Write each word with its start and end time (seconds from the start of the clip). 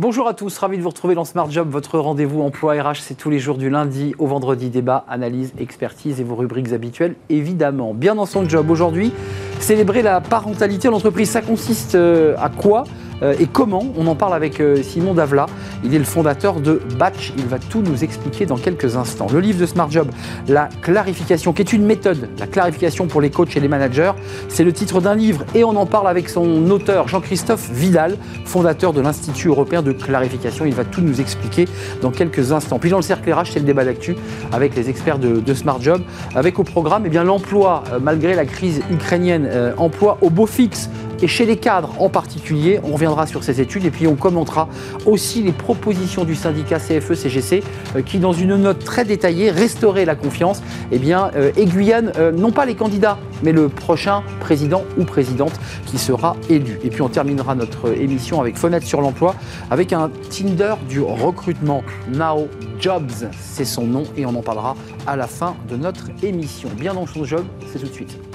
Bonjour 0.00 0.28
à 0.28 0.32
tous, 0.32 0.56
ravi 0.56 0.78
de 0.78 0.82
vous 0.82 0.88
retrouver 0.88 1.14
dans 1.14 1.26
Smart 1.26 1.50
Job, 1.50 1.68
votre 1.68 1.98
rendez-vous 1.98 2.40
emploi 2.40 2.72
RH, 2.72 3.00
c'est 3.02 3.16
tous 3.16 3.28
les 3.28 3.38
jours 3.38 3.58
du 3.58 3.68
lundi 3.68 4.14
au 4.18 4.26
vendredi, 4.26 4.70
débat, 4.70 5.04
analyse, 5.06 5.52
expertise 5.58 6.22
et 6.22 6.24
vos 6.24 6.36
rubriques 6.36 6.72
habituelles, 6.72 7.16
évidemment. 7.28 7.92
Bien 7.92 8.14
dans 8.14 8.24
son 8.24 8.48
job 8.48 8.70
aujourd'hui, 8.70 9.12
célébrer 9.58 10.00
la 10.00 10.22
parentalité 10.22 10.88
en 10.88 10.94
entreprise, 10.94 11.28
ça 11.28 11.42
consiste 11.42 11.96
euh, 11.96 12.34
à 12.38 12.48
quoi? 12.48 12.84
Et 13.22 13.46
comment 13.46 13.82
On 13.96 14.06
en 14.06 14.14
parle 14.14 14.34
avec 14.34 14.60
euh, 14.60 14.82
Simon 14.82 15.14
Davla. 15.14 15.46
Il 15.84 15.94
est 15.94 15.98
le 15.98 16.04
fondateur 16.04 16.60
de 16.60 16.80
Batch. 16.98 17.32
Il 17.36 17.46
va 17.46 17.58
tout 17.58 17.82
nous 17.82 18.02
expliquer 18.04 18.46
dans 18.46 18.56
quelques 18.56 18.96
instants. 18.96 19.26
Le 19.32 19.40
livre 19.40 19.60
de 19.60 19.66
Smart 19.66 19.90
Job, 19.90 20.08
La 20.48 20.68
clarification, 20.82 21.52
qui 21.52 21.62
est 21.62 21.72
une 21.72 21.84
méthode, 21.84 22.28
la 22.38 22.46
clarification 22.46 23.06
pour 23.06 23.20
les 23.20 23.30
coachs 23.30 23.56
et 23.56 23.60
les 23.60 23.68
managers. 23.68 24.12
C'est 24.48 24.64
le 24.64 24.72
titre 24.72 25.00
d'un 25.00 25.14
livre 25.14 25.44
et 25.54 25.64
on 25.64 25.76
en 25.76 25.86
parle 25.86 26.08
avec 26.08 26.28
son 26.28 26.70
auteur 26.70 27.08
Jean-Christophe 27.08 27.70
Vidal, 27.70 28.16
fondateur 28.44 28.92
de 28.92 29.00
l'Institut 29.00 29.48
européen 29.48 29.82
de 29.82 29.92
clarification. 29.92 30.64
Il 30.64 30.74
va 30.74 30.84
tout 30.84 31.00
nous 31.00 31.20
expliquer 31.20 31.66
dans 32.02 32.10
quelques 32.10 32.52
instants. 32.52 32.78
Puis 32.78 32.90
dans 32.90 32.96
le 32.98 33.02
cercle 33.02 33.32
RH, 33.32 33.52
c'est 33.52 33.60
le 33.60 33.66
débat 33.66 33.84
d'actu 33.84 34.16
avec 34.52 34.74
les 34.74 34.88
experts 34.88 35.18
de, 35.18 35.54
Smart 35.54 35.80
Job, 35.80 36.00
avec 36.34 36.58
au 36.58 36.64
programme 36.64 37.02
eh 37.06 37.08
bien 37.08 37.24
l'emploi, 37.24 37.82
euh, 37.92 37.98
malgré 38.00 38.34
la 38.34 38.44
crise 38.44 38.80
ukrainienne, 38.90 39.48
emploi 39.76 40.16
au 40.20 40.30
beau 40.30 40.46
fixe 40.46 40.88
et 41.22 41.28
chez 41.28 41.46
les 41.46 41.56
cadres 41.56 41.94
en 42.00 42.08
particulier. 42.08 42.80
On 42.84 42.92
reviendra 42.92 43.26
sur 43.26 43.44
ces 43.44 43.60
études 43.60 43.84
et 43.84 43.90
puis 43.90 44.06
on 44.06 44.16
commentera 44.16 44.68
aussi 45.06 45.42
les 45.42 45.52
propositions 45.52 46.24
du 46.24 46.34
syndicat 46.34 46.78
CFE-CGC 46.78 47.62
euh, 47.96 48.02
qui, 48.02 48.18
dans 48.18 48.32
une 48.32 48.56
note 48.56 48.84
très 48.84 49.04
détaillée, 49.04 49.50
restaurer 49.50 50.04
la 50.04 50.14
confiance, 50.14 50.62
eh 50.92 50.98
bien, 50.98 51.30
euh, 51.36 51.52
aiguillonne 51.56 52.12
euh, 52.16 52.32
non 52.32 52.52
pas 52.52 52.66
les 52.66 52.74
candidats, 52.74 53.18
mais 53.42 53.52
le 53.52 53.68
prochain 53.68 54.22
président 54.40 54.84
ou 54.98 55.04
présidente 55.04 55.52
qui 55.86 55.98
sera 55.98 56.36
élu. 56.48 56.78
Et 56.84 56.90
puis 56.90 57.02
on 57.02 57.08
terminera 57.08 57.54
notre 57.54 57.96
émission 57.98 58.40
avec 58.40 58.56
Fenêtre 58.56 58.86
sur 58.86 59.00
l'emploi, 59.00 59.34
avec 59.70 59.92
un 59.92 60.10
Tinder 60.30 60.74
du 60.88 61.00
recrutement. 61.00 61.82
Now 62.12 62.48
Jobs, 62.78 63.28
c'est 63.38 63.64
son 63.64 63.86
nom, 63.86 64.04
et 64.16 64.24
on 64.26 64.34
en 64.34 64.42
parlera 64.42 64.74
à 65.06 65.16
la 65.16 65.26
fin 65.26 65.56
de 65.68 65.76
notre 65.76 66.06
émission. 66.22 66.70
Bien 66.76 66.94
dans 66.94 67.06
son 67.06 67.24
job, 67.24 67.44
c'est 67.70 67.78
tout 67.78 67.88
de 67.88 67.92
suite. 67.92 68.29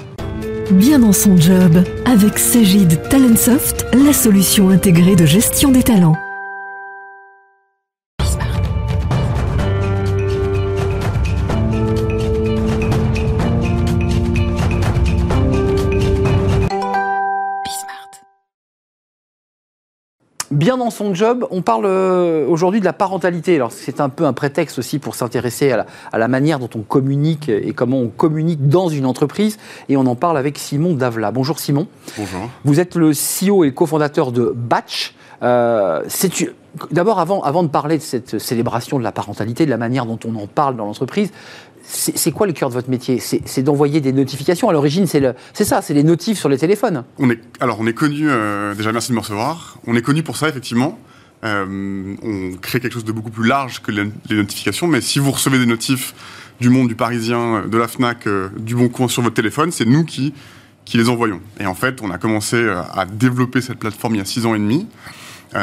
Bien 0.70 0.98
dans 0.98 1.12
son 1.12 1.36
job, 1.36 1.84
avec 2.04 2.38
Cégide 2.38 3.00
Talentsoft, 3.08 3.86
la 3.92 4.12
solution 4.12 4.70
intégrée 4.70 5.16
de 5.16 5.24
gestion 5.24 5.70
des 5.70 5.82
talents. 5.82 6.16
Bien 20.50 20.76
dans 20.76 20.90
son 20.90 21.14
job. 21.14 21.46
On 21.50 21.62
parle 21.62 21.86
euh, 21.86 22.46
aujourd'hui 22.46 22.80
de 22.80 22.84
la 22.84 22.92
parentalité. 22.92 23.56
Alors 23.56 23.72
c'est 23.72 24.00
un 24.00 24.08
peu 24.08 24.24
un 24.24 24.32
prétexte 24.32 24.78
aussi 24.78 24.98
pour 24.98 25.14
s'intéresser 25.14 25.72
à, 25.72 25.86
la, 26.18 26.28
manière 26.28 26.58
dont 26.58 26.70
on 26.74 26.80
communique 26.80 27.48
et 27.48 27.72
comment 27.72 27.98
on 27.98 28.08
communique 28.08 28.68
dans 28.68 28.88
une 28.88 29.06
entreprise. 29.06 29.58
Et 29.88 29.96
on 29.96 30.06
en 30.06 30.14
parle 30.14 30.38
avec 30.38 30.58
Simon 30.58 30.94
Davla. 30.94 31.30
Bonjour 31.30 31.58
Simon. 31.58 31.86
Bonjour. 32.16 32.48
Vous 32.64 32.80
êtes 32.80 32.94
le 32.94 33.10
CEO 33.10 33.64
et 33.64 33.68
le 33.68 33.72
cofondateur 33.72 34.32
de 34.32 34.52
Batch. 34.54 35.14
Euh, 35.42 36.02
D'abord, 36.90 37.20
avant, 37.20 37.42
avant 37.42 37.62
de 37.62 37.68
parler 37.68 37.96
de 37.96 38.02
cette 38.02 38.38
célébration 38.38 38.98
de 38.98 39.02
la 39.02 39.12
parentalité, 39.12 39.64
de 39.64 39.70
la 39.70 39.78
manière 39.78 40.04
dont 40.04 40.18
on 40.26 40.34
en 40.36 40.46
parle 40.46 40.76
dans 40.76 40.84
l'entreprise, 40.84 41.32
c'est 41.88 42.32
quoi 42.32 42.46
le 42.46 42.52
cœur 42.52 42.68
de 42.68 42.74
votre 42.74 42.90
métier? 42.90 43.20
C'est 43.20 43.62
d'envoyer 43.62 44.00
des 44.00 44.12
notifications. 44.12 44.68
À 44.68 44.72
l'origine, 44.72 45.06
c'est 45.06 45.64
ça, 45.64 45.82
c'est 45.82 45.94
les 45.94 46.02
notifs 46.02 46.38
sur 46.38 46.48
les 46.48 46.58
téléphones. 46.58 47.04
On 47.18 47.30
est, 47.30 47.40
alors, 47.60 47.78
on 47.80 47.86
est 47.86 47.92
connu, 47.92 48.28
euh, 48.28 48.74
déjà 48.74 48.92
merci 48.92 49.10
de 49.10 49.14
me 49.14 49.20
recevoir. 49.20 49.78
On 49.86 49.94
est 49.94 50.02
connu 50.02 50.22
pour 50.22 50.36
ça, 50.36 50.48
effectivement. 50.48 50.98
Euh, 51.44 52.16
on 52.22 52.56
crée 52.56 52.80
quelque 52.80 52.94
chose 52.94 53.04
de 53.04 53.12
beaucoup 53.12 53.30
plus 53.30 53.46
large 53.46 53.82
que 53.82 53.92
les, 53.92 54.10
notifications, 54.30 54.88
mais 54.88 55.00
si 55.00 55.18
vous 55.18 55.30
recevez 55.30 55.58
des 55.58 55.66
notifs 55.66 56.14
du 56.60 56.70
monde, 56.70 56.88
du 56.88 56.96
Parisien, 56.96 57.64
de 57.66 57.78
la 57.78 57.86
FNAC, 57.86 58.26
euh, 58.26 58.48
du 58.58 58.74
Bon 58.74 58.88
Coin 58.88 59.06
sur 59.06 59.22
votre 59.22 59.34
téléphone, 59.34 59.70
c'est 59.70 59.84
nous 59.84 60.04
qui, 60.04 60.34
qui 60.84 60.96
les 60.96 61.08
envoyons. 61.08 61.40
Et 61.60 61.66
en 61.66 61.74
fait, 61.74 62.02
on 62.02 62.10
a 62.10 62.18
commencé 62.18 62.68
à 62.68 63.04
développer 63.04 63.60
cette 63.60 63.78
plateforme 63.78 64.14
il 64.16 64.18
y 64.18 64.22
a 64.22 64.24
six 64.24 64.44
ans 64.46 64.54
et 64.54 64.58
demi. 64.58 64.86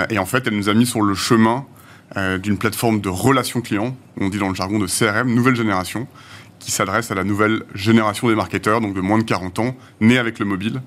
et 0.10 0.20
en 0.20 0.26
fait, 0.26 0.44
elle 0.48 0.56
nous 0.56 0.70
a 0.70 0.74
mis 0.74 0.86
sur 0.86 1.02
le 1.02 1.16
chemin 1.16 1.66
euh, 2.16 2.38
d'une 2.38 2.58
plateforme 2.58 3.02
de 3.02 3.10
relations 3.10 3.62
clients, 3.62 3.96
on 4.20 4.30
dit 4.30 4.38
dans 4.38 4.50
le 4.50 4.56
jargon 4.56 4.78
de 4.78 4.86
CRM, 4.86 5.34
nouvelle 5.34 5.56
génération, 5.56 6.08
qui 6.60 6.72
s'adresse 6.72 7.10
à 7.10 7.16
la 7.16 7.24
nouvelle 7.24 7.64
génération 7.74 8.28
des 8.28 8.36
marketeurs, 8.36 8.82
donc 8.82 8.94
de 8.94 9.02
moins 9.02 9.18
de 9.18 9.24
40 9.24 9.58
ans, 9.60 9.76
nés 10.00 10.20
avec 10.20 10.38
le 10.38 10.46
mobile, 10.46 10.82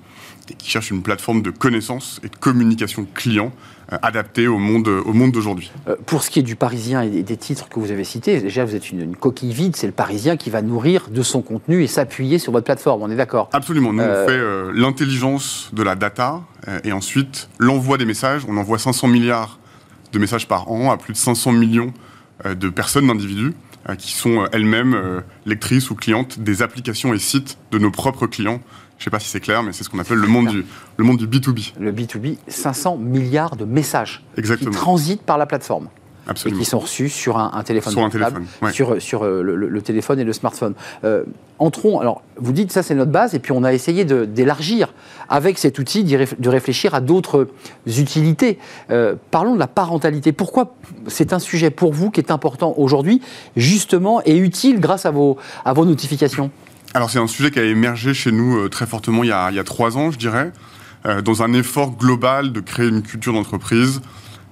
et 0.49 0.55
qui 0.55 0.71
cherche 0.71 0.93
une 0.93 1.03
plateforme 1.03 1.43
de 1.43 1.51
connaissance 1.51 2.21
et 2.23 2.29
de 2.29 2.37
communication 2.37 3.09
client 3.13 3.53
euh, 3.93 3.97
adaptée 4.03 4.47
au 4.47 4.59
monde, 4.59 4.87
au 4.87 5.13
monde 5.13 5.33
d'aujourd'hui. 5.33 5.73
Euh, 5.89 5.97
pour 6.07 6.23
ce 6.23 6.31
qui 6.31 6.39
est 6.39 6.45
du 6.45 6.55
Parisien 6.55 7.03
et 7.03 7.25
des 7.25 7.37
titres 7.37 7.69
que 7.69 7.81
vous 7.81 7.91
avez 7.91 8.05
cités, 8.05 8.41
déjà 8.41 8.65
vous 8.65 8.77
êtes 8.77 8.93
une, 8.93 9.17
coquille 9.17 9.53
vide, 9.53 9.75
c'est 9.75 9.89
le 9.89 9.93
Parisien 9.93 10.37
qui 10.37 10.51
va 10.51 10.63
nourrir 10.63 11.09
de 11.11 11.23
son 11.23 11.43
contenu 11.43 11.83
et 11.83 11.89
s'appuyer 11.89 12.39
sur 12.39 12.53
votre 12.53 12.65
plateforme, 12.65 13.03
on 13.03 13.11
est 13.11 13.17
d'accord? 13.17 13.51
Absolument, 13.53 13.93
nous 13.93 14.05
on 14.05 14.27
fait 14.29 14.73
l'intelligence 14.73 15.71
de 15.73 15.83
la 15.83 15.97
data 15.97 16.43
et 16.85 16.93
ensuite 16.93 17.49
l'envoi 17.59 17.99
des 17.99 18.05
messages, 18.05 18.43
on 18.49 18.57
envoie 18.57 18.79
500 18.79 19.09
milliards 19.09 19.59
de 20.13 20.19
messages 20.19 20.49
par 20.49 20.71
an 20.71 20.91
à 20.91 20.97
plus 20.97 21.13
de 21.13 21.19
500 21.19 21.53
millions 21.53 21.93
euh, 22.45 22.55
de 22.55 22.69
personnes, 22.69 23.07
d'individus, 23.07 23.55
euh, 23.89 23.95
qui 23.95 24.13
sont 24.13 24.43
euh, 24.43 24.49
elles-mêmes 24.53 25.23
lectrices 25.47 25.91
ou 25.91 25.95
clientes 25.95 26.39
des 26.39 26.63
applications 26.63 27.15
et 27.15 27.19
sites 27.19 27.59
de 27.71 27.79
nos 27.79 27.91
propres 27.91 28.27
clients. 28.27 28.61
Je 28.99 29.03
ne 29.03 29.05
sais 29.05 29.11
pas 29.11 29.21
si 29.21 29.29
c'est 29.29 29.41
clair, 29.41 29.63
mais 29.63 29.73
c'est 29.73 29.85
ce 29.85 29.91
qu'on 29.91 29.99
appelle 29.99 30.19
le 30.19 30.27
monde, 30.27 30.49
du, 30.49 30.65
le 30.97 31.05
monde 31.05 31.19
du 31.19 31.27
B2B. 31.27 31.75
Le 31.79 31.93
B2B, 31.93 32.39
500 32.49 32.97
milliards 32.97 33.57
de 33.57 33.65
messages 33.67 34.25
Exactement. 34.39 34.71
qui 34.71 34.77
transitent 34.77 35.23
par 35.23 35.39
la 35.39 35.47
plateforme. 35.47 35.89
Absolument. 36.29 36.59
et 36.59 36.65
qui 36.65 36.69
sont 36.69 36.79
reçus 36.81 37.09
sur 37.09 37.39
un, 37.39 37.63
téléphone 37.63 37.93
sur 37.93 38.03
un 38.03 38.11
téléphone, 38.11 38.47
sur, 38.73 39.01
sur 39.01 39.25
le, 39.25 39.81
téléphone 39.83 40.19
et 40.19 40.25
le 40.25 40.33
smartphone 40.33 40.75
entrons, 41.59 42.01
alors 42.01 42.23
vous 42.37 42.53
dites 42.53 42.73
ça 42.73 42.83
c'est 42.83 42.95
notre 42.95 43.11
base, 43.11 43.35
et 43.35 43.39
puis 43.39 43.53
on 43.53 43.65
a 43.65 43.73
essayé 43.73 44.05
d'élargir 44.05 44.93
avec 45.29 45.59
cet 45.59 45.79
outil, 45.79 46.05
de 46.05 46.49
réfléchir 46.49 46.95
à 46.95 47.01
d'autres 47.01 47.49
utilités. 47.87 48.59
Euh, 48.91 49.15
parlons 49.31 49.55
de 49.55 49.59
la 49.59 49.67
parentalité. 49.67 50.33
Pourquoi 50.33 50.75
c'est 51.07 51.33
un 51.33 51.39
sujet 51.39 51.71
pour 51.71 51.93
vous 51.93 52.11
qui 52.11 52.21
est 52.21 52.31
important 52.31 52.75
aujourd'hui, 52.77 53.21
justement, 53.57 54.21
et 54.25 54.37
utile 54.37 54.81
grâce 54.81 55.07
à 55.07 55.11
vos, 55.11 55.37
à 55.65 55.73
vos 55.73 55.85
notifications? 55.85 56.51
Alors 56.95 57.11
c'est 57.11 57.19
un 57.19 57.27
sujet 57.27 57.51
qui 57.51 57.59
a 57.59 57.65
émergé 57.65 58.15
chez 58.15 58.33
nous 58.33 58.59
euh, 58.59 58.69
très 58.69 58.87
fortement 58.87 59.23
il 59.23 59.29
y, 59.29 59.33
a, 59.33 59.51
il 59.51 59.57
y 59.57 59.59
a 59.59 59.65
trois 59.65 59.99
ans, 59.99 60.11
je 60.11 60.19
dirais, 60.19 60.53
euh, 61.05 61.21
dans 61.21 61.43
un 61.43 61.53
effort 61.53 61.91
global 61.97 62.53
de 62.53 62.61
créer 62.61 62.89
une 62.89 63.03
culture 63.03 63.33
d'entreprise 63.33 64.01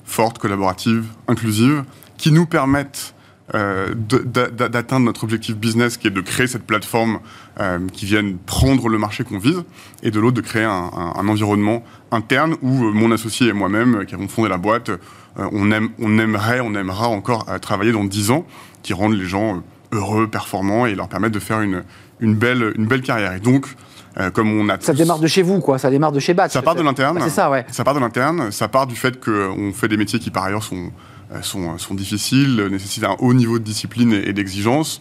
forte, 0.05 0.39
collaborative, 0.39 1.07
inclusive, 1.29 1.85
qui 2.17 2.31
nous 2.31 2.47
permette 2.47 3.15
euh, 3.55 3.93
d'atteindre 3.95 5.05
notre 5.05 5.25
objectif 5.25 5.55
business 5.55 5.99
qui 5.99 6.07
est 6.07 6.11
de 6.11 6.23
créer 6.23 6.47
cette 6.47 6.65
plateforme 6.65 7.19
euh, 7.61 7.79
qui 7.93 8.07
vienne 8.07 8.39
prendre 8.39 8.89
le 8.89 8.97
marché 8.97 9.23
qu'on 9.23 9.39
vise, 9.39 9.65
et 10.03 10.11
de 10.11 10.19
l'autre 10.19 10.37
de 10.37 10.41
créer 10.41 10.65
un, 10.65 11.29
environnement 11.29 11.85
interne 12.11 12.57
où 12.63 12.85
euh, 12.85 12.93
mon 12.93 13.11
associé 13.11 13.49
et 13.49 13.53
moi-même, 13.53 14.07
qui 14.07 14.15
avons 14.15 14.29
fondé 14.29 14.49
la 14.49 14.57
boîte, 14.57 14.91
on, 15.37 15.71
aime, 15.73 15.91
on 15.99 16.19
aimerait, 16.19 16.61
on 16.61 16.75
aimera 16.75 17.09
encore 17.09 17.47
travailler 17.61 17.93
dans 17.93 18.05
10 18.05 18.31
ans, 18.31 18.47
qui 18.83 18.95
rendent 18.95 19.17
les 19.17 19.27
gens 19.27 19.63
heureux, 19.93 20.27
performants 20.27 20.87
et 20.87 20.95
leur 20.95 21.09
permettent 21.09 21.33
de 21.33 21.41
faire 21.41 21.61
une, 21.61 21.83
belle, 22.21 22.73
une 22.77 22.87
belle 22.87 23.03
carrière. 23.03 23.35
Et 23.35 23.41
donc, 23.41 23.67
comme 24.33 24.53
on 24.53 24.69
a 24.69 24.79
ça 24.81 24.93
démarre 24.93 25.19
de 25.19 25.27
chez 25.27 25.43
vous, 25.43 25.61
quoi. 25.61 25.79
Ça 25.79 25.91
démarre 25.91 26.13
de 26.13 26.21
chez 26.21 26.35
Batch. 26.35 26.53
Ça 26.53 26.63
part 26.63 26.75
de 26.75 26.83
l'interne. 26.83 27.19
c'est 27.23 27.31
ça, 27.31 27.51
ouais. 27.51 27.67
Ça 27.71 27.85
part 27.85 27.95
de 27.95 28.01
l'interne. 28.01 28.53
Ça 28.53 28.69
part 28.69 28.87
du 28.87 28.95
fait 28.95 29.23
qu'on 29.23 29.73
fait 29.73 29.89
des 29.89 29.97
métiers 29.97 30.19
qui, 30.19 30.31
par 30.31 30.45
ailleurs, 30.45 30.63
sont 30.63 30.91
euh, 31.33 31.41
sont, 31.41 31.79
sont, 31.79 31.95
difficiles, 31.95 32.69
nécessitent 32.71 33.05
un 33.05 33.17
haut 33.19 33.33
niveau 33.33 33.59
de 33.59 33.65
discipline 33.65 34.13
et, 34.13 34.35
d'exigence. 34.35 35.01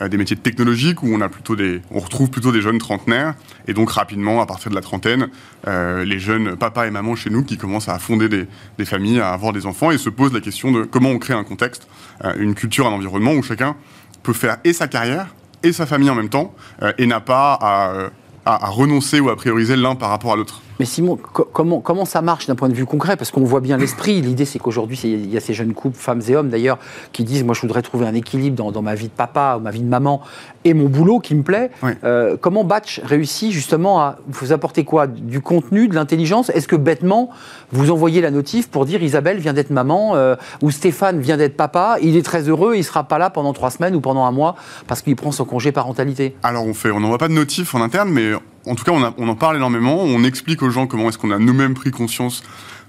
Euh, 0.00 0.08
des 0.08 0.18
métiers 0.18 0.36
technologiques 0.36 1.02
où 1.02 1.08
on 1.10 1.20
a 1.22 1.30
plutôt 1.30 1.56
des, 1.56 1.80
on 1.90 1.98
retrouve 1.98 2.28
plutôt 2.30 2.52
des 2.52 2.60
jeunes 2.60 2.78
trentenaires 2.78 3.34
et 3.66 3.74
donc 3.74 3.90
rapidement 3.90 4.42
à 4.42 4.46
partir 4.46 4.70
de 4.70 4.74
la 4.74 4.82
trentaine, 4.82 5.28
euh, 5.66 6.04
les 6.04 6.18
jeunes 6.18 6.56
papas 6.56 6.86
et 6.86 6.90
mamans 6.90 7.14
chez 7.14 7.30
nous 7.30 7.42
qui 7.42 7.56
commencent 7.56 7.88
à 7.88 7.98
fonder 7.98 8.28
des, 8.28 8.46
des, 8.78 8.84
familles, 8.84 9.20
à 9.20 9.30
avoir 9.32 9.52
des 9.52 9.64
enfants 9.64 9.90
et 9.90 9.98
se 9.98 10.10
posent 10.10 10.32
la 10.34 10.40
question 10.40 10.72
de 10.72 10.84
comment 10.84 11.08
on 11.08 11.18
crée 11.18 11.34
un 11.34 11.44
contexte, 11.44 11.88
une 12.36 12.54
culture, 12.54 12.86
un 12.86 12.92
environnement 12.92 13.32
où 13.32 13.42
chacun 13.42 13.74
peut 14.22 14.32
faire 14.32 14.58
et 14.64 14.72
sa 14.72 14.88
carrière 14.88 15.34
et 15.62 15.72
sa 15.72 15.86
famille 15.86 16.10
en 16.10 16.14
même 16.14 16.28
temps 16.28 16.54
et 16.98 17.06
n'a 17.06 17.20
pas 17.20 17.58
à, 17.60 18.10
à, 18.44 18.68
renoncer 18.68 19.20
ou 19.20 19.30
à 19.30 19.36
prioriser 19.36 19.76
l'un 19.76 19.94
par 19.94 20.10
rapport 20.10 20.32
à 20.32 20.36
l'autre. 20.36 20.62
Mais 20.82 20.86
Simon, 20.86 21.16
comment, 21.52 21.78
comment 21.78 22.04
ça 22.04 22.22
marche 22.22 22.48
d'un 22.48 22.56
point 22.56 22.68
de 22.68 22.74
vue 22.74 22.86
concret? 22.86 23.16
Parce 23.16 23.30
qu'on 23.30 23.44
voit 23.44 23.60
bien 23.60 23.76
l'esprit. 23.76 24.20
L'idée, 24.20 24.44
c'est 24.44 24.58
qu'aujourd'hui, 24.58 24.98
il 25.04 25.32
y 25.32 25.36
a 25.36 25.40
ces 25.40 25.54
jeunes 25.54 25.74
couples, 25.74 25.96
femmes 25.96 26.22
et 26.26 26.34
hommes 26.34 26.48
d'ailleurs, 26.48 26.80
qui 27.12 27.22
disent 27.22 27.44
Moi, 27.44 27.54
je 27.54 27.60
voudrais 27.60 27.82
trouver 27.82 28.04
un 28.04 28.14
équilibre 28.14 28.72
dans, 28.72 28.82
ma 28.82 28.96
vie 28.96 29.06
de 29.06 29.12
papa 29.12 29.54
ou 29.56 29.62
ma 29.62 29.70
vie 29.70 29.82
de 29.82 29.88
maman 29.88 30.22
et 30.64 30.74
mon 30.74 30.88
boulot 30.88 31.20
qui 31.20 31.36
me 31.36 31.44
plaît. 31.44 31.70
Euh, 32.02 32.36
comment 32.40 32.64
Batch 32.64 33.00
réussit 33.04 33.52
justement 33.52 34.00
à 34.00 34.16
vous 34.26 34.52
apporter 34.52 34.82
quoi? 34.82 35.06
Du 35.06 35.40
contenu, 35.40 35.86
de 35.86 35.94
l'intelligence? 35.94 36.50
Est-ce 36.50 36.66
que 36.66 36.74
bêtement, 36.74 37.30
vous 37.70 37.92
envoyez 37.92 38.20
la 38.20 38.32
notif 38.32 38.68
pour 38.68 38.84
dire 38.84 39.04
Isabelle 39.04 39.38
vient 39.38 39.52
d'être 39.52 39.70
maman 39.70 40.16
euh, 40.16 40.34
ou 40.62 40.72
Stéphane 40.72 41.20
vient 41.20 41.36
d'être 41.36 41.56
papa 41.56 41.98
Il 42.02 42.16
est 42.16 42.24
très 42.24 42.48
heureux, 42.48 42.74
il 42.74 42.78
ne 42.78 42.82
sera 42.82 43.04
pas 43.04 43.18
là 43.18 43.30
pendant 43.30 43.52
trois 43.52 43.70
semaines 43.70 43.94
ou 43.94 44.00
pendant 44.00 44.24
un 44.24 44.32
mois 44.32 44.56
parce 44.88 45.00
qu'il 45.00 45.14
prend 45.14 45.30
son 45.30 45.44
congé 45.44 45.70
parentalité? 45.70 46.34
Alors, 46.42 46.66
on 46.66 46.74
fait, 46.74 46.90
on 46.90 46.98
n'envoie 46.98 47.18
pas 47.18 47.28
de 47.28 47.34
notif 47.34 47.72
en 47.76 47.80
interne, 47.80 48.10
mais 48.10 48.32
en 48.66 48.74
tout 48.74 48.84
cas, 48.84 48.92
on, 48.92 49.28
en 49.28 49.34
parle 49.34 49.56
énormément. 49.56 50.02
On 50.02 50.24
explique 50.24 50.62
aux 50.62 50.70
gens 50.70 50.86
comment 50.86 51.08
est-ce 51.08 51.18
qu'on 51.18 51.30
a 51.30 51.38
nous-mêmes 51.38 51.74
pris 51.74 51.90
conscience 51.90 52.42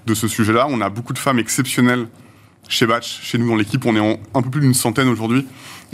de 0.05 0.13
ce 0.13 0.27
sujet-là. 0.27 0.67
On 0.69 0.81
a 0.81 0.89
beaucoup 0.89 1.13
de 1.13 1.19
femmes 1.19 1.39
exceptionnelles 1.39 2.07
chez 2.69 2.85
Batch, 2.85 3.21
chez 3.21 3.37
nous 3.37 3.47
dans 3.49 3.55
l'équipe, 3.55 3.85
on 3.85 3.95
est 3.95 4.19
un 4.33 4.41
peu 4.41 4.49
plus 4.49 4.61
d'une 4.61 4.73
centaine 4.73 5.07
aujourd'hui, 5.07 5.45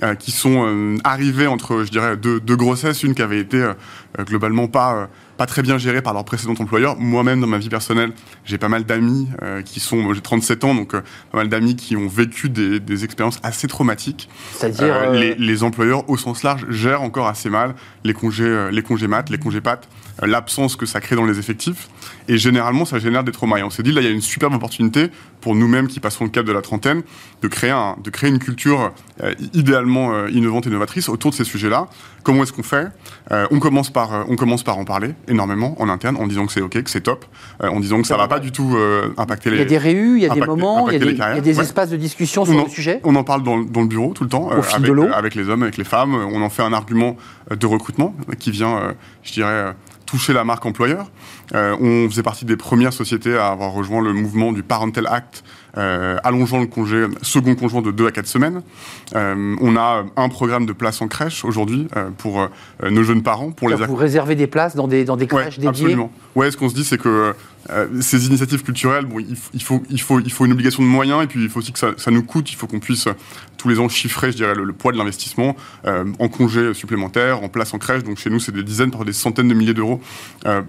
euh, 0.03 0.15
qui 0.15 0.31
sont 0.31 0.65
euh, 0.65 0.97
arrivées 1.03 1.47
entre, 1.47 1.83
je 1.83 1.91
dirais, 1.91 2.15
deux, 2.15 2.39
grossesses, 2.55 3.03
une 3.03 3.15
qui 3.15 3.21
avait 3.21 3.39
été 3.39 3.57
euh, 3.57 3.73
globalement 4.19 4.67
pas 4.67 5.09
pas 5.37 5.45
très 5.45 5.61
bien 5.61 5.77
gérée 5.77 6.01
par 6.01 6.13
leur 6.13 6.25
précédent 6.25 6.53
employeur. 6.59 6.97
Moi-même, 6.97 7.39
dans 7.39 7.47
ma 7.47 7.59
vie 7.59 7.69
personnelle, 7.69 8.11
j'ai 8.43 8.57
pas 8.57 8.67
mal 8.67 8.83
d'amis 8.83 9.29
qui 9.63 9.79
sont, 9.79 10.13
j'ai 10.13 10.19
37 10.19 10.65
ans, 10.65 10.75
donc 10.75 10.91
pas 10.91 11.01
mal 11.31 11.47
d'amis 11.47 11.77
qui 11.77 11.95
ont 11.95 12.09
vécu 12.09 12.49
des, 12.49 12.81
des 12.81 13.05
expériences 13.05 13.39
assez 13.41 13.69
traumatiques. 13.69 14.27
C'est-à-dire 14.51 15.11
les, 15.11 15.35
les, 15.35 15.63
employeurs, 15.63 16.09
au 16.09 16.17
sens 16.17 16.43
large, 16.43 16.65
gèrent 16.69 17.03
encore 17.03 17.27
assez 17.27 17.49
mal 17.49 17.75
les 18.03 18.13
congés, 18.13 18.67
les 18.69 18.81
congés 18.81 19.07
mat, 19.07 19.29
les 19.29 19.37
congés 19.37 19.61
pattes, 19.61 19.87
l'absence 20.21 20.75
que 20.75 20.85
ça 20.85 20.99
crée 20.99 21.15
dans 21.15 21.25
les 21.25 21.39
effectifs. 21.39 21.87
Et 22.27 22.37
généralement, 22.37 22.85
ça 22.85 22.99
génère 22.99 23.23
des 23.23 23.31
traumas. 23.31 23.59
Et 23.59 23.63
on 23.63 23.69
s'est 23.69 23.83
dit, 23.83 23.91
là, 23.91 24.01
il 24.01 24.05
y 24.05 24.07
a 24.07 24.11
une 24.11 24.21
superbe 24.21 24.53
opportunité 24.53 25.09
pour 25.41 25.55
nous-mêmes 25.55 25.87
qui 25.87 25.99
passons 25.99 26.25
le 26.25 26.29
cap 26.29 26.45
de 26.45 26.51
la 26.51 26.61
trentaine, 26.61 27.03
de 27.41 27.47
créer, 27.47 27.71
un, 27.71 27.95
de 28.03 28.09
créer 28.09 28.29
une 28.29 28.39
culture 28.39 28.91
euh, 29.23 29.33
idéalement 29.53 30.13
euh, 30.13 30.29
innovante 30.29 30.67
et 30.67 30.69
novatrice 30.69 31.09
autour 31.09 31.31
de 31.31 31.35
ces 31.35 31.43
sujets-là. 31.43 31.87
Comment 32.23 32.43
est-ce 32.43 32.53
qu'on 32.53 32.63
fait? 32.63 32.87
Euh, 33.31 33.47
on, 33.51 33.59
commence 33.59 33.89
par, 33.89 33.98
on 34.27 34.35
commence 34.35 34.63
par 34.63 34.77
en 34.77 34.85
parler 34.85 35.13
énormément 35.27 35.75
en 35.81 35.89
interne, 35.89 36.17
en 36.17 36.27
disant 36.27 36.45
que 36.45 36.51
c'est 36.51 36.61
OK, 36.61 36.81
que 36.81 36.89
c'est 36.89 37.01
top, 37.01 37.25
en 37.61 37.79
disant 37.79 38.01
que 38.01 38.07
ça 38.07 38.15
ne 38.15 38.19
va 38.19 38.27
pas 38.27 38.39
du 38.39 38.51
tout 38.51 38.77
impacter 39.17 39.49
les... 39.49 39.57
Il 39.57 39.59
y 39.59 39.63
a 39.63 39.65
des 39.65 39.77
réus, 39.77 40.17
il 40.17 40.23
y 40.23 40.29
a 40.29 40.33
des 40.33 40.41
moments, 40.41 40.89
il 40.89 40.93
y 40.93 40.95
a 40.95 40.99
des, 40.99 41.11
il 41.11 41.17
y 41.17 41.21
a 41.21 41.41
des 41.41 41.59
espaces 41.59 41.89
de 41.89 41.97
discussion 41.97 42.45
sur 42.45 42.63
le 42.63 42.69
sujet 42.69 43.01
On 43.03 43.15
en 43.15 43.23
parle 43.23 43.43
dans, 43.43 43.57
dans, 43.59 43.81
le 43.81 43.87
bureau 43.87 44.13
tout 44.13 44.23
le 44.23 44.29
temps, 44.29 44.49
avec, 44.49 44.65
avec 45.13 45.35
les 45.35 45.49
hommes, 45.49 45.63
avec 45.63 45.77
les 45.77 45.83
femmes. 45.83 46.15
On 46.15 46.41
en 46.41 46.49
fait 46.49 46.63
un 46.63 46.73
argument 46.73 47.17
de 47.55 47.65
recrutement 47.65 48.15
qui 48.39 48.51
vient, 48.51 48.93
je 49.23 49.33
dirais 49.33 49.73
toucher 50.09 50.33
la 50.33 50.43
marque 50.43 50.65
employeur. 50.65 51.05
Euh, 51.53 51.75
on 51.79 52.09
faisait 52.09 52.23
partie 52.23 52.45
des 52.45 52.57
premières 52.57 52.93
sociétés 52.93 53.37
à 53.37 53.49
avoir 53.49 53.71
rejoint 53.71 54.01
le 54.01 54.13
mouvement 54.13 54.51
du 54.51 54.63
Parental 54.63 55.05
Act, 55.07 55.43
euh, 55.77 56.17
allongeant 56.23 56.59
le 56.59 56.67
congé 56.67 57.05
second 57.21 57.55
conjoint 57.55 57.81
de 57.81 57.91
2 57.91 58.07
à 58.07 58.11
4 58.11 58.27
semaines. 58.27 58.61
Euh, 59.15 59.55
on 59.61 59.75
a 59.75 60.03
un 60.15 60.29
programme 60.29 60.65
de 60.65 60.73
places 60.73 61.01
en 61.01 61.07
crèche 61.07 61.45
aujourd'hui 61.45 61.87
pour 62.17 62.47
nos 62.89 63.03
jeunes 63.03 63.23
parents. 63.23 63.51
Pour 63.51 63.69
les 63.69 63.75
vous 63.75 63.95
réservez 63.95 64.35
des 64.35 64.47
places 64.47 64.75
dans 64.75 64.87
des, 64.87 65.05
dans 65.05 65.17
des 65.17 65.27
crèches 65.27 65.59
dédiées? 65.59 65.69
Absolument. 65.69 66.11
Ouais, 66.35 66.51
ce 66.51 66.57
qu'on 66.57 66.69
se 66.69 66.75
dit, 66.75 66.83
c'est 66.83 66.97
que 66.97 67.33
ces 68.01 68.27
initiatives 68.27 68.63
culturelles, 68.63 69.05
bon, 69.05 69.19
il, 69.19 69.61
faut, 69.61 69.83
il, 69.89 70.01
faut, 70.01 70.19
il 70.19 70.31
faut 70.31 70.45
une 70.45 70.53
obligation 70.53 70.81
de 70.81 70.87
moyens 70.87 71.23
et 71.23 71.27
puis 71.27 71.43
il 71.43 71.49
faut 71.49 71.59
aussi 71.59 71.71
que 71.71 71.79
ça, 71.79 71.91
ça 71.97 72.09
nous 72.09 72.23
coûte. 72.23 72.51
Il 72.51 72.55
faut 72.55 72.67
qu'on 72.67 72.79
puisse 72.79 73.07
tous 73.57 73.69
les 73.69 73.79
ans 73.79 73.89
chiffrer, 73.89 74.31
je 74.31 74.37
dirais, 74.37 74.55
le, 74.55 74.73
poids 74.73 74.91
de 74.91 74.97
l'investissement 74.97 75.55
en 75.85 76.27
congés 76.29 76.73
supplémentaires, 76.73 77.43
en 77.43 77.49
places 77.49 77.73
en 77.73 77.77
crèche. 77.77 78.03
Donc 78.03 78.17
chez 78.17 78.29
nous, 78.29 78.39
c'est 78.39 78.53
des 78.53 78.63
dizaines, 78.63 78.91
par 78.91 79.05
des 79.05 79.13
centaines 79.13 79.47
de 79.47 79.53
milliers 79.53 79.73
d'euros 79.73 80.01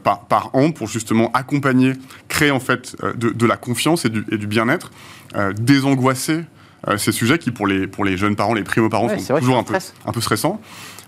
par, 0.02 0.26
par 0.26 0.54
an 0.54 0.72
pour 0.72 0.88
justement 0.88 1.30
accompagner, 1.32 1.92
créer 2.28 2.50
en 2.50 2.60
fait 2.60 2.96
euh, 3.02 3.12
de, 3.14 3.46
la 3.46 3.56
confiance 3.56 4.04
et 4.04 4.08
du, 4.08 4.46
bien-être, 4.46 4.90
euh, 5.36 5.52
désangoisser 5.52 6.44
euh, 6.88 6.96
ces 6.96 7.12
sujets 7.12 7.38
qui 7.38 7.50
pour 7.50 7.66
les, 7.66 7.86
pour 7.86 8.04
les 8.04 8.16
jeunes 8.16 8.36
parents, 8.36 8.54
les 8.54 8.64
primo-parents 8.64 9.08
sont 9.18 9.38
toujours 9.38 9.58
un 9.58 9.62
peu, 9.62 9.74
un 10.06 10.12
peu 10.12 10.20
stressants. 10.20 10.60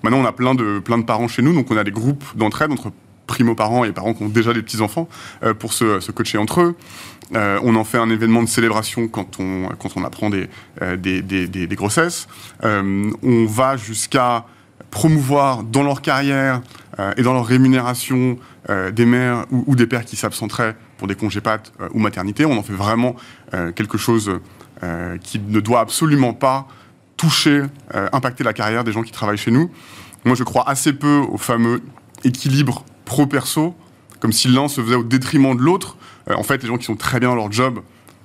Maintenant, 0.02 0.18
on 0.18 0.24
a 0.24 0.32
plein 0.32 0.54
de, 0.54 0.80
plein 0.80 0.98
de 0.98 1.04
parents 1.04 1.28
chez 1.28 1.42
nous, 1.42 1.54
donc 1.54 1.70
on 1.70 1.76
a 1.76 1.84
des 1.84 1.90
groupes 1.90 2.24
d'entraide 2.36 2.72
entre 2.72 2.92
primo-parents 3.26 3.84
et 3.84 3.92
parents 3.92 4.14
qui 4.14 4.22
ont 4.22 4.28
déjà 4.28 4.52
des 4.52 4.62
petits-enfants 4.62 5.08
pour 5.58 5.72
se, 5.72 6.10
coacher 6.10 6.38
entre 6.38 6.60
eux. 6.60 6.76
on 7.32 7.76
en 7.76 7.84
fait 7.84 7.98
un 7.98 8.10
événement 8.10 8.42
de 8.42 8.48
célébration 8.48 9.08
quand 9.08 9.38
on, 9.38 9.68
quand 9.78 9.96
on 9.96 10.04
apprend 10.04 10.28
des, 10.28 10.48
des, 10.98 11.22
des, 11.22 11.76
grossesses. 11.76 12.26
on 12.62 13.46
va 13.46 13.76
jusqu'à 13.76 14.44
promouvoir 14.90 15.62
dans 15.62 15.82
leur 15.82 16.02
carrière 16.02 16.60
et 17.16 17.22
dans 17.22 17.32
leur 17.32 17.46
rémunération 17.46 18.38
euh, 18.70 18.92
des 18.92 19.06
mères 19.06 19.44
ou, 19.50 19.74
des 19.74 19.88
pères 19.88 20.04
qui 20.04 20.14
s'absenteraient 20.14 20.76
pour 20.96 21.08
des 21.08 21.16
congés 21.16 21.40
pattes 21.40 21.72
euh, 21.80 21.88
ou 21.94 21.98
maternité. 21.98 22.44
On 22.44 22.56
en 22.56 22.62
fait 22.62 22.72
vraiment 22.72 23.16
euh, 23.54 23.72
quelque 23.72 23.98
chose 23.98 24.40
qui 25.22 25.38
ne 25.38 25.60
doit 25.60 25.78
absolument 25.78 26.34
pas 26.34 26.66
toucher, 27.16 27.62
impacter 28.12 28.42
la 28.42 28.52
carrière 28.52 28.82
des 28.82 28.90
gens 28.90 29.02
qui 29.02 29.12
travaillent 29.12 29.38
chez 29.38 29.52
nous. 29.52 29.70
Moi, 30.24 30.34
je 30.34 30.42
crois 30.42 30.68
assez 30.68 30.92
peu 30.92 31.18
au 31.18 31.38
fameux 31.38 31.80
équilibre 32.24 32.84
pro-perso, 33.04 33.74
comme 34.20 34.32
si 34.32 34.48
l'un 34.48 34.68
se 34.68 34.80
faisait 34.80 34.94
au 34.94 35.02
détriment 35.02 35.56
de 35.56 35.62
l'autre. 35.62 35.96
en 36.28 36.42
fait, 36.42 36.62
les 36.62 36.68
gens 36.68 36.78
qui 36.78 36.84
sont 36.84 36.96
très 36.96 37.20
bien 37.20 37.30
dans 37.30 37.34
leur 37.34 37.50
job 37.50 37.80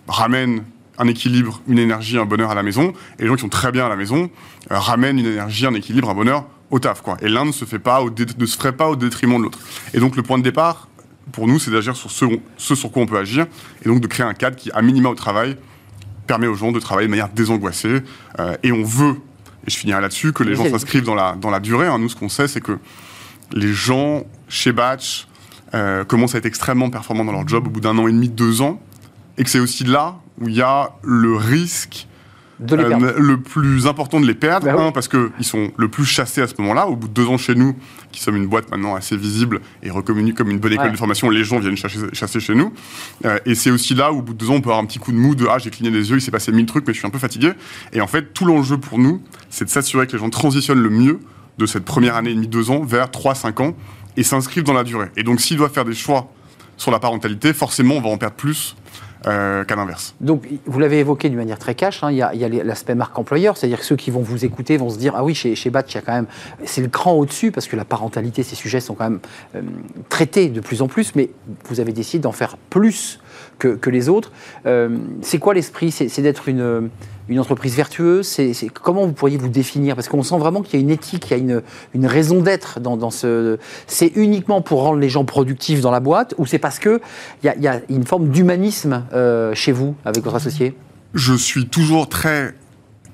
ramènent 0.07 0.63
un 0.97 1.07
équilibre, 1.07 1.61
une 1.67 1.79
énergie, 1.79 2.17
un 2.17 2.25
bonheur 2.25 2.51
à 2.51 2.55
la 2.55 2.63
maison, 2.63 2.93
et 3.19 3.23
les 3.23 3.27
gens 3.27 3.35
qui 3.35 3.41
sont 3.41 3.49
très 3.49 3.71
bien 3.71 3.85
à 3.85 3.89
la 3.89 3.95
maison 3.95 4.29
ramènent 4.69 5.19
une 5.19 5.25
énergie, 5.25 5.65
un 5.65 5.73
équilibre, 5.73 6.09
un 6.09 6.15
bonheur 6.15 6.45
au 6.71 6.79
taf, 6.79 7.01
quoi. 7.01 7.17
Et 7.21 7.29
l'un 7.29 7.45
ne 7.45 7.51
se 7.51 7.65
fait 7.65 7.79
pas, 7.79 8.01
au 8.01 8.09
ne 8.09 8.45
se 8.45 8.57
ferait 8.57 8.75
pas 8.75 8.89
au 8.89 8.95
détriment 8.95 9.37
de 9.37 9.43
l'autre. 9.43 9.59
Et 9.93 9.99
donc 9.99 10.15
le 10.15 10.23
point 10.23 10.37
de 10.37 10.43
départ, 10.43 10.87
pour 11.31 11.47
nous, 11.47 11.59
c'est 11.59 11.71
d'agir 11.71 11.95
sur 11.95 12.11
ce, 12.11 12.25
ce, 12.57 12.75
sur 12.75 12.91
quoi 12.91 13.03
on 13.03 13.05
peut 13.05 13.17
agir, 13.17 13.45
et 13.83 13.89
donc 13.89 13.99
de 14.01 14.07
créer 14.07 14.25
un 14.25 14.33
cadre 14.33 14.55
qui, 14.55 14.71
à 14.71 14.81
minima 14.81 15.09
au 15.09 15.15
travail, 15.15 15.57
permet 16.25 16.47
aux 16.47 16.55
gens 16.55 16.71
de 16.71 16.79
travailler 16.79 17.07
de 17.07 17.11
manière 17.11 17.29
désangoissée. 17.29 18.01
Euh, 18.39 18.57
et 18.63 18.71
on 18.71 18.83
veut, 18.83 19.15
et 19.65 19.71
je 19.71 19.77
finirai 19.77 20.01
là-dessus, 20.01 20.33
que 20.33 20.43
les 20.43 20.55
gens 20.55 20.69
s'inscrivent 20.69 21.03
dans 21.03 21.15
la, 21.15 21.35
dans 21.35 21.49
la 21.49 21.59
durée. 21.59 21.87
Hein. 21.87 21.99
Nous, 21.99 22.09
ce 22.09 22.15
qu'on 22.15 22.29
sait, 22.29 22.47
c'est 22.47 22.61
que 22.61 22.77
les 23.51 23.73
gens 23.73 24.23
chez 24.47 24.71
Batch 24.71 25.27
euh, 25.73 26.03
commencent 26.03 26.35
à 26.35 26.37
être 26.37 26.45
extrêmement 26.45 26.89
performants 26.89 27.25
dans 27.25 27.31
leur 27.31 27.47
job 27.47 27.67
au 27.67 27.69
bout 27.69 27.81
d'un 27.81 27.97
an 27.97 28.07
et 28.07 28.11
demi, 28.11 28.29
deux 28.29 28.61
ans, 28.61 28.81
et 29.37 29.43
que 29.43 29.49
c'est 29.49 29.59
aussi 29.59 29.83
là 29.83 30.19
où 30.39 30.47
il 30.47 30.55
y 30.55 30.61
a 30.61 30.91
le 31.03 31.35
risque 31.35 32.07
euh, 32.59 33.13
le 33.17 33.39
plus 33.39 33.85
important 33.85 34.19
de 34.19 34.25
les 34.25 34.33
perdre, 34.33 34.65
bah 34.65 34.81
un, 34.81 34.91
parce 34.91 35.07
qu'ils 35.07 35.29
sont 35.41 35.71
le 35.77 35.87
plus 35.89 36.05
chassés 36.05 36.41
à 36.41 36.47
ce 36.47 36.55
moment-là. 36.59 36.87
Au 36.87 36.95
bout 36.95 37.07
de 37.07 37.13
deux 37.13 37.27
ans 37.27 37.37
chez 37.37 37.53
nous, 37.53 37.75
qui 38.11 38.21
sommes 38.21 38.35
une 38.35 38.47
boîte 38.47 38.71
maintenant 38.71 38.95
assez 38.95 39.15
visible 39.15 39.61
et 39.83 39.91
reconnue 39.91 40.33
comme 40.33 40.49
une 40.49 40.57
bonne 40.57 40.73
école 40.73 40.91
de 40.91 40.97
formation, 40.97 41.29
les 41.29 41.43
gens 41.43 41.59
viennent 41.59 41.77
chasser, 41.77 41.99
chasser 42.13 42.39
chez 42.39 42.55
nous. 42.55 42.73
Euh, 43.25 43.37
et 43.45 43.53
c'est 43.53 43.69
aussi 43.69 43.93
là 43.93 44.11
où, 44.11 44.19
au 44.19 44.21
bout 44.21 44.33
de 44.33 44.39
deux 44.39 44.49
ans, 44.49 44.55
on 44.55 44.61
peut 44.61 44.69
avoir 44.69 44.79
un 44.79 44.85
petit 44.85 44.99
coup 44.99 45.11
de 45.11 45.17
mou 45.17 45.35
de 45.35 45.45
Ah, 45.47 45.59
j'ai 45.59 45.69
cligné 45.69 45.91
des 45.91 46.09
yeux, 46.09 46.17
il 46.17 46.21
s'est 46.21 46.31
passé 46.31 46.51
mille 46.51 46.65
trucs, 46.65 46.87
mais 46.87 46.93
je 46.93 46.99
suis 46.99 47.07
un 47.07 47.11
peu 47.11 47.19
fatigué. 47.19 47.51
Et 47.93 48.01
en 48.01 48.07
fait, 48.07 48.33
tout 48.33 48.45
l'enjeu 48.45 48.77
pour 48.77 48.97
nous, 48.97 49.21
c'est 49.49 49.65
de 49.65 49.69
s'assurer 49.69 50.07
que 50.07 50.13
les 50.13 50.19
gens 50.19 50.29
transitionnent 50.29 50.81
le 50.81 50.89
mieux 50.89 51.19
de 51.57 51.65
cette 51.65 51.85
première 51.85 52.15
année 52.15 52.31
et 52.31 52.35
demie, 52.35 52.47
deux 52.47 52.69
ans, 52.71 52.83
vers 52.83 53.11
trois, 53.11 53.35
cinq 53.35 53.59
ans 53.59 53.73
et 54.15 54.23
s'inscrivent 54.23 54.63
dans 54.63 54.73
la 54.73 54.83
durée. 54.83 55.09
Et 55.15 55.23
donc, 55.23 55.39
s'ils 55.39 55.57
doivent 55.57 55.71
faire 55.71 55.85
des 55.85 55.93
choix 55.93 56.27
sur 56.75 56.91
la 56.91 56.99
parentalité, 56.99 57.53
forcément, 57.53 57.95
on 57.95 58.01
va 58.01 58.09
en 58.09 58.17
perdre 58.17 58.35
plus 58.35 58.75
euh, 59.25 59.63
qu'à 59.63 59.75
l'inverse. 59.75 60.15
Donc, 60.21 60.47
vous 60.65 60.79
l'avez 60.79 60.99
évoqué 60.99 61.29
d'une 61.29 61.37
manière 61.37 61.57
très 61.57 61.75
cash, 61.75 62.03
hein, 62.03 62.11
il 62.11 62.17
y 62.17 62.21
a, 62.21 62.63
l'aspect 62.63 62.95
marque 62.95 63.17
employeur, 63.17 63.57
c'est-à-dire 63.57 63.79
que 63.79 63.85
ceux 63.85 63.95
qui 63.95 64.11
vont 64.11 64.21
vous 64.21 64.45
écouter 64.45 64.77
vont 64.77 64.89
se 64.89 64.97
dire 64.97 65.13
Ah 65.15 65.23
oui, 65.23 65.33
chez, 65.33 65.55
chez 65.55 65.69
Batch, 65.69 65.93
il 65.93 65.95
y 65.95 65.97
a 65.97 66.01
quand 66.01 66.13
même. 66.13 66.27
C'est 66.65 66.81
le 66.81 66.87
cran 66.87 67.13
au-dessus, 67.13 67.51
parce 67.51 67.67
que 67.67 67.75
la 67.75 67.85
parentalité, 67.85 68.43
ces 68.43 68.55
sujets 68.55 68.79
sont 68.79 68.93
quand 68.93 69.09
même 69.09 69.19
euh, 69.55 69.61
traités 70.09 70.49
de 70.49 70.61
plus 70.61 70.81
en 70.81 70.87
plus, 70.87 71.15
mais 71.15 71.29
vous 71.67 71.79
avez 71.79 71.93
décidé 71.93 72.19
d'en 72.19 72.31
faire 72.31 72.57
plus 72.69 73.19
que, 73.59 73.89
les 73.89 74.07
autres. 74.07 74.31
Euh, 74.65 74.97
c'est 75.21 75.39
quoi 75.39 75.53
l'esprit? 75.53 75.91
C'est 75.91 76.21
d'être 76.21 76.47
une 76.47 76.89
une 77.29 77.39
entreprise 77.39 77.75
vertueuse 77.75 78.25
c'est, 78.25 78.53
Comment 78.73 79.05
vous 79.05 79.13
pourriez 79.13 79.37
vous 79.37 79.49
définir? 79.49 79.95
Parce 79.95 80.07
qu'on 80.07 80.23
sent 80.23 80.37
vraiment 80.37 80.61
qu'il 80.61 80.79
y 80.79 80.81
a 80.81 80.83
une 80.83 80.89
éthique, 80.89 81.27
il 81.27 81.31
y 81.31 81.33
a 81.33 81.37
une, 81.37 81.61
une 81.93 82.05
raison 82.05 82.41
d'être 82.41 82.79
dans, 82.79 83.11
ce. 83.11 83.57
C'est 83.87 84.11
uniquement 84.15 84.61
pour 84.61 84.81
rendre 84.81 84.99
les 84.99 85.09
gens 85.09 85.25
productifs 85.25 85.81
dans 85.81 85.91
la 85.91 85.99
boîte 85.99 86.33
ou 86.37 86.45
c'est 86.45 86.59
parce 86.59 86.79
qu'il 86.79 86.99
y 87.43 87.47
a, 87.47 87.55
y 87.57 87.67
a 87.67 87.81
une 87.89 88.05
forme 88.05 88.29
d'humanisme 88.29 89.05
euh, 89.13 89.53
chez 89.53 89.71
vous, 89.71 89.95
avec 90.05 90.23
votre 90.23 90.35
associé? 90.35 90.75
Je 91.13 91.33
suis 91.33 91.67
toujours 91.67 92.09
très 92.09 92.53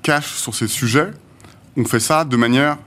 cash 0.02 0.34
sur 0.34 0.54
ces 0.54 0.68
sujets. 0.68 1.10
On 1.76 1.84
fait 1.84 2.00
ça 2.00 2.24
de 2.24 2.36
manière 2.36 2.78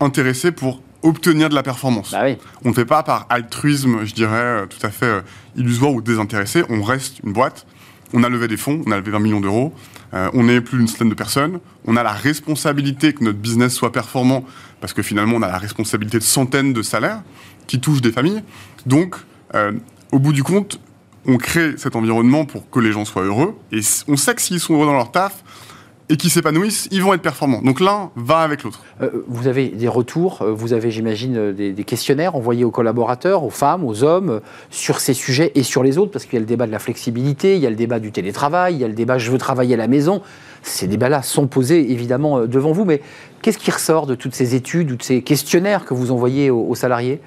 intéressée 0.00 0.52
pour 0.52 0.82
obtenir 1.02 1.48
de 1.48 1.54
la 1.54 1.62
performance. 1.62 2.10
Bah 2.10 2.24
on 2.64 2.70
ne 2.70 2.74
fait 2.74 2.84
pas 2.84 3.02
par 3.02 3.26
altruisme, 3.30 4.04
je 4.04 4.14
dirais, 4.14 4.36
euh, 4.36 4.66
tout 4.66 4.84
à 4.84 4.90
fait 4.90 5.06
euh, 5.06 5.20
illusoire 5.56 5.92
ou 5.92 6.02
désintéressé. 6.02 6.64
On 6.68 6.82
reste 6.82 7.20
une 7.24 7.32
boîte. 7.32 7.66
On 8.12 8.22
a 8.24 8.28
levé 8.28 8.48
des 8.48 8.56
fonds, 8.56 8.82
on 8.86 8.90
a 8.90 8.96
levé 8.96 9.10
20 9.10 9.20
millions 9.20 9.40
d'euros. 9.40 9.72
Euh, 10.14 10.30
on 10.34 10.48
est 10.48 10.60
plus 10.60 10.78
d'une 10.78 10.88
centaine 10.88 11.10
de 11.10 11.14
personnes. 11.14 11.60
On 11.86 11.96
a 11.96 12.02
la 12.02 12.12
responsabilité 12.12 13.12
que 13.12 13.24
notre 13.24 13.38
business 13.38 13.74
soit 13.74 13.92
performant 13.92 14.44
parce 14.80 14.92
que 14.92 15.02
finalement, 15.02 15.36
on 15.36 15.42
a 15.42 15.48
la 15.48 15.58
responsabilité 15.58 16.18
de 16.18 16.24
centaines 16.24 16.72
de 16.72 16.82
salaires 16.82 17.22
qui 17.66 17.80
touchent 17.80 18.00
des 18.00 18.12
familles. 18.12 18.42
Donc, 18.86 19.16
euh, 19.54 19.72
au 20.12 20.18
bout 20.18 20.32
du 20.32 20.42
compte, 20.42 20.80
on 21.26 21.36
crée 21.36 21.76
cet 21.76 21.96
environnement 21.96 22.46
pour 22.46 22.70
que 22.70 22.80
les 22.80 22.92
gens 22.92 23.04
soient 23.04 23.24
heureux. 23.24 23.56
Et 23.72 23.80
on 24.06 24.16
sait 24.16 24.34
que 24.34 24.42
s'ils 24.42 24.60
sont 24.60 24.74
heureux 24.74 24.86
dans 24.86 24.94
leur 24.94 25.12
taf, 25.12 25.42
et 26.10 26.16
qui 26.16 26.30
s'épanouissent, 26.30 26.88
ils 26.90 27.02
vont 27.02 27.14
être 27.14 27.22
performants. 27.22 27.60
Donc 27.62 27.80
l'un 27.80 28.10
va 28.16 28.38
avec 28.38 28.62
l'autre. 28.62 28.82
Euh, 29.02 29.24
vous 29.28 29.46
avez 29.46 29.68
des 29.68 29.88
retours, 29.88 30.42
euh, 30.42 30.52
vous 30.52 30.72
avez, 30.72 30.90
j'imagine, 30.90 31.36
euh, 31.36 31.52
des, 31.52 31.84
questionnaires 31.84 32.34
envoyés 32.34 32.64
aux 32.64 32.70
collaborateurs, 32.70 33.44
aux 33.44 33.50
femmes, 33.50 33.84
aux 33.84 34.02
hommes, 34.04 34.40
sur 34.70 35.00
ces 35.00 35.14
sujets 35.14 35.52
et 35.54 35.62
sur 35.62 35.82
les 35.82 35.98
autres, 35.98 36.10
parce 36.10 36.24
qu'il 36.24 36.34
y 36.34 36.36
a 36.36 36.40
le 36.40 36.46
débat 36.46 36.66
de 36.66 36.72
la 36.72 36.78
flexibilité, 36.78 37.56
il 37.56 37.62
y 37.62 37.66
a 37.66 37.70
le 37.70 37.76
débat 37.76 37.98
du 37.98 38.12
télétravail, 38.12 38.74
il 38.74 38.80
y 38.80 38.84
a 38.84 38.88
le 38.88 38.94
débat 38.94 39.18
je 39.18 39.30
veux 39.30 39.38
travailler 39.38 39.74
à 39.74 39.78
la 39.78 39.88
maison. 39.88 40.22
Ces 40.62 40.86
débats-là 40.86 41.22
sont 41.22 41.46
posés 41.46 41.92
évidemment 41.92 42.46
devant 42.46 42.72
vous, 42.72 42.84
mais 42.84 43.00
qu'est-ce 43.42 43.58
qui 43.58 43.70
ressort 43.70 44.06
de 44.06 44.14
toutes 44.14 44.34
ces 44.34 44.54
études 44.54 44.90
ou 44.92 44.96
de 44.96 45.02
ces 45.02 45.22
questionnaires 45.22 45.84
que 45.84 45.94
vous 45.94 46.10
envoyez 46.10 46.50
aux 46.50 46.74
salariés? 46.74 47.20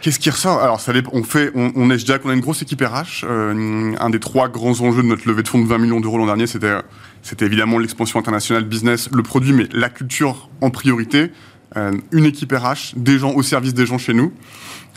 Qu'est-ce 0.00 0.20
qui 0.20 0.30
ressort? 0.30 0.60
Alors, 0.62 0.80
ça 0.80 0.92
on 1.12 1.24
fait, 1.24 1.50
on, 1.54 1.90
est, 1.90 1.98
je 1.98 2.04
dirais 2.04 2.20
qu'on 2.20 2.30
a 2.30 2.34
une 2.34 2.40
grosse 2.40 2.62
équipe 2.62 2.80
RH. 2.80 3.24
Euh, 3.24 3.94
un 3.98 4.10
des 4.10 4.20
trois 4.20 4.48
grands 4.48 4.80
enjeux 4.80 5.02
de 5.02 5.08
notre 5.08 5.26
levée 5.26 5.42
de 5.42 5.48
fonds 5.48 5.60
de 5.60 5.66
20 5.66 5.78
millions 5.78 6.00
d'euros 6.00 6.18
l'an 6.18 6.26
dernier, 6.26 6.46
c'était, 6.46 6.76
c'était 7.22 7.46
évidemment 7.46 7.78
l'expansion 7.78 8.18
internationale, 8.18 8.64
business, 8.64 9.08
le 9.12 9.22
produit, 9.22 9.52
mais 9.52 9.68
la 9.72 9.88
culture 9.88 10.48
en 10.60 10.70
priorité. 10.70 11.30
euh, 11.76 11.92
une 12.12 12.24
équipe 12.24 12.52
RH, 12.52 12.94
des 12.96 13.18
gens 13.18 13.32
au 13.32 13.42
service 13.42 13.74
des 13.74 13.86
gens 13.86 13.98
chez 13.98 14.14
nous. 14.14 14.32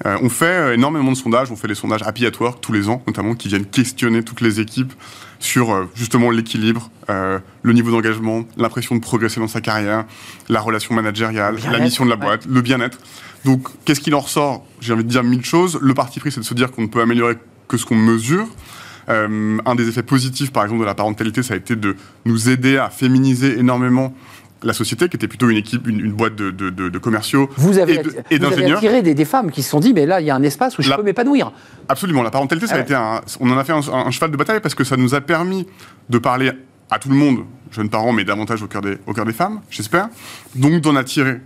Euh, 0.05 0.17
on 0.21 0.29
fait 0.29 0.45
euh, 0.45 0.73
énormément 0.73 1.11
de 1.11 1.17
sondages, 1.17 1.51
on 1.51 1.55
fait 1.55 1.67
les 1.67 1.75
sondages 1.75 2.01
Happy 2.03 2.25
at 2.25 2.31
Work 2.39 2.61
tous 2.61 2.71
les 2.71 2.89
ans, 2.89 3.03
notamment, 3.05 3.35
qui 3.35 3.49
viennent 3.49 3.65
questionner 3.65 4.23
toutes 4.23 4.41
les 4.41 4.59
équipes 4.59 4.93
sur 5.39 5.73
euh, 5.73 5.89
justement 5.95 6.29
l'équilibre, 6.31 6.89
le 7.09 7.73
niveau 7.73 7.91
d'engagement, 7.91 8.45
l'impression 8.55 8.95
de 8.95 9.01
progresser 9.01 9.41
dans 9.41 9.49
sa 9.49 9.59
carrière, 9.59 10.05
la 10.47 10.61
relation 10.61 10.95
managériale, 10.95 11.57
la 11.69 11.79
mission 11.79 12.05
de 12.05 12.09
la 12.09 12.15
boîte, 12.15 12.45
le 12.45 12.61
bien-être. 12.61 12.99
Donc, 13.43 13.67
qu'est-ce 13.83 13.99
qu'il 13.99 14.15
en 14.15 14.21
ressort? 14.21 14.65
J'ai 14.79 14.93
envie 14.93 15.03
de 15.03 15.09
dire 15.09 15.21
mille 15.21 15.43
choses. 15.43 15.77
Le 15.81 15.93
parti 15.93 16.21
pris, 16.21 16.31
c'est 16.31 16.39
de 16.39 16.45
se 16.45 16.53
dire 16.53 16.71
qu'on 16.71 16.83
ne 16.83 16.87
peut 16.87 17.01
améliorer 17.01 17.35
que 17.67 17.75
ce 17.75 17.85
qu'on 17.85 17.97
mesure. 17.97 18.47
Euh, 19.11 19.57
un 19.65 19.75
des 19.75 19.87
effets 19.89 20.03
positifs, 20.03 20.51
par 20.51 20.63
exemple, 20.63 20.81
de 20.81 20.85
la 20.85 20.95
parentalité, 20.95 21.43
ça 21.43 21.53
a 21.53 21.57
été 21.57 21.75
de 21.75 21.95
nous 22.25 22.49
aider 22.49 22.77
à 22.77 22.89
féminiser 22.89 23.59
énormément 23.59 24.13
la 24.63 24.73
société, 24.73 25.09
qui 25.09 25.15
était 25.15 25.27
plutôt 25.27 25.49
une 25.49 25.57
équipe, 25.57 25.87
une, 25.87 25.99
une 25.99 26.11
boîte 26.13 26.35
de, 26.35 26.51
de- 26.51 26.69
de- 26.69 26.89
de 26.89 26.97
commerciaux 26.99 27.49
Vous 27.57 27.79
avez, 27.79 27.93
et 27.95 27.99
et 27.99 28.01
vous 28.03 28.11
avez 28.13 28.39
d'ingénieurs. 28.39 28.77
attiré 28.77 29.01
des, 29.01 29.15
des 29.15 29.25
femmes 29.25 29.49
qui 29.49 29.63
se 29.63 29.71
sont 29.71 29.79
dit, 29.79 29.91
mais 29.91 30.05
là, 30.05 30.21
il 30.21 30.27
y 30.27 30.29
a 30.29 30.35
un 30.35 30.43
espace 30.43 30.77
où 30.77 30.83
je 30.83 30.89
La- 30.91 30.97
peux 30.97 31.03
m'épanouir. 31.03 31.51
Absolument, 31.89 32.21
la 32.21 32.29
parentalité, 32.29 32.67
ça 32.67 32.75
Ah 32.75 32.77
a 32.77 32.81
été 32.81 32.93
un, 32.93 33.21
on 33.39 33.49
en 33.49 33.57
a 33.57 33.63
fait 33.63 33.73
un, 33.73 33.81
un 33.91 34.11
cheval 34.11 34.29
de 34.29 34.37
bataille 34.37 34.59
parce 34.59 34.75
que 34.75 34.83
ça 34.83 34.97
nous 34.97 35.15
a 35.15 35.21
permis 35.21 35.65
de 36.09 36.17
parler 36.19 36.51
à 36.91 36.99
tout 36.99 37.09
le 37.09 37.15
monde, 37.15 37.39
jeunes 37.71 37.89
parents, 37.89 38.13
mais 38.13 38.23
davantage 38.23 38.61
au 38.61 38.67
cœur 38.67 38.81
des, 38.83 38.97
au 39.07 39.13
cœur 39.13 39.25
des 39.25 39.33
femmes, 39.33 39.61
j'espère. 39.71 40.09
Donc 40.55 40.79
d'en 40.81 40.95
attirer 40.95 41.37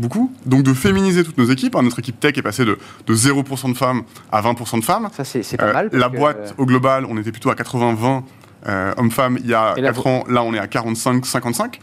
beaucoup, 0.00 0.32
donc 0.46 0.62
de 0.62 0.72
féminiser 0.74 1.22
toutes 1.24 1.38
nos 1.38 1.44
équipes. 1.46 1.76
Hein, 1.76 1.82
Notre 1.82 1.98
équipe 2.00 2.18
tech 2.18 2.36
est 2.36 2.42
passée 2.42 2.64
de, 2.64 2.78
de 3.06 3.14
0% 3.14 3.72
de 3.72 3.76
femmes 3.76 4.02
à 4.32 4.40
20% 4.42 4.80
de 4.80 4.84
femmes. 4.84 5.08
Ça, 5.16 5.24
c'est 5.24 5.56
pas 5.56 5.64
Euh, 5.66 5.72
mal. 5.72 5.90
la 5.92 6.08
que, 6.08 6.16
boîte, 6.16 6.54
au 6.58 6.66
global, 6.66 7.04
on 7.08 7.16
était 7.18 7.30
plutôt 7.32 7.50
à 7.50 7.54
80-20 7.54 8.22
euh, 8.68 8.92
hommes-femmes 8.96 9.38
il 9.42 9.48
y 9.48 9.54
a 9.54 9.74
Et 9.76 9.80
là, 9.80 9.88
4 9.88 10.06
ans. 10.06 10.24
Là, 10.28 10.42
on 10.42 10.52
est 10.54 10.58
à 10.58 10.66
45-55. 10.66 11.78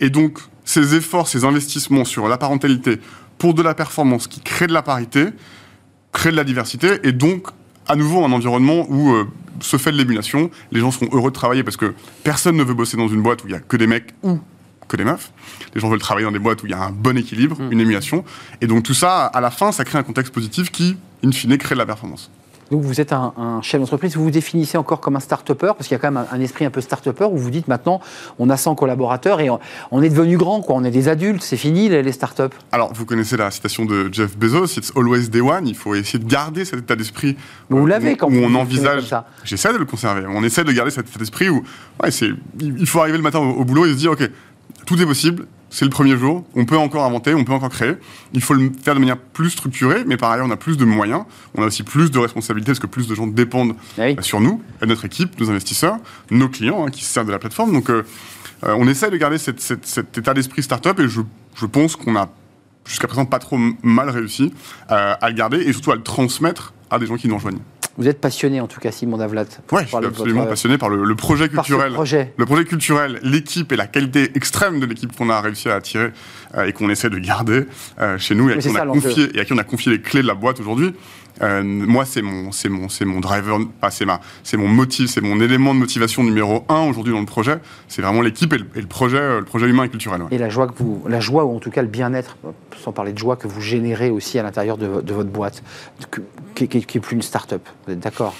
Et 0.00 0.10
donc, 0.10 0.38
ces 0.64 0.94
efforts, 0.94 1.28
ces 1.28 1.44
investissements 1.44 2.04
sur 2.04 2.28
la 2.28 2.38
parentalité 2.38 3.00
pour 3.38 3.54
de 3.54 3.62
la 3.62 3.74
performance 3.74 4.26
qui 4.26 4.40
crée 4.40 4.66
de 4.66 4.72
la 4.72 4.82
parité, 4.82 5.26
crée 6.12 6.30
de 6.30 6.36
la 6.36 6.44
diversité, 6.44 6.98
et 7.04 7.12
donc, 7.12 7.46
à 7.86 7.96
nouveau, 7.96 8.24
un 8.24 8.32
environnement 8.32 8.84
où 8.90 9.12
euh, 9.12 9.24
se 9.60 9.76
fait 9.76 9.90
de 9.92 9.96
l'émulation. 9.96 10.50
Les 10.72 10.80
gens 10.80 10.90
seront 10.90 11.08
heureux 11.12 11.30
de 11.30 11.34
travailler 11.34 11.62
parce 11.64 11.76
que 11.76 11.94
personne 12.24 12.56
ne 12.56 12.62
veut 12.62 12.74
bosser 12.74 12.96
dans 12.96 13.08
une 13.08 13.22
boîte 13.22 13.42
où 13.44 13.48
il 13.48 13.52
y 13.52 13.56
a 13.56 13.60
que 13.60 13.76
des 13.76 13.86
mecs 13.86 14.14
ou 14.22 14.38
que 14.88 14.96
des 14.96 15.04
meufs. 15.04 15.30
Les 15.74 15.80
gens 15.80 15.88
veulent 15.88 15.98
travailler 16.00 16.24
dans 16.26 16.32
des 16.32 16.38
boîtes 16.38 16.62
où 16.62 16.66
il 16.66 16.70
y 16.70 16.74
a 16.74 16.82
un 16.82 16.90
bon 16.90 17.16
équilibre, 17.16 17.56
Mm. 17.60 17.72
une 17.72 17.80
émulation. 17.80 18.24
Et 18.60 18.66
donc, 18.66 18.82
tout 18.82 18.94
ça, 18.94 19.26
à 19.26 19.40
la 19.40 19.50
fin, 19.50 19.70
ça 19.72 19.84
crée 19.84 19.98
un 19.98 20.02
contexte 20.02 20.32
positif 20.32 20.70
qui, 20.70 20.96
in 21.24 21.30
fine, 21.32 21.56
crée 21.58 21.74
de 21.74 21.78
la 21.80 21.86
performance. 21.86 22.30
Donc 22.70 22.82
vous 22.82 23.00
êtes 23.00 23.14
un, 23.14 23.32
un 23.38 23.62
chef 23.62 23.80
d'entreprise, 23.80 24.14
vous 24.14 24.24
vous 24.24 24.30
définissez 24.30 24.76
encore 24.76 25.00
comme 25.00 25.16
un 25.16 25.20
start-upper, 25.20 25.68
parce 25.74 25.88
qu'il 25.88 25.92
y 25.92 25.94
a 25.94 25.98
quand 26.00 26.10
même 26.10 26.26
un, 26.30 26.36
un 26.36 26.38
esprit 26.42 26.66
un 26.66 26.70
peu 26.70 26.82
start-upper 26.82 27.24
où 27.24 27.38
vous 27.38 27.48
dites 27.48 27.66
maintenant 27.66 27.98
on 28.38 28.50
a 28.50 28.58
100 28.58 28.74
collaborateurs 28.74 29.40
et 29.40 29.48
on, 29.48 29.58
on 29.90 30.02
est 30.02 30.10
devenu 30.10 30.36
grand, 30.36 30.60
quoi. 30.60 30.76
on 30.76 30.84
est 30.84 30.90
des 30.90 31.08
adultes, 31.08 31.42
c'est 31.42 31.56
fini 31.56 31.88
les, 31.88 32.02
les 32.02 32.12
start-up. 32.12 32.54
Alors, 32.70 32.92
vous 32.92 33.06
connaissez 33.06 33.38
la 33.38 33.50
citation 33.50 33.86
de 33.86 34.10
Jeff 34.12 34.36
Bezos, 34.36 34.66
It's 34.76 34.92
always 34.94 35.30
day 35.30 35.40
one. 35.40 35.66
Il 35.66 35.74
faut 35.76 35.94
essayer 35.94 36.18
de 36.22 36.28
garder 36.28 36.66
cet 36.66 36.80
état 36.80 36.94
d'esprit. 36.94 37.38
Vous 37.70 37.86
euh, 37.86 37.88
l'avez 37.88 38.12
où- 38.12 38.16
quand 38.16 38.26
où 38.28 38.32
vous 38.32 38.42
on 38.44 38.54
envisage. 38.54 39.14
J'essaie 39.44 39.72
de 39.72 39.78
le 39.78 39.86
conserver. 39.86 40.26
On 40.28 40.44
essaie 40.44 40.64
de 40.64 40.72
garder 40.72 40.90
cet 40.90 41.08
état 41.08 41.18
d'esprit 41.18 41.48
où, 41.48 41.64
ouais, 42.02 42.10
c'est, 42.10 42.28
il 42.60 42.78
il 42.80 42.86
faut 42.86 43.00
arriver 43.00 43.16
le 43.16 43.22
matin 43.24 43.38
au, 43.38 43.48
au 43.50 43.64
boulot 43.64 43.86
et 43.86 43.92
se 43.92 43.96
dire, 43.96 44.10
ok, 44.10 44.28
tout 44.88 45.00
est 45.02 45.06
possible. 45.06 45.46
C'est 45.70 45.84
le 45.84 45.90
premier 45.90 46.16
jour. 46.16 46.46
On 46.54 46.64
peut 46.64 46.78
encore 46.78 47.04
inventer, 47.04 47.34
on 47.34 47.44
peut 47.44 47.52
encore 47.52 47.68
créer. 47.68 47.92
Il 48.32 48.40
faut 48.40 48.54
le 48.54 48.72
faire 48.82 48.94
de 48.94 49.00
manière 49.00 49.18
plus 49.18 49.50
structurée, 49.50 50.02
mais 50.06 50.16
par 50.16 50.30
ailleurs, 50.30 50.46
on 50.46 50.50
a 50.50 50.56
plus 50.56 50.78
de 50.78 50.84
moyens. 50.86 51.24
On 51.54 51.62
a 51.62 51.66
aussi 51.66 51.82
plus 51.82 52.10
de 52.10 52.18
responsabilités 52.18 52.70
parce 52.72 52.78
que 52.78 52.86
plus 52.86 53.06
de 53.06 53.14
gens 53.14 53.26
dépendent 53.26 53.74
Ah 53.98 54.04
oui. 54.04 54.16
euh, 54.18 54.22
sur 54.22 54.40
nous, 54.40 54.62
euh, 54.82 54.86
notre 54.86 55.04
équipe, 55.04 55.38
nos 55.38 55.50
investisseurs, 55.50 55.98
nos 56.30 56.48
clients 56.48 56.86
hein, 56.86 56.90
qui 56.90 57.04
se 57.04 57.12
servent 57.12 57.26
de 57.26 57.32
la 57.32 57.38
plateforme. 57.38 57.72
Donc, 57.74 57.90
euh, 57.90 58.02
euh, 58.64 58.74
on 58.78 58.88
essaie 58.88 59.10
de 59.10 59.16
garder 59.18 59.36
cette- 59.36 59.60
cette- 59.60 59.84
cet 59.86 60.16
état 60.16 60.32
d'esprit 60.32 60.62
startup 60.62 60.98
et 61.00 61.06
je, 61.08 61.20
je 61.54 61.66
pense 61.66 61.96
qu'on 61.96 62.16
a 62.16 62.30
jusqu'à 62.88 63.06
présent 63.06 63.24
pas 63.26 63.38
trop 63.38 63.58
mal 63.84 64.10
réussi 64.10 64.52
euh, 64.90 65.14
à 65.20 65.28
le 65.28 65.34
garder 65.36 65.58
et 65.58 65.72
surtout 65.72 65.92
à 65.92 65.96
le 65.96 66.02
transmettre 66.02 66.72
à 66.90 66.98
des 66.98 67.06
gens 67.06 67.16
qui 67.16 67.28
nous 67.28 67.36
rejoignent. 67.36 67.60
Vous 67.98 68.06
êtes 68.06 68.20
passionné 68.20 68.60
en 68.60 68.68
tout 68.68 68.78
cas, 68.78 68.92
Simon 68.92 69.16
Davlat. 69.18 69.44
Ouais, 69.72 69.82
je 69.82 69.88
suis 69.88 69.96
absolument 69.96 70.38
votre- 70.42 70.50
passionné 70.50 70.78
par 70.78 70.88
le, 70.88 71.02
le 71.04 71.14
projet 71.16 71.48
culturel. 71.48 71.92
projet. 71.92 72.32
Le 72.36 72.46
projet 72.46 72.64
culturel, 72.64 73.18
l'équipe 73.24 73.72
et 73.72 73.76
la 73.76 73.88
qualité 73.88 74.30
extrême 74.36 74.78
de 74.78 74.86
l'équipe 74.86 75.14
qu'on 75.16 75.28
a 75.30 75.40
réussi 75.40 75.68
à 75.68 75.74
attirer 75.74 76.12
euh, 76.56 76.66
et 76.66 76.72
qu'on 76.72 76.88
essaie 76.90 77.10
de 77.10 77.18
garder 77.18 77.64
euh, 77.98 78.16
chez 78.16 78.36
nous 78.36 78.48
et 78.50 78.52
à, 78.52 78.54
Mais 78.54 78.62
qui 78.62 78.68
c'est 78.68 78.72
on 78.74 78.76
a 78.76 78.78
ça, 78.78 78.84
l'enjeu. 78.84 79.00
confié, 79.00 79.36
et 79.36 79.40
à 79.40 79.44
qui 79.44 79.52
on 79.52 79.58
a 79.58 79.64
confié 79.64 79.90
les 79.90 80.00
clés 80.00 80.22
de 80.22 80.28
la 80.28 80.34
boîte 80.34 80.60
aujourd'hui. 80.60 80.94
Euh, 81.42 81.62
moi, 81.62 82.04
c'est 82.04 82.22
mon, 82.22 82.52
c'est 82.52 82.68
mon, 82.68 83.20
driver, 83.20 83.58
pas 83.80 83.90
c'est 83.90 84.04
ma, 84.04 84.20
c'est 84.42 84.56
mon 84.56 84.68
motif, 84.68 85.10
c'est 85.10 85.20
mon 85.20 85.40
élément 85.40 85.74
de 85.74 85.78
motivation 85.78 86.22
numéro 86.24 86.64
un 86.68 86.88
aujourd'hui 86.88 87.12
dans 87.12 87.20
le 87.20 87.26
projet. 87.26 87.58
C'est 87.88 88.02
vraiment 88.02 88.22
l'équipe 88.22 88.52
et, 88.52 88.58
le, 88.58 88.66
et 88.74 88.80
le 88.80 88.86
projet, 88.86 89.18
euh, 89.18 89.38
le 89.40 89.44
projet 89.44 89.66
humain 89.68 89.84
et 89.84 89.88
culturel. 89.88 90.22
Et 90.30 90.38
la 90.38 90.48
joie 90.48 90.66
que 90.66 90.74
vous, 90.76 91.02
la 91.08 91.20
joie 91.20 91.44
ou 91.44 91.56
en 91.56 91.60
tout 91.60 91.70
cas 91.70 91.82
le 91.82 91.88
bien-être, 91.88 92.36
sans 92.82 92.92
parler 92.92 93.12
de 93.12 93.18
joie 93.18 93.36
que 93.36 93.46
vous 93.46 93.60
générez 93.60 94.10
aussi 94.10 94.38
à 94.38 94.42
l'intérieur 94.42 94.76
de, 94.78 94.86
votre 94.86 95.30
boîte, 95.30 95.62
qui, 96.54 96.68
qui- 96.68 96.84
qui 96.84 96.98
est 96.98 97.00
plus 97.00 97.14
une 97.16 97.22
start-up. 97.22 97.62
Vous 97.86 97.92
êtes 97.92 98.00
d'accord? 98.00 98.34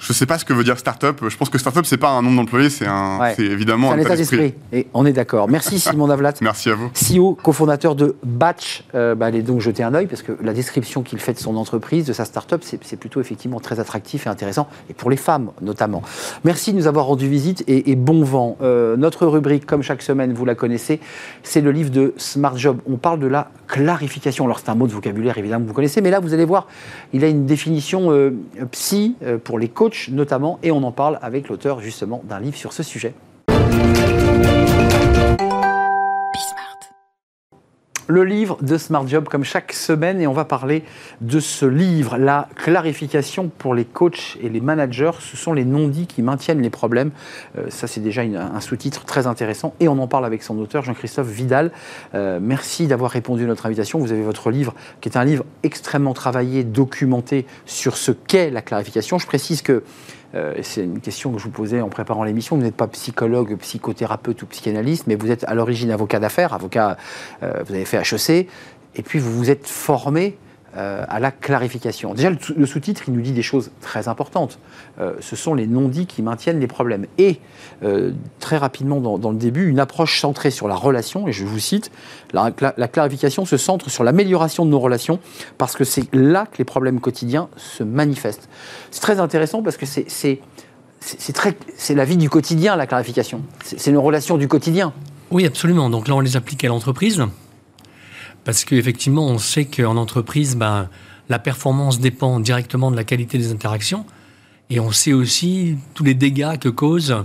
Je 0.00 0.14
sais 0.14 0.24
pas 0.24 0.38
ce 0.38 0.46
que 0.46 0.54
veut 0.54 0.64
dire 0.64 0.78
startup. 0.78 1.28
Je 1.28 1.36
pense 1.36 1.50
que 1.50 1.58
startup, 1.58 1.84
c'est 1.84 1.98
pas 1.98 2.08
un 2.08 2.22
nombre 2.22 2.36
d'employés, 2.36 2.70
c'est 2.70 2.86
un, 2.86 3.18
Ouais. 3.20 3.34
c'est 3.36 3.44
évidemment 3.44 3.90
C'est 3.90 3.98
un 3.98 4.00
état 4.00 4.16
d'esprit. 4.16 4.54
Et 4.72 4.86
on 4.94 5.04
est 5.04 5.12
d'accord. 5.12 5.46
Merci 5.48 5.78
Simon 5.80 6.06
Davlat. 6.08 6.32
Merci 6.40 6.70
à 6.70 6.74
vous. 6.74 6.90
CEO, 6.94 7.34
cofondateur 7.34 7.94
de 7.94 8.16
Batch, 8.24 8.84
euh, 8.94 9.14
bah, 9.14 9.26
allez 9.26 9.42
donc 9.42 9.60
jeter 9.60 9.82
un 9.82 9.92
œil 9.94 10.06
parce 10.06 10.22
que 10.22 10.32
la 10.42 10.54
description 10.54 11.02
qu'il 11.02 11.18
fait 11.18 11.34
de 11.34 11.38
son 11.38 11.54
entreprise, 11.56 12.06
de 12.06 12.14
sa 12.14 12.24
start-up, 12.24 12.62
c'est 12.64 12.96
plutôt 12.96 13.20
effectivement 13.20 13.60
très 13.60 13.78
attractif 13.78 14.26
et 14.26 14.30
intéressant, 14.30 14.68
et 14.88 14.94
pour 14.94 15.10
les 15.10 15.18
femmes 15.18 15.50
notamment. 15.60 16.02
Merci 16.44 16.72
de 16.72 16.78
nous 16.78 16.86
avoir 16.86 17.04
rendu 17.04 17.28
visite 17.28 17.62
et, 17.68 17.90
et 17.90 17.96
bon 17.96 18.24
vent. 18.24 18.56
Euh, 18.62 18.96
notre 18.96 19.26
rubrique, 19.26 19.66
comme 19.66 19.82
chaque 19.82 20.00
semaine, 20.02 20.32
vous 20.32 20.46
la 20.46 20.54
connaissez, 20.54 20.98
c'est 21.42 21.60
le 21.60 21.72
livre 21.72 21.90
de 21.90 22.14
Smart 22.16 22.56
Job. 22.56 22.78
On 22.90 22.96
parle 22.96 23.20
de 23.20 23.26
la 23.26 23.50
clarification. 23.66 24.46
Alors 24.46 24.60
c'est 24.60 24.70
un 24.70 24.74
mot 24.74 24.86
de 24.86 24.92
vocabulaire 24.92 25.36
évidemment 25.36 25.64
que 25.64 25.68
vous 25.68 25.74
connaissez, 25.74 26.00
mais 26.00 26.10
là 26.10 26.20
vous 26.20 26.32
allez 26.32 26.46
voir, 26.46 26.66
il 27.12 27.22
a 27.22 27.28
une 27.28 27.44
définition 27.44 28.10
euh, 28.10 28.30
psy 28.72 29.16
pour 29.44 29.58
les 29.58 29.68
coachs 29.68 29.89
notamment, 30.10 30.58
et 30.62 30.70
on 30.70 30.82
en 30.82 30.92
parle 30.92 31.18
avec 31.22 31.48
l'auteur 31.48 31.80
justement 31.80 32.22
d'un 32.24 32.40
livre 32.40 32.56
sur 32.56 32.72
ce 32.72 32.82
sujet. 32.82 33.14
Le 38.10 38.24
livre 38.24 38.58
de 38.60 38.76
Smart 38.76 39.06
Job 39.06 39.28
comme 39.28 39.44
chaque 39.44 39.72
semaine 39.72 40.20
et 40.20 40.26
on 40.26 40.32
va 40.32 40.44
parler 40.44 40.82
de 41.20 41.38
ce 41.38 41.64
livre, 41.64 42.18
la 42.18 42.48
clarification 42.56 43.50
pour 43.56 43.74
les 43.74 43.84
coachs 43.84 44.36
et 44.42 44.48
les 44.48 44.60
managers. 44.60 45.12
Ce 45.20 45.36
sont 45.36 45.52
les 45.52 45.64
non-dits 45.64 46.06
qui 46.06 46.22
maintiennent 46.22 46.60
les 46.60 46.70
problèmes. 46.70 47.12
Euh, 47.56 47.66
ça, 47.68 47.86
c'est 47.86 48.00
déjà 48.00 48.22
un 48.22 48.60
sous-titre 48.60 49.04
très 49.04 49.26
intéressant 49.26 49.74
et 49.80 49.88
on 49.88 49.98
en 49.98 50.08
parle 50.08 50.24
avec 50.24 50.42
son 50.42 50.58
auteur, 50.58 50.82
Jean-Christophe 50.82 51.28
Vidal. 51.28 51.70
Euh, 52.14 52.40
merci 52.42 52.88
d'avoir 52.88 53.12
répondu 53.12 53.44
à 53.44 53.46
notre 53.46 53.66
invitation. 53.66 53.98
Vous 54.00 54.12
avez 54.12 54.22
votre 54.22 54.50
livre 54.50 54.74
qui 55.00 55.08
est 55.08 55.16
un 55.16 55.24
livre 55.24 55.44
extrêmement 55.62 56.14
travaillé, 56.14 56.64
documenté 56.64 57.46
sur 57.64 57.96
ce 57.96 58.10
qu'est 58.10 58.50
la 58.50 58.62
clarification. 58.62 59.18
Je 59.18 59.26
précise 59.26 59.62
que 59.62 59.84
euh, 60.34 60.54
c'est 60.62 60.84
une 60.84 61.00
question 61.00 61.32
que 61.32 61.38
je 61.38 61.44
vous 61.44 61.50
posais 61.50 61.80
en 61.80 61.88
préparant 61.88 62.24
l'émission. 62.24 62.56
Vous 62.56 62.62
n'êtes 62.62 62.76
pas 62.76 62.86
psychologue, 62.88 63.56
psychothérapeute 63.56 64.42
ou 64.42 64.46
psychanalyste, 64.46 65.06
mais 65.06 65.16
vous 65.16 65.30
êtes 65.30 65.44
à 65.44 65.54
l'origine 65.54 65.90
avocat 65.90 66.20
d'affaires, 66.20 66.52
avocat, 66.52 66.96
euh, 67.42 67.62
vous 67.66 67.74
avez 67.74 67.84
fait 67.84 67.98
HEC, 67.98 68.48
et 68.96 69.02
puis 69.02 69.18
vous 69.18 69.32
vous 69.32 69.50
êtes 69.50 69.66
formé 69.66 70.36
euh, 70.76 71.04
à 71.08 71.18
la 71.18 71.30
clarification. 71.32 72.14
Déjà, 72.14 72.30
le, 72.30 72.38
sous- 72.40 72.54
le 72.54 72.64
sous-titre, 72.66 73.02
il 73.08 73.14
nous 73.14 73.20
dit 73.20 73.32
des 73.32 73.42
choses 73.42 73.70
très 73.80 74.06
importantes. 74.08 74.58
Euh, 75.00 75.14
ce 75.20 75.34
sont 75.34 75.54
les 75.54 75.66
non-dits 75.66 76.06
qui 76.06 76.22
maintiennent 76.22 76.60
les 76.60 76.66
problèmes. 76.68 77.06
Et, 77.18 77.40
euh, 77.82 78.12
très 78.38 78.56
rapidement 78.56 79.00
dans, 79.00 79.30
le 79.30 79.36
début, 79.36 79.68
une 79.68 79.80
approche 79.80 80.20
centrée 80.20 80.50
sur 80.50 80.68
la 80.68 80.76
relation, 80.76 81.26
et 81.26 81.32
je 81.32 81.44
vous 81.44 81.58
cite, 81.58 81.90
la, 82.32 82.50
cla- 82.50 82.74
la 82.76 82.88
clarification 82.88 83.44
se 83.44 83.56
centre 83.56 83.90
sur 83.90 84.04
l'amélioration 84.04 84.64
de 84.64 84.70
nos 84.70 84.78
relations, 84.80 85.18
parce 85.58 85.74
que 85.76 85.84
c'est 85.84 86.12
là 86.14 86.46
que 86.46 86.58
les 86.58 86.64
problèmes 86.64 87.00
quotidiens 87.00 87.48
se 87.56 87.82
manifestent. 87.82 88.48
C'est 88.92 89.00
très 89.00 89.18
intéressant 89.18 89.62
parce 89.62 89.76
que 89.76 89.86
c'est... 89.86 90.40
la 91.94 92.04
vie 92.04 92.16
du 92.16 92.30
quotidien, 92.30 92.76
la 92.76 92.86
clarification. 92.86 93.42
C'est 93.64 93.90
nos 93.92 94.02
relations 94.02 94.36
du 94.36 94.46
quotidien. 94.48 94.92
Oui, 95.32 95.46
absolument. 95.46 95.90
Donc 95.90 96.08
là, 96.08 96.14
on 96.14 96.20
les 96.20 96.36
applique 96.36 96.64
à 96.64 96.68
l'entreprise. 96.68 97.22
Parce 98.44 98.64
qu'effectivement, 98.64 99.26
on 99.26 99.38
sait 99.38 99.64
qu'en 99.64 99.96
entreprise, 99.96 100.56
ben, 100.56 100.88
la 101.28 101.38
performance 101.38 102.00
dépend 102.00 102.40
directement 102.40 102.90
de 102.90 102.96
la 102.96 103.04
qualité 103.04 103.38
des 103.38 103.52
interactions. 103.52 104.04
Et 104.70 104.80
on 104.80 104.92
sait 104.92 105.12
aussi 105.12 105.76
tous 105.94 106.04
les 106.04 106.14
dégâts 106.14 106.58
que 106.58 106.68
causent 106.68 107.16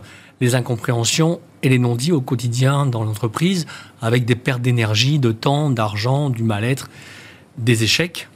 les 0.42 0.56
incompréhensions 0.56 1.40
et 1.64 1.70
les 1.70 1.80
non-dits 1.80 2.12
au 2.12 2.22
quotidien 2.22 2.86
dans 2.86 3.04
l'entreprise, 3.04 3.66
avec 4.02 4.26
des 4.26 4.36
pertes 4.36 4.62
d'énergie, 4.62 5.20
de 5.20 5.32
temps, 5.32 5.70
d'argent, 5.70 6.30
du 6.30 6.44
mal-être, 6.44 6.90
des 7.58 7.84
échecs. 7.84 8.28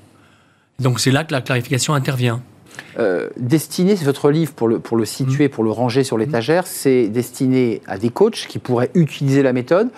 Donc 0.79 0.99
c'est 0.99 1.11
là 1.11 1.23
que 1.23 1.33
la 1.33 1.41
clarification 1.41 1.93
intervient. 1.93 2.41
Euh, 2.97 3.29
destiné, 3.37 3.95
c'est 3.95 4.05
votre 4.05 4.31
livre 4.31 4.53
pour 4.53 4.67
le, 4.67 4.79
pour 4.79 4.97
le 4.97 5.05
situer, 5.05 5.49
pour 5.49 5.63
le 5.63 5.71
ranger 5.71 6.03
sur 6.03 6.17
l'étagère, 6.17 6.65
c'est 6.65 7.07
destiné 7.07 7.81
à 7.87 7.97
des 7.97 8.09
coachs 8.09 8.47
qui 8.47 8.57
pourraient 8.57 8.91
utiliser 8.93 9.43
la 9.43 9.53
méthode 9.53 9.89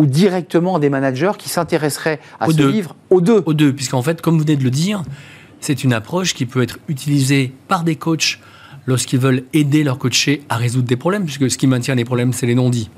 ou 0.00 0.06
directement 0.06 0.78
des 0.78 0.88
managers 0.88 1.32
qui 1.36 1.50
s'intéresseraient 1.50 2.20
à 2.40 2.48
Aux 2.48 2.52
ce 2.52 2.56
deux. 2.56 2.70
livre 2.70 2.96
aux 3.10 3.20
deux. 3.20 3.42
aux 3.44 3.52
deux, 3.52 3.74
puisqu'en 3.74 4.00
fait, 4.00 4.22
comme 4.22 4.38
vous 4.38 4.44
venez 4.44 4.56
de 4.56 4.64
le 4.64 4.70
dire, 4.70 5.02
c'est 5.60 5.84
une 5.84 5.92
approche 5.92 6.32
qui 6.32 6.46
peut 6.46 6.62
être 6.62 6.78
utilisée 6.88 7.52
par 7.68 7.84
des 7.84 7.96
coachs 7.96 8.40
lorsqu'ils 8.86 9.18
veulent 9.18 9.42
aider 9.52 9.84
leurs 9.84 9.98
coachés 9.98 10.40
à 10.48 10.56
résoudre 10.56 10.88
des 10.88 10.96
problèmes, 10.96 11.26
puisque 11.26 11.50
ce 11.50 11.58
qui 11.58 11.66
maintient 11.66 11.94
les 11.94 12.06
problèmes, 12.06 12.32
c'est 12.32 12.46
les 12.46 12.54
non-dits. 12.54 12.88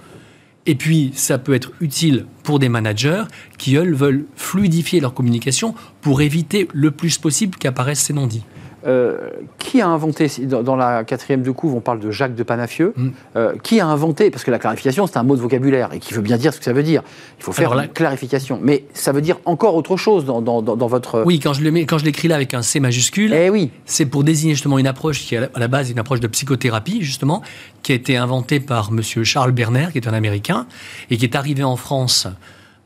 Et 0.67 0.77
puis, 0.77 1.11
ça 1.17 1.39
peut 1.39 1.55
être 1.55 1.73
utile 1.81 2.25
pour 2.45 2.61
des 2.61 2.69
managers 2.69 3.25
qui, 3.59 3.75
eux, 3.75 3.93
veulent 3.93 4.27
fluidifier 4.37 5.01
leur 5.01 5.13
communication 5.13 5.75
pour 6.03 6.23
éviter 6.23 6.69
le 6.73 6.93
plus 6.93 7.19
possible 7.19 7.59
qu'apparaissent 7.59 8.03
ces 8.03 8.13
non-dits. 8.13 8.45
Euh, 8.85 9.31
qui 9.59 9.81
a 9.81 9.87
inventé, 9.89 10.27
dans, 10.41 10.63
dans 10.65 10.75
la 10.77 11.05
quatrième 11.05 11.43
de 11.43 11.51
couve, 11.53 11.75
on 11.75 11.81
parle 11.81 12.01
de 12.01 12.11
Jacques 12.11 12.35
de 12.35 12.43
Panafieux, 12.43 12.93
Mm. 12.97 13.09
Euh, 13.37 13.53
qui 13.63 13.79
a 13.81 13.87
inventé, 13.87 14.31
parce 14.31 14.43
que 14.45 14.51
la 14.51 14.59
clarification 14.59 15.07
c'est 15.07 15.17
un 15.19 15.23
mot 15.23 15.37
de 15.37 15.41
vocabulaire 15.41 15.91
et 15.93 15.99
qui 16.01 16.15
veut 16.15 16.21
bien 16.21 16.37
dire 16.37 16.53
ce 16.53 16.59
que 16.59 16.65
ça 16.65 16.73
veut 16.73 16.83
dire, 16.83 17.03
il 17.39 17.45
faut 17.45 17.53
faire 17.53 17.71
Alors 17.73 17.85
une 17.85 17.91
clarification, 17.91 18.59
mais 18.63 18.85
ça 18.93 19.13
veut 19.13 19.21
dire 19.21 19.39
encore 19.45 19.77
autre 19.77 19.97
chose 19.97 20.25
dans, 20.25 20.41
dans- 20.43 20.63
dans- 20.63 20.87
votre... 20.89 21.23
Oui, 21.25 21.39
quand 21.39 21.53
je 21.53 21.63
le 21.63 21.71
mets- 21.71 21.87
quand 21.87 21.99
je 21.99 22.05
l'écris 22.05 22.27
là 22.29 22.35
avec 22.35 22.55
un 22.55 22.63
C 22.63 22.81
majuscule, 22.81 23.33
Eh 23.33 23.51
oui, 23.51 23.71
c'est 23.87 24.07
pour 24.07 24.25
désigner 24.25 24.55
justement 24.55 24.79
une 24.79 24.87
approche 24.89 25.21
qui 25.21 25.35
est 25.37 25.49
à 25.55 25.59
la 25.59 25.69
base 25.69 25.91
une 25.91 25.99
approche 25.99 26.21
de 26.21 26.27
psychothérapie 26.27 27.03
justement, 27.03 27.41
qui 27.83 27.93
a 27.93 27.95
été 27.95 28.17
inventée 28.17 28.59
par 28.61 28.91
Monsieur 28.93 29.23
Charles 29.25 29.53
Berner, 29.53 29.89
qui 29.93 29.99
est 29.99 30.09
un 30.09 30.13
Américain, 30.15 30.67
et 31.11 31.17
qui 31.17 31.25
est 31.25 31.37
arrivé 31.37 31.63
en 31.63 31.77
France 31.77 32.27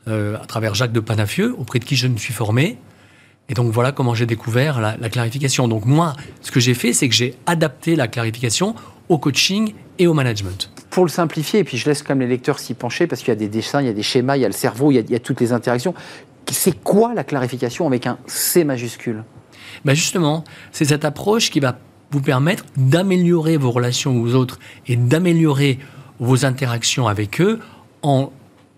euh, 0.07 0.35
à 0.41 0.45
travers 0.45 0.73
Jacques 0.75 0.93
de 0.93 0.99
Panafieux, 1.01 1.55
auprès 1.57 1.79
de 1.79 1.85
qui 1.85 1.95
je 1.95 2.07
me 2.07 2.17
suis 2.17 2.33
formé. 2.33 2.77
Et 3.49 3.53
donc 3.53 3.71
voilà 3.71 3.91
comment 3.91 4.13
j'ai 4.13 4.25
découvert 4.25 4.81
la, 4.81 4.97
la 4.97 5.09
clarification. 5.09 5.67
Donc 5.67 5.85
moi, 5.85 6.13
ce 6.41 6.51
que 6.51 6.59
j'ai 6.59 6.73
fait, 6.73 6.93
c'est 6.93 7.07
que 7.07 7.15
j'ai 7.15 7.35
adapté 7.45 7.95
la 7.95 8.07
clarification 8.07 8.75
au 9.09 9.17
coaching 9.17 9.73
et 9.99 10.07
au 10.07 10.13
management. 10.13 10.69
pour 10.89 11.05
le 11.05 11.11
simplifier, 11.11 11.59
et 11.59 11.63
puis 11.63 11.77
je 11.77 11.87
laisse 11.87 12.01
quand 12.01 12.15
même 12.15 12.21
les 12.21 12.35
lecteurs 12.35 12.59
s'y 12.59 12.73
pencher, 12.73 13.07
parce 13.07 13.21
qu'il 13.21 13.29
y 13.29 13.31
a 13.31 13.35
des 13.35 13.47
dessins, 13.47 13.81
il 13.81 13.87
y 13.87 13.89
a 13.89 13.93
des 13.93 14.03
schémas, 14.03 14.37
il 14.37 14.41
y 14.41 14.45
a 14.45 14.47
le 14.47 14.53
cerveau, 14.53 14.91
il 14.91 14.95
y 14.95 14.97
a, 14.97 15.01
il 15.01 15.11
y 15.11 15.15
a 15.15 15.19
toutes 15.19 15.41
les 15.41 15.53
interactions. 15.53 15.93
C'est 16.51 16.81
quoi 16.81 17.13
la 17.13 17.23
clarification 17.23 17.85
avec 17.87 18.07
un 18.07 18.17
C 18.25 18.63
majuscule? 18.63 19.23
Ben 19.85 19.93
justement, 19.93 20.43
c'est 20.71 20.85
cette 20.85 21.05
approche 21.05 21.51
qui 21.51 21.59
va 21.59 21.77
vous 22.11 22.21
permettre 22.21 22.65
d'améliorer 22.77 23.57
vos 23.57 23.69
relations 23.69 24.19
aux 24.19 24.33
autres 24.33 24.59
et 24.87 24.95
d'améliorer 24.95 25.77
vos 26.19 26.45
interactions 26.45 27.07
avec 27.07 27.41
eux 27.41 27.59
en 28.01 28.31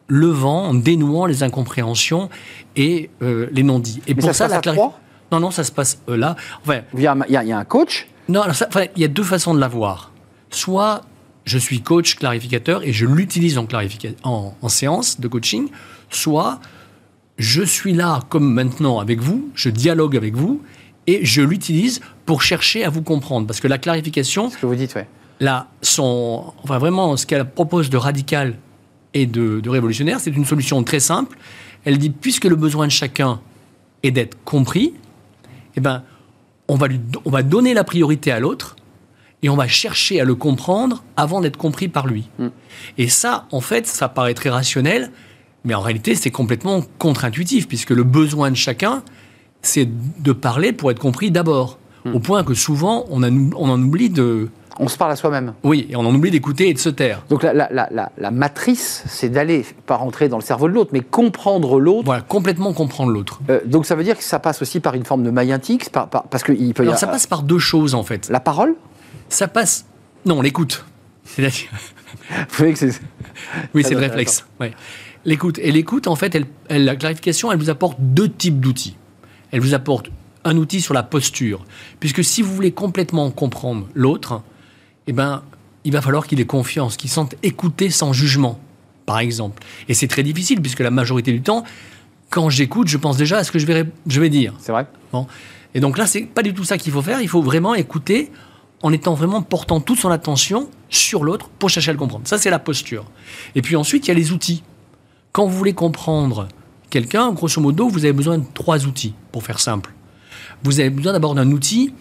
levant, 0.10 0.66
en 0.68 0.74
dénouant 0.74 1.26
les 1.26 1.44
incompréhensions 1.44 2.30
et 2.76 3.10
euh, 3.22 3.48
les 3.52 3.64
non-dits. 3.64 4.02
Et 4.08 4.14
Mais 4.16 4.22
ça 4.22 4.34
se 4.34 4.44
passe 4.44 4.54
à 4.54 4.60
clarif- 4.60 4.92
Non, 5.32 5.40
non, 5.40 5.52
ça 5.52 5.64
se 5.64 5.72
passe 5.72 6.00
euh, 6.10 6.18
là. 6.18 6.36
Enfin, 6.64 6.82
il 6.96 7.02
y, 7.02 7.08
a 7.08 7.14
un, 7.14 7.20
il 7.28 7.32
y 7.34 7.38
a- 7.38 7.44
il 7.44 7.50
y 7.50 7.52
a 7.54 7.58
un 7.60 7.64
coach, 7.66 8.08
non, 8.28 8.42
ça- 8.54 8.68
enfin, 8.68 8.86
il 8.96 9.02
y 9.02 9.06
a 9.06 9.08
deux 9.08 9.24
façons 9.24 9.54
de 9.54 9.60
l'avoir. 9.60 10.12
Soit 10.50 11.02
je 11.46 11.58
suis 11.58 11.82
coach 11.82 12.16
clarificateur 12.16 12.84
et 12.84 12.92
je 12.92 13.06
l'utilise 13.06 13.58
en, 13.58 13.66
clarifica- 13.66 14.16
en, 14.24 14.54
en 14.62 14.70
séance 14.70 15.20
de 15.20 15.28
coaching, 15.28 15.70
soit 16.10 16.60
je 17.38 17.62
suis 17.64 17.94
là 17.94 18.20
comme 18.30 18.52
maintenant 18.54 19.00
avec 19.00 19.22
vous, 19.22 19.50
je 19.56 19.70
dialogue 19.70 20.18
avec 20.18 20.36
vous 20.36 20.62
et 21.08 21.24
je 21.26 21.42
l'utilise 21.42 22.02
pour 22.26 22.42
chercher 22.42 22.84
à 22.84 22.90
vous 22.90 23.02
comprendre. 23.02 23.48
Parce 23.48 23.60
que 23.60 23.68
la 23.68 23.78
clarification, 23.78 24.50
ce 24.50 24.58
que 24.58 24.66
vous 24.66 24.76
dites, 24.76 24.94
ouais. 24.96 25.08
là, 25.40 25.68
son, 25.82 26.54
enfin 26.64 26.78
vraiment, 26.80 27.16
ce 27.18 27.26
qu'elle 27.26 27.50
propose 27.50 27.90
de 27.90 27.98
radical 27.98 28.56
et 29.14 29.26
de, 29.26 29.60
de 29.60 29.70
révolutionnaire, 29.70 30.20
c'est 30.20 30.32
une 30.36 30.46
solution 30.46 30.84
très 30.84 31.00
simple. 31.00 31.38
Elle 31.86 31.98
dit, 31.98 32.10
puisque 32.10 32.46
le 32.46 32.56
besoin 32.56 32.88
de 32.88 32.92
chacun 32.92 33.40
est 34.04 34.12
d'être 34.12 34.38
compris, 34.44 34.94
eh 35.76 35.82
ben, 35.82 36.04
on 36.68 36.76
va, 36.76 36.88
lui, 36.88 37.00
on 37.26 37.30
va 37.30 37.44
donner 37.44 37.74
la 37.74 37.84
priorité 37.84 38.32
à 38.32 38.40
l'autre 38.40 38.76
et 39.42 39.50
on 39.50 39.56
va 39.56 39.68
chercher 39.68 40.22
à 40.22 40.26
le 40.26 40.36
comprendre 40.36 41.04
avant 41.18 41.42
d'être 41.42 41.58
compris 41.58 41.88
par 41.88 42.08
lui. 42.08 42.30
Mm. 42.38 42.48
Et 42.98 43.10
ça, 43.10 43.48
en 43.52 43.62
fait, 43.62 43.88
ça 43.88 44.10
paraît 44.10 44.34
très 44.34 44.50
rationnel, 44.50 45.12
mais 45.64 45.74
en 45.74 45.82
réalité, 45.82 46.16
c'est 46.16 46.32
complètement 46.32 46.84
contre-intuitif, 47.00 47.68
puisque 47.68 47.90
le 47.92 48.04
besoin 48.04 48.52
de 48.52 48.56
chacun, 48.56 49.04
c'est 49.62 49.90
de 50.22 50.32
parler 50.32 50.72
pour 50.74 50.92
être 50.92 51.00
compris 51.00 51.32
d'abord. 51.32 51.79
Au 52.06 52.20
point 52.20 52.44
que 52.44 52.54
souvent, 52.54 53.06
on, 53.10 53.24
a- 53.24 53.30
on 53.30 53.70
en 53.70 53.82
oublie 53.82 54.10
de... 54.10 54.50
On 54.82 54.88
se 54.88 54.98
parle 54.98 55.12
à 55.12 55.18
soi-même. 55.18 55.54
Oui, 55.64 55.88
et 55.90 55.98
on 55.98 56.02
en 56.06 56.16
oublie 56.16 56.32
d'écouter 56.32 56.70
et 56.70 56.74
de 56.74 56.80
se 56.80 56.88
taire. 56.88 57.22
Donc 57.30 57.44
la, 57.44 57.54
la- 57.54 57.68
la- 57.70 57.90
la- 57.92 58.12
la 58.18 58.32
matrice, 58.32 59.04
c'est 59.08 59.28
d'aller, 59.28 59.66
pas 59.86 59.98
rentrer 59.98 60.30
dans 60.30 60.38
le 60.38 60.42
cerveau 60.44 60.70
de 60.70 60.74
l'autre, 60.74 60.92
mais 60.94 61.02
comprendre 61.02 61.80
l'autre. 61.82 62.06
Voilà, 62.06 62.22
complètement 62.22 62.72
comprendre 62.72 63.12
l'autre. 63.12 63.42
Euh, 63.50 63.60
donc 63.66 63.86
ça 63.86 63.96
veut 63.96 64.06
dire 64.06 64.18
que 64.18 64.24
ça 64.24 64.40
passe 64.40 64.62
aussi 64.62 64.80
par 64.80 64.94
une 64.96 65.04
forme 65.04 65.24
de 65.24 65.32
maïentique, 65.32 65.90
par, 65.92 66.08
par- 66.10 66.24
parce 66.24 66.44
qu'il 66.44 66.56
peut 66.74 66.84
y 66.84 66.88
Alors 66.88 66.94
avoir 66.94 67.00
ça 67.00 67.08
passe 67.08 67.28
par 67.28 67.44
deux 67.44 67.60
choses 67.60 67.94
en 67.94 68.04
fait. 68.04 68.30
la 68.30 68.40
parole? 68.40 68.76
Ça 69.28 69.48
passe... 69.50 69.86
Non, 70.26 70.42
l'écoute. 70.42 70.86
C'est-à-dire... 71.26 71.68
Vous 72.30 72.56
voyez 72.58 72.74
que 72.74 72.80
c'est 72.80 72.88
Oui, 73.74 73.84
c'est 73.84 73.90
le 73.92 73.98
intéressant. 73.98 74.02
réflexe. 74.12 74.46
Ouais. 74.62 74.72
L'écoute. 75.26 75.60
Et 75.60 75.72
l'écoute, 75.74 76.08
en 76.08 76.16
fait, 76.16 76.34
elle, 76.36 76.46
elle- 76.70 76.86
la 76.86 76.96
clarification, 76.96 77.52
elle 77.52 77.60
vous 77.60 77.70
apporte 77.70 77.98
deux 78.00 78.30
types 78.30 78.60
d'outils. 78.62 78.96
Elle 79.52 79.60
vous 79.60 79.74
apporte 79.74 80.10
un 80.50 80.58
outil 80.58 80.82
sur 80.82 80.94
la 80.94 81.04
posture. 81.04 81.66
Puisque 82.00 82.24
si 82.24 82.42
vous 82.42 82.54
voulez 82.54 82.72
complètement 82.72 83.32
comprendre 83.32 83.88
l'autre, 83.94 84.42
eh 85.08 85.14
ben, 85.14 85.44
il 85.84 85.94
va 85.94 86.02
falloir 86.02 86.28
qu'il 86.28 86.40
ait 86.40 86.46
confiance, 86.46 86.98
qu'il 86.98 87.10
sente 87.10 87.36
écouter 87.44 87.90
sans 87.90 88.14
jugement, 88.14 88.60
par 89.06 89.20
exemple. 89.20 89.64
Et 89.88 89.94
c'est 89.94 90.08
très 90.08 90.24
difficile, 90.24 90.62
puisque 90.62 90.82
la 90.82 90.92
majorité 90.92 91.32
du 91.32 91.42
temps, 91.42 91.64
quand 92.30 92.50
j'écoute, 92.50 92.88
je 92.88 92.98
pense 92.98 93.18
déjà 93.18 93.38
à 93.38 93.44
ce 93.44 93.52
que 93.52 93.60
je 93.60 93.66
vais, 93.66 93.86
je 94.08 94.22
vais 94.22 94.30
dire. 94.30 94.54
c'est 94.60 94.72
vrai. 94.72 94.88
Bon. 95.12 95.28
Et 95.74 95.80
donc 95.80 95.98
là, 95.98 96.08
c'est 96.08 96.22
pas 96.22 96.44
du 96.44 96.54
tout 96.54 96.64
ça 96.64 96.78
qu'il 96.78 96.92
faut 96.92 97.02
faire. 97.02 97.22
Il 97.22 97.30
faut 97.30 97.42
vraiment 97.42 97.76
écouter 97.76 98.32
en 98.82 98.92
étant 98.94 99.14
vraiment 99.14 99.42
portant 99.42 99.80
toute 99.82 100.00
son 100.00 100.10
attention 100.10 100.70
sur 100.90 101.24
l'autre 101.24 101.50
pour 101.60 101.70
chercher 101.70 101.90
à 101.90 101.94
le 101.94 102.00
comprendre. 102.00 102.28
Ça, 102.28 102.38
c'est 102.38 102.50
la 102.50 102.60
posture. 102.60 103.06
Et 103.56 103.62
puis 103.62 103.76
ensuite, 103.76 104.08
il 104.08 104.10
y 104.10 104.12
a 104.12 104.16
les 104.16 104.32
outils. 104.32 104.64
Quand 105.32 105.46
vous 105.46 105.58
voulez 105.58 105.74
comprendre 105.74 106.48
quelqu'un, 106.90 107.32
grosso 107.32 107.62
modo, 107.62 107.88
vous 107.88 108.06
avez 108.06 108.14
besoin 108.14 108.38
de 108.38 108.46
trois 108.54 108.86
outils, 108.86 109.14
pour 109.32 109.44
faire 109.44 109.60
simple. 109.60 109.94
Vous 110.64 110.80
avez 110.80 110.90
besoin 110.90 111.14
d'abord 111.14 111.36
d'un 111.36 111.52
outil 111.52 111.94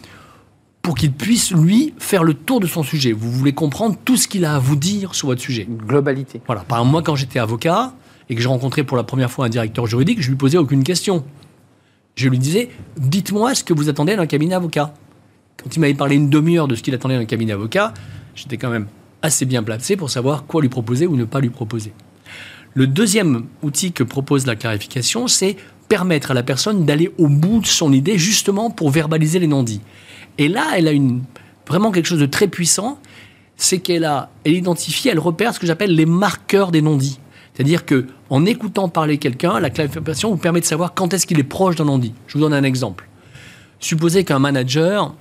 pour 0.82 0.94
qu'il 0.94 1.12
puisse, 1.12 1.52
lui, 1.52 1.92
faire 1.98 2.24
le 2.24 2.34
tour 2.34 2.60
de 2.60 2.66
son 2.66 2.82
sujet. 2.82 3.12
Vous 3.12 3.30
voulez 3.30 3.52
comprendre 3.52 3.96
tout 4.04 4.16
ce 4.16 4.26
qu'il 4.26 4.44
a 4.44 4.54
à 4.54 4.58
vous 4.58 4.76
dire 4.76 5.14
sur 5.14 5.28
votre 5.28 5.42
sujet. 5.42 5.66
Une 5.68 5.76
globalité. 5.76 6.40
Voilà. 6.46 6.62
Par 6.62 6.78
exemple, 6.78 6.92
moi, 6.92 7.02
quand 7.02 7.14
j'étais 7.14 7.38
avocat 7.38 7.92
et 8.30 8.34
que 8.34 8.40
je 8.40 8.48
rencontrais 8.48 8.84
pour 8.84 8.96
la 8.96 9.02
première 9.02 9.30
fois 9.30 9.46
un 9.46 9.48
directeur 9.48 9.86
juridique, 9.86 10.22
je 10.22 10.30
lui 10.30 10.36
posais 10.36 10.56
aucune 10.56 10.84
question. 10.84 11.24
Je 12.14 12.28
lui 12.28 12.38
disais, 12.38 12.70
dites-moi 12.96 13.54
ce 13.54 13.64
que 13.64 13.74
vous 13.74 13.88
attendez 13.88 14.16
d'un 14.16 14.26
cabinet 14.26 14.54
avocat. 14.54 14.94
Quand 15.62 15.76
il 15.76 15.80
m'avait 15.80 15.94
parlé 15.94 16.16
une 16.16 16.30
demi-heure 16.30 16.68
de 16.68 16.74
ce 16.74 16.82
qu'il 16.82 16.94
attendait 16.94 17.16
d'un 17.16 17.26
cabinet 17.26 17.52
avocat, 17.52 17.92
j'étais 18.34 18.56
quand 18.56 18.70
même 18.70 18.86
assez 19.22 19.44
bien 19.44 19.62
placé 19.62 19.96
pour 19.96 20.10
savoir 20.10 20.46
quoi 20.46 20.62
lui 20.62 20.68
proposer 20.68 21.06
ou 21.06 21.16
ne 21.16 21.24
pas 21.24 21.40
lui 21.40 21.50
proposer. 21.50 21.92
Le 22.74 22.86
deuxième 22.86 23.46
outil 23.62 23.92
que 23.92 24.04
propose 24.04 24.46
la 24.46 24.56
clarification, 24.56 25.26
c'est 25.26 25.56
permettre 25.88 26.30
à 26.30 26.34
la 26.34 26.42
personne 26.42 26.84
d'aller 26.84 27.12
au 27.18 27.28
bout 27.28 27.60
de 27.60 27.66
son 27.66 27.92
idée 27.92 28.18
justement 28.18 28.70
pour 28.70 28.90
verbaliser 28.90 29.38
les 29.38 29.46
non-dits. 29.46 29.80
Et 30.36 30.48
là, 30.48 30.66
elle 30.76 30.88
a 30.88 30.92
une, 30.92 31.22
vraiment 31.66 31.90
quelque 31.90 32.06
chose 32.06 32.20
de 32.20 32.26
très 32.26 32.48
puissant, 32.48 32.98
c'est 33.56 33.78
qu'elle 33.78 34.04
a, 34.04 34.30
elle 34.44 34.54
identifie, 34.54 35.08
elle 35.08 35.18
repère 35.18 35.54
ce 35.54 35.58
que 35.58 35.66
j'appelle 35.66 35.94
les 35.94 36.06
marqueurs 36.06 36.70
des 36.70 36.82
non-dits. 36.82 37.18
C'est-à-dire 37.52 37.84
que 37.84 38.06
en 38.30 38.46
écoutant 38.46 38.88
parler 38.88 39.18
quelqu'un, 39.18 39.58
la 39.58 39.70
clarification 39.70 40.30
vous 40.30 40.36
permet 40.36 40.60
de 40.60 40.64
savoir 40.64 40.94
quand 40.94 41.12
est-ce 41.12 41.26
qu'il 41.26 41.40
est 41.40 41.44
proche 41.44 41.74
d'un 41.74 41.86
non-dit. 41.86 42.14
Je 42.28 42.34
vous 42.34 42.40
donne 42.40 42.54
un 42.54 42.62
exemple. 42.62 43.08
Supposez 43.80 44.24
qu'un 44.24 44.38
manager 44.38 45.14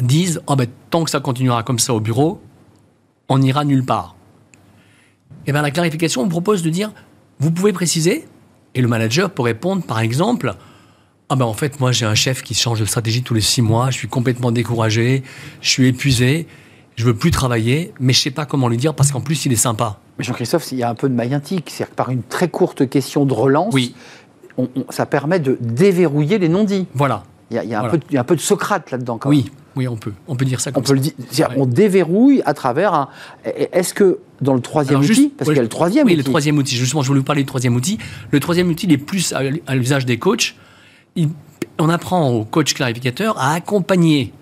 dise 0.00 0.40
oh 0.46 0.56
ben, 0.56 0.66
tant 0.90 1.04
que 1.04 1.10
ça 1.10 1.20
continuera 1.20 1.62
comme 1.62 1.78
ça 1.78 1.92
au 1.92 2.00
bureau, 2.00 2.40
on 3.28 3.38
n'ira 3.38 3.64
nulle 3.64 3.84
part. 3.84 4.16
Et 5.46 5.52
bien 5.52 5.60
la 5.60 5.70
clarification 5.70 6.22
vous 6.22 6.30
propose 6.30 6.62
de 6.62 6.70
dire 6.70 6.92
vous 7.40 7.50
pouvez 7.50 7.72
préciser 7.72 8.26
et 8.74 8.80
le 8.82 8.88
manager 8.88 9.30
peut 9.30 9.42
répondre 9.42 9.82
par 9.82 10.00
exemple 10.00 10.54
ah 11.30 11.36
ben 11.36 11.44
en 11.44 11.52
fait 11.52 11.78
moi 11.80 11.92
j'ai 11.92 12.06
un 12.06 12.14
chef 12.14 12.42
qui 12.42 12.54
change 12.54 12.80
de 12.80 12.84
stratégie 12.84 13.22
tous 13.22 13.34
les 13.34 13.40
six 13.40 13.60
mois, 13.62 13.90
je 13.90 13.96
suis 13.98 14.08
complètement 14.08 14.50
découragé, 14.50 15.22
je 15.60 15.68
suis 15.68 15.86
épuisé, 15.88 16.46
je 16.96 17.04
veux 17.04 17.14
plus 17.14 17.30
travailler, 17.30 17.92
mais 18.00 18.12
je 18.14 18.20
sais 18.20 18.30
pas 18.30 18.46
comment 18.46 18.68
lui 18.68 18.76
dire 18.78 18.94
parce 18.94 19.12
qu'en 19.12 19.20
plus 19.20 19.44
il 19.46 19.52
est 19.52 19.56
sympa. 19.56 19.98
Mais 20.18 20.24
Jean-Christophe, 20.24 20.72
il 20.72 20.78
y 20.78 20.82
a 20.82 20.88
un 20.90 20.94
peu 20.94 21.08
de 21.08 21.14
maïentique, 21.14 21.68
c'est-à-dire 21.70 21.90
que 21.90 21.96
par 21.96 22.10
une 22.10 22.22
très 22.22 22.48
courte 22.48 22.88
question 22.88 23.24
de 23.26 23.32
relance, 23.34 23.72
Oui, 23.74 23.94
on- 24.56 24.68
on- 24.74 24.90
ça 24.90 25.06
permet 25.06 25.38
de 25.38 25.56
déverrouiller 25.60 26.38
les 26.38 26.48
non-dits. 26.48 26.86
voilà. 26.94 27.22
Il 27.50 27.54
y 27.56 27.58
a, 27.60 27.64
il 27.64 27.70
y 27.70 27.74
a 27.74 27.78
un, 27.78 27.80
Voilà. 27.82 27.92
peu 27.92 27.98
de, 27.98 28.04
il 28.10 28.14
y 28.14 28.16
a 28.16 28.20
un 28.20 28.24
peu 28.24 28.36
de 28.36 28.40
Socrate 28.40 28.90
là-dedans 28.90 29.16
quand 29.18 29.30
même. 29.30 29.38
Oui, 29.38 29.50
oui 29.78 29.88
on 29.88 29.96
peut, 29.96 30.12
on 30.26 30.36
peut 30.36 30.44
dire 30.44 30.60
ça 30.60 30.70
On 30.70 30.74
comme 30.74 30.82
peut 30.82 30.88
ça. 30.88 30.94
le 30.94 31.00
dire, 31.00 31.48
Ouais. 31.50 31.54
on 31.56 31.64
déverrouille 31.66 32.42
à 32.44 32.52
travers 32.54 32.92
un. 32.94 33.08
Est-ce 33.72 33.94
que 33.94 34.18
dans 34.40 34.54
le 34.54 34.60
troisième 34.60 34.96
Alors, 34.98 35.04
outil, 35.10 35.14
juste- 35.22 35.36
parce 35.36 35.48
ouais, 35.48 35.54
qu'il 35.54 35.58
y 35.58 35.60
a 35.60 35.62
le 35.62 35.68
troisième 35.68 36.06
Oui, 36.06 36.12
outil, 36.12 36.18
le 36.18 36.24
troisième 36.24 36.58
outil. 36.58 36.76
Justement, 36.76 37.02
je 37.02 37.08
voulais 37.08 37.20
vous 37.20 37.24
parler 37.24 37.42
du 37.42 37.46
troisième 37.46 37.74
outil. 37.76 37.98
Le 38.30 38.40
troisième 38.40 38.68
outil, 38.68 38.86
il 38.86 38.92
est 38.92 38.98
plus 38.98 39.32
à, 39.32 39.40
à 39.66 39.74
l'usage 39.74 40.04
des 40.04 40.18
coachs. 40.18 40.54
Il- 41.16 41.30
on 41.78 41.88
apprend 41.88 42.28
au 42.30 42.44
coach 42.44 42.74
clarificateur 42.74 43.38
à 43.38 43.52
accompagner 43.54 44.32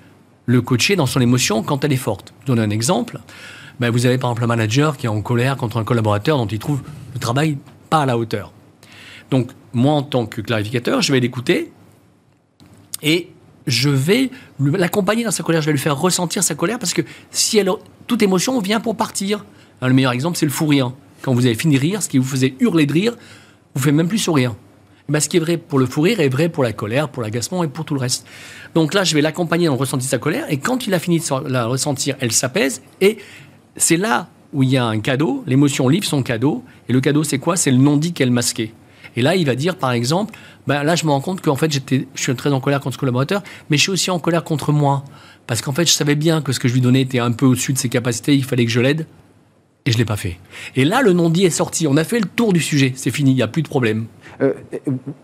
le 0.47 0.61
coaché 0.63 0.97
dans 0.97 1.07
son 1.07 1.21
émotion 1.21 1.63
quand 1.63 1.85
elle 1.85 1.93
est 1.93 1.97
forte. 1.97 2.33
Je 2.45 2.53
vous 2.53 2.57
donne 2.57 2.65
un 2.65 2.71
exemple. 2.75 3.21
Ben, 3.81 3.91
vous 3.91 4.07
avez 4.07 4.17
par 4.17 4.31
exemple 4.31 4.45
un 4.45 4.47
manager 4.49 4.97
qui 4.97 5.07
est 5.07 5.09
en 5.11 5.21
colère 5.21 5.57
contre 5.59 5.77
un 5.77 5.85
collaborateur 5.85 6.39
dont 6.39 6.47
il 6.47 6.59
trouve 6.59 6.81
le 7.15 7.21
travail 7.21 7.59
pas 7.91 8.01
à 8.03 8.07
la 8.07 8.17
hauteur. 8.17 8.53
Donc, 9.31 9.51
moi, 9.75 9.93
en 9.93 10.03
tant 10.03 10.25
que 10.25 10.41
clarificateur, 10.41 11.03
je 11.03 11.13
vais 11.13 11.21
l'écouter 11.21 11.73
et 13.03 13.29
je 13.67 13.89
vais 13.89 14.31
l'accompagner 14.59 15.25
dans 15.25 15.31
sa 15.31 15.43
colère. 15.43 15.61
Je 15.61 15.67
vais 15.67 15.73
lui 15.73 15.79
faire 15.79 15.99
ressentir 15.99 16.43
sa 16.43 16.55
colère 16.55 16.79
parce 16.79 16.95
que 16.95 17.03
si 17.31 17.61
toute 18.07 18.23
émotion 18.23 18.61
vient 18.61 18.81
pour 18.81 18.97
partir. 18.97 19.45
Hein, 19.81 19.89
le 19.89 19.95
meilleur 19.95 20.13
exemple, 20.13 20.39
c'est 20.39 20.47
le 20.47 20.53
fou 20.53 20.67
rire. 20.67 20.93
Quand 21.23 21.35
vous 21.35 21.47
avez 21.47 21.55
fini 21.55 21.77
de 21.77 21.81
rire, 21.81 22.03
ce 22.03 22.09
qui 22.09 22.19
vous 22.19 22.25
faisait 22.25 22.55
hurler 22.61 22.87
de 22.87 22.93
rire, 22.93 23.17
vous 23.75 23.83
fait 23.83 23.93
même 23.93 24.09
plus 24.09 24.19
sourire. 24.19 24.55
Eh 25.09 25.13
ben, 25.13 25.21
ce 25.21 25.29
qui 25.29 25.37
est 25.37 25.41
vrai 25.41 25.57
pour 25.57 25.79
le 25.79 25.87
fou 25.87 26.03
rire 26.03 26.21
est 26.21 26.29
vrai 26.29 26.49
pour 26.49 26.65
la 26.65 26.73
colère, 26.73 27.09
pour 27.09 27.23
l'agacement 27.23 27.63
et 27.65 27.69
pour 27.69 27.85
tout 27.85 27.95
le 27.95 28.01
reste. 28.01 28.27
Donc 28.75 28.95
là, 28.95 29.05
je 29.05 29.15
vais 29.15 29.21
l'accompagner 29.21 29.67
dans 29.67 29.75
le 29.75 29.79
ressenti 29.79 30.07
de 30.07 30.11
sa 30.11 30.19
colère 30.19 30.47
et 30.49 30.59
quand 30.59 30.87
il 30.87 30.95
a 30.95 30.99
fini 30.99 31.19
de 31.19 31.49
la 31.49 31.67
ressentir, 31.67 32.17
elle 32.21 32.33
s'apaise 32.33 32.83
et 33.01 33.19
c'est 33.77 33.97
là 33.97 34.29
où 34.53 34.63
il 34.63 34.71
y 34.71 34.77
a 34.77 34.85
un 34.85 35.01
cadeau, 35.01 35.45
l'émotion 35.47 35.89
livre 35.89 36.07
son 36.07 36.23
cadeau, 36.23 36.65
et 36.89 36.93
le 36.93 37.01
cadeau 37.01 37.25
c'est 37.25 37.39
quoi? 37.39 37.57
C'est 37.57 37.71
le 37.71 37.77
non-dit 37.77 38.13
qu'elle 38.13 38.31
masqué. 38.31 38.73
Et 39.17 39.23
là, 39.23 39.35
il 39.35 39.47
va 39.47 39.55
dire, 39.55 39.77
par 39.77 39.93
exemple, 39.93 40.35
ben 40.67 40.83
là, 40.83 40.95
je 40.95 41.05
me 41.05 41.11
rends 41.11 41.21
compte 41.21 41.41
qu'en 41.41 41.57
fait, 41.57 41.71
j'étais, 41.71 42.07
je 42.15 42.23
suis 42.23 42.35
très 42.35 42.53
en 42.53 42.61
colère 42.61 42.81
contre 42.81 42.95
ce 42.95 43.01
collaborateur, 43.01 43.43
mais 43.71 43.77
je 43.77 43.83
suis 43.83 43.91
aussi 43.91 44.11
en 44.11 44.19
colère 44.19 44.45
contre 44.45 44.73
moi. 44.73 45.05
Parce 45.47 45.63
qu'en 45.63 45.73
fait, 45.73 45.87
je 45.87 45.93
savais 45.93 46.17
bien 46.17 46.43
que 46.43 46.53
ce 46.53 46.61
que 46.61 46.69
je 46.69 46.75
lui 46.75 46.81
donnais 46.81 47.03
était 47.03 47.19
un 47.19 47.33
peu 47.33 47.47
au-dessus 47.47 47.73
de 47.73 47.79
ses 47.79 47.89
capacités, 47.89 48.35
il 48.35 48.45
fallait 48.45 48.65
que 48.65 48.71
je 48.71 48.81
l'aide, 48.81 49.07
et 49.87 49.93
je 49.93 49.97
ne 49.97 50.01
l'ai 50.01 50.05
pas 50.05 50.17
fait. 50.17 50.37
Et 50.75 50.85
là, 50.85 51.01
le 51.01 51.13
non-dit 51.13 51.45
est 51.45 51.51
sorti. 51.51 51.87
On 51.87 51.97
a 51.97 52.03
fait 52.03 52.19
le 52.19 52.27
tour 52.27 52.53
du 52.53 52.61
sujet, 52.61 52.93
c'est 52.97 53.13
fini, 53.13 53.31
il 53.31 53.37
n'y 53.37 53.43
a 53.43 53.47
plus 53.47 53.63
de 53.63 53.69
problème. 53.69 54.07
Euh, 54.43 54.53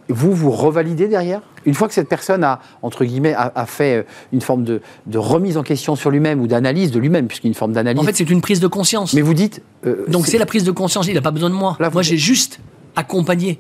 vous, 0.09 0.33
vous 0.33 0.53
revalidez 0.53 1.09
derrière? 1.09 1.43
Une 1.67 1.75
fois 1.75 1.89
que 1.89 1.95
cette 1.95 2.09
personne 2.09 2.45
a, 2.45 2.61
entre 2.81 3.05
guillemets, 3.05 3.35
a, 3.35 3.67
fait 3.67 3.99
euh, 3.99 4.03
une 4.33 4.41
forme 4.41 4.65
de, 4.65 4.81
remise 5.15 5.57
en 5.57 5.65
question 5.65 5.97
sur 5.97 6.11
lui-même 6.11 6.41
ou 6.41 6.47
d'analyse 6.47 6.93
de 6.93 7.01
lui-même, 7.01 7.27
puisqu'il 7.27 7.49
y 7.49 7.51
a 7.51 7.53
une 7.53 7.57
forme 7.57 7.73
d'analyse. 7.73 8.01
En 8.01 8.05
fait, 8.05 8.17
c'est 8.17 8.31
une 8.31 8.41
prise 8.41 8.61
de 8.61 8.69
conscience. 8.69 9.13
Mais 9.15 9.21
vous 9.21 9.35
dites. 9.35 9.63
Euh, 9.85 10.05
Donc 10.09 10.27
c'est 10.29 10.39
la 10.39 10.47
prise 10.47 10.65
de 10.65 10.71
conscience, 10.71 11.09
il 11.09 11.15
n'a 11.15 11.21
pas 11.21 11.33
besoin 11.33 11.51
de 11.51 11.55
moi. 11.55 11.77
moi, 11.93 12.03
j'ai 12.03 12.17
juste 12.17 12.61
accompagné 12.95 13.59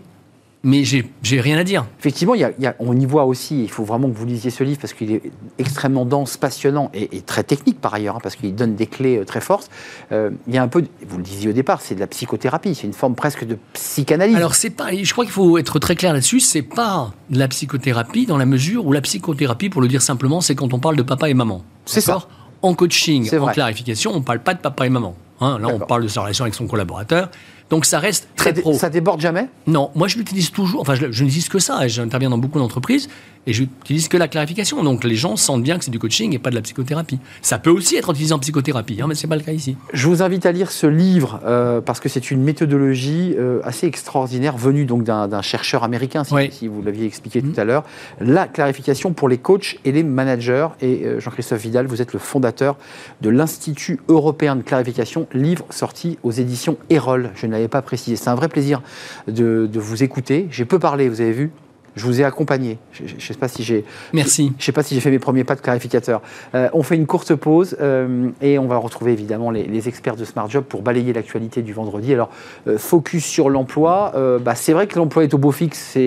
mais 0.64 0.84
j'ai 0.84 1.40
rien 1.40 1.58
à 1.58 1.64
dire. 1.64 1.86
Effectivement, 1.98 2.34
on 2.78 2.96
y 2.96 3.04
voit 3.04 3.24
aussi, 3.24 3.62
il 3.62 3.70
faut 3.70 3.84
vraiment 3.84 4.08
que 4.08 4.16
vous 4.16 4.26
lisiez 4.26 4.50
ce 4.50 4.62
livre 4.62 4.78
parce 4.80 4.92
qu'il 4.92 5.10
est 5.10 5.22
extrêmement 5.58 6.04
dense, 6.04 6.36
passionnant 6.36 6.90
et, 6.94 7.20
très 7.22 7.42
technique 7.42 7.80
par 7.80 7.94
ailleurs, 7.94 8.16
hein, 8.16 8.20
parce 8.22 8.36
qu'il 8.36 8.54
donne 8.54 8.76
des 8.76 8.86
clés 8.86 9.18
euh, 9.18 9.24
très 9.24 9.40
fortes. 9.40 9.70
Euh, 10.12 10.30
il 10.46 10.54
y 10.54 10.58
a 10.58 10.62
un 10.62 10.68
peu, 10.68 10.84
vous 11.06 11.16
le 11.16 11.22
disiez 11.22 11.50
au 11.50 11.52
départ, 11.52 11.80
c'est 11.80 11.94
de 11.96 12.00
la 12.00 12.06
psychothérapie, 12.06 12.74
c'est 12.74 12.86
une 12.86 12.92
forme 12.92 13.14
presque 13.14 13.44
de 13.44 13.58
psychanalyse. 13.72 14.36
Alors 14.36 14.54
c'est 14.54 14.70
pas, 14.70 14.92
je 14.94 15.12
crois 15.12 15.24
qu'il 15.24 15.32
faut 15.32 15.58
être 15.58 15.78
très 15.80 15.96
clair 15.96 16.12
là-dessus, 16.12 16.40
c'est 16.40 16.62
pas 16.62 17.12
de 17.30 17.38
la 17.38 17.48
psychothérapie 17.48 18.26
dans 18.26 18.38
la 18.38 18.46
mesure 18.46 18.86
où 18.86 18.92
la 18.92 19.00
psychothérapie, 19.00 19.68
pour 19.68 19.82
le 19.82 19.88
dire 19.88 20.02
simplement, 20.02 20.40
c'est 20.40 20.54
quand 20.54 20.72
on 20.72 20.78
parle 20.78 20.96
de 20.96 21.02
papa 21.02 21.28
et 21.28 21.34
maman. 21.34 21.64
C'est 21.86 22.00
ça. 22.00 22.28
En 22.62 22.74
coaching, 22.74 23.28
en 23.36 23.48
clarification, 23.48 24.12
on 24.12 24.20
ne 24.20 24.24
parle 24.24 24.38
pas 24.38 24.54
de 24.54 24.60
papa 24.60 24.86
et 24.86 24.90
maman. 24.90 25.16
Hein. 25.40 25.58
là, 25.58 25.68
on 25.68 25.80
parle 25.80 26.04
de 26.04 26.08
sa 26.08 26.20
relation 26.20 26.44
avec 26.44 26.54
son 26.54 26.68
collaborateur. 26.68 27.28
Donc 27.72 27.86
ça 27.86 27.98
reste 27.98 28.28
très 28.36 28.52
pro. 28.52 28.74
Ça 28.74 28.90
déborde 28.90 29.22
jamais? 29.22 29.48
Non, 29.66 29.90
moi 29.94 30.06
je 30.06 30.18
l'utilise 30.18 30.50
toujours. 30.50 30.82
Enfin, 30.82 30.94
je, 30.94 31.10
je 31.10 31.24
n'utilise 31.24 31.48
que 31.48 31.58
ça. 31.58 31.88
J'interviens 31.88 32.28
dans 32.28 32.36
beaucoup 32.36 32.58
d'entreprises 32.58 33.08
et 33.46 33.52
je 33.52 33.62
n'utilise 33.62 34.08
que 34.08 34.16
la 34.16 34.28
clarification. 34.28 34.82
Donc 34.82 35.04
les 35.04 35.14
gens 35.14 35.36
sentent 35.36 35.62
bien 35.62 35.78
que 35.78 35.84
c'est 35.84 35.90
du 35.90 35.98
coaching 35.98 36.34
et 36.34 36.38
pas 36.38 36.50
de 36.50 36.54
la 36.54 36.62
psychothérapie. 36.62 37.18
Ça 37.40 37.58
peut 37.58 37.70
aussi 37.70 37.96
être 37.96 38.10
utilisé 38.10 38.34
en 38.34 38.38
psychothérapie, 38.38 39.00
hein, 39.00 39.06
mais 39.08 39.14
ce 39.14 39.26
n'est 39.26 39.28
pas 39.28 39.36
le 39.36 39.42
cas 39.42 39.52
ici. 39.52 39.76
Je 39.92 40.06
vous 40.06 40.22
invite 40.22 40.46
à 40.46 40.52
lire 40.52 40.70
ce 40.70 40.86
livre 40.86 41.40
euh, 41.44 41.80
parce 41.80 42.00
que 42.00 42.08
c'est 42.08 42.30
une 42.30 42.42
méthodologie 42.42 43.34
euh, 43.38 43.60
assez 43.64 43.86
extraordinaire 43.86 44.56
venue 44.56 44.84
donc 44.84 45.04
d'un 45.04 45.42
chercheur 45.42 45.82
américain, 45.82 46.24
si, 46.24 46.68
vous 46.68 46.82
l'aviez 46.82 47.06
expliqué 47.06 47.42
tout 47.42 47.58
à 47.58 47.64
l'heure. 47.64 47.84
La 48.20 48.46
clarification 48.46 49.12
pour 49.12 49.28
les 49.28 49.38
coachs 49.38 49.78
et 49.84 49.92
les 49.92 50.02
managers. 50.02 50.68
Et 50.80 51.04
euh, 51.04 51.20
Jean-Christophe 51.20 51.62
Vidal, 51.62 51.86
vous 51.86 52.02
êtes 52.02 52.12
le 52.12 52.18
fondateur 52.18 52.76
de 53.20 53.30
l'Institut 53.30 54.00
européen 54.08 54.56
de 54.56 54.62
clarification, 54.62 55.26
livre 55.32 55.64
sorti 55.70 56.18
aux 56.22 56.30
éditions 56.30 56.76
Erol. 56.90 57.30
Je 57.34 57.46
ne 57.46 57.52
pas 57.68 57.82
précisé. 57.82 58.16
C'est 58.16 58.30
un 58.30 58.34
vrai 58.34 58.48
plaisir 58.48 58.82
de 59.28 59.68
vous 59.74 60.02
écouter. 60.02 60.48
J'ai 60.50 60.64
peu 60.64 60.78
parlé, 60.78 61.08
vous 61.08 61.20
avez 61.20 61.32
vu 61.32 61.50
je 61.94 62.06
vous 62.06 62.20
ai 62.20 62.24
accompagné. 62.24 62.78
Je 62.92 63.14
ne 63.14 63.20
sais 63.20 63.34
pas 63.34 63.48
si 63.48 63.62
j'ai. 63.62 63.84
Merci. 64.12 64.52
Je 64.58 64.64
sais 64.64 64.72
pas 64.72 64.82
si 64.82 64.94
j'ai 64.94 65.00
fait 65.00 65.10
mes 65.10 65.18
premiers 65.18 65.44
pas 65.44 65.54
de 65.54 65.60
clarificateur. 65.60 66.22
Euh, 66.54 66.68
on 66.72 66.82
fait 66.82 66.96
une 66.96 67.06
courte 67.06 67.34
pause 67.34 67.76
euh, 67.80 68.30
et 68.40 68.58
on 68.58 68.66
va 68.66 68.76
retrouver 68.78 69.12
évidemment 69.12 69.50
les, 69.50 69.88
experts 69.88 70.16
de 70.16 70.24
Smart 70.24 70.48
Job 70.48 70.64
pour 70.64 70.82
balayer 70.82 71.12
l'actualité 71.12 71.60
du 71.60 71.72
vendredi. 71.72 72.14
Alors, 72.14 72.30
euh, 72.68 72.78
focus 72.78 73.24
sur 73.24 73.50
l'emploi. 73.50 74.12
Bah, 74.42 74.54
c'est 74.54 74.72
vrai 74.72 74.86
que 74.86 74.98
l'emploi 74.98 75.24
est 75.24 75.34
au 75.34 75.38
beau 75.38 75.50
fixe. 75.50 75.98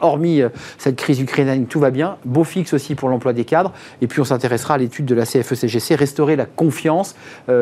Hormis 0.00 0.42
cette 0.78 0.96
crise 0.96 1.20
ukrainienne, 1.20 1.66
tout 1.66 1.80
va 1.80 1.90
bien. 1.90 2.16
Beau 2.24 2.44
fixe 2.44 2.72
aussi 2.72 2.94
pour 2.94 3.08
l'emploi 3.08 3.32
des 3.32 3.44
cadres. 3.44 3.72
Et 4.00 4.06
puis 4.06 4.20
on 4.20 4.24
s'intéressera 4.24 4.74
à 4.74 4.78
l'étude 4.78 5.04
de 5.04 5.14
la 5.14 5.24
CFE-CGC. 5.24 5.94
Restaurer 5.94 6.36
la 6.36 6.46
confiance, 6.46 7.14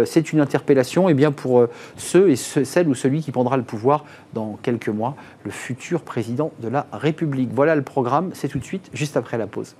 c'est 0.04 0.32
une 0.32 0.40
interpellation. 0.40 1.08
Et 1.08 1.12
eh 1.12 1.14
bien 1.14 1.32
pour 1.32 1.66
ceux 1.96 2.30
et 2.30 2.36
celles 2.36 2.88
ou 2.88 2.94
celui 2.94 3.20
qui 3.20 3.32
prendra 3.32 3.56
le 3.56 3.62
pouvoir 3.62 4.04
dans 4.32 4.58
quelques 4.62 4.88
mois, 4.88 5.16
le 5.44 5.50
futur 5.50 6.02
président 6.02 6.52
de 6.60 6.68
la 6.68 6.86
République. 6.92 7.41
Voilà 7.50 7.74
le 7.74 7.82
programme, 7.82 8.30
c'est 8.34 8.48
tout 8.48 8.58
de 8.58 8.64
suite, 8.64 8.90
juste 8.92 9.16
après 9.16 9.38
la 9.38 9.46
pause. 9.46 9.74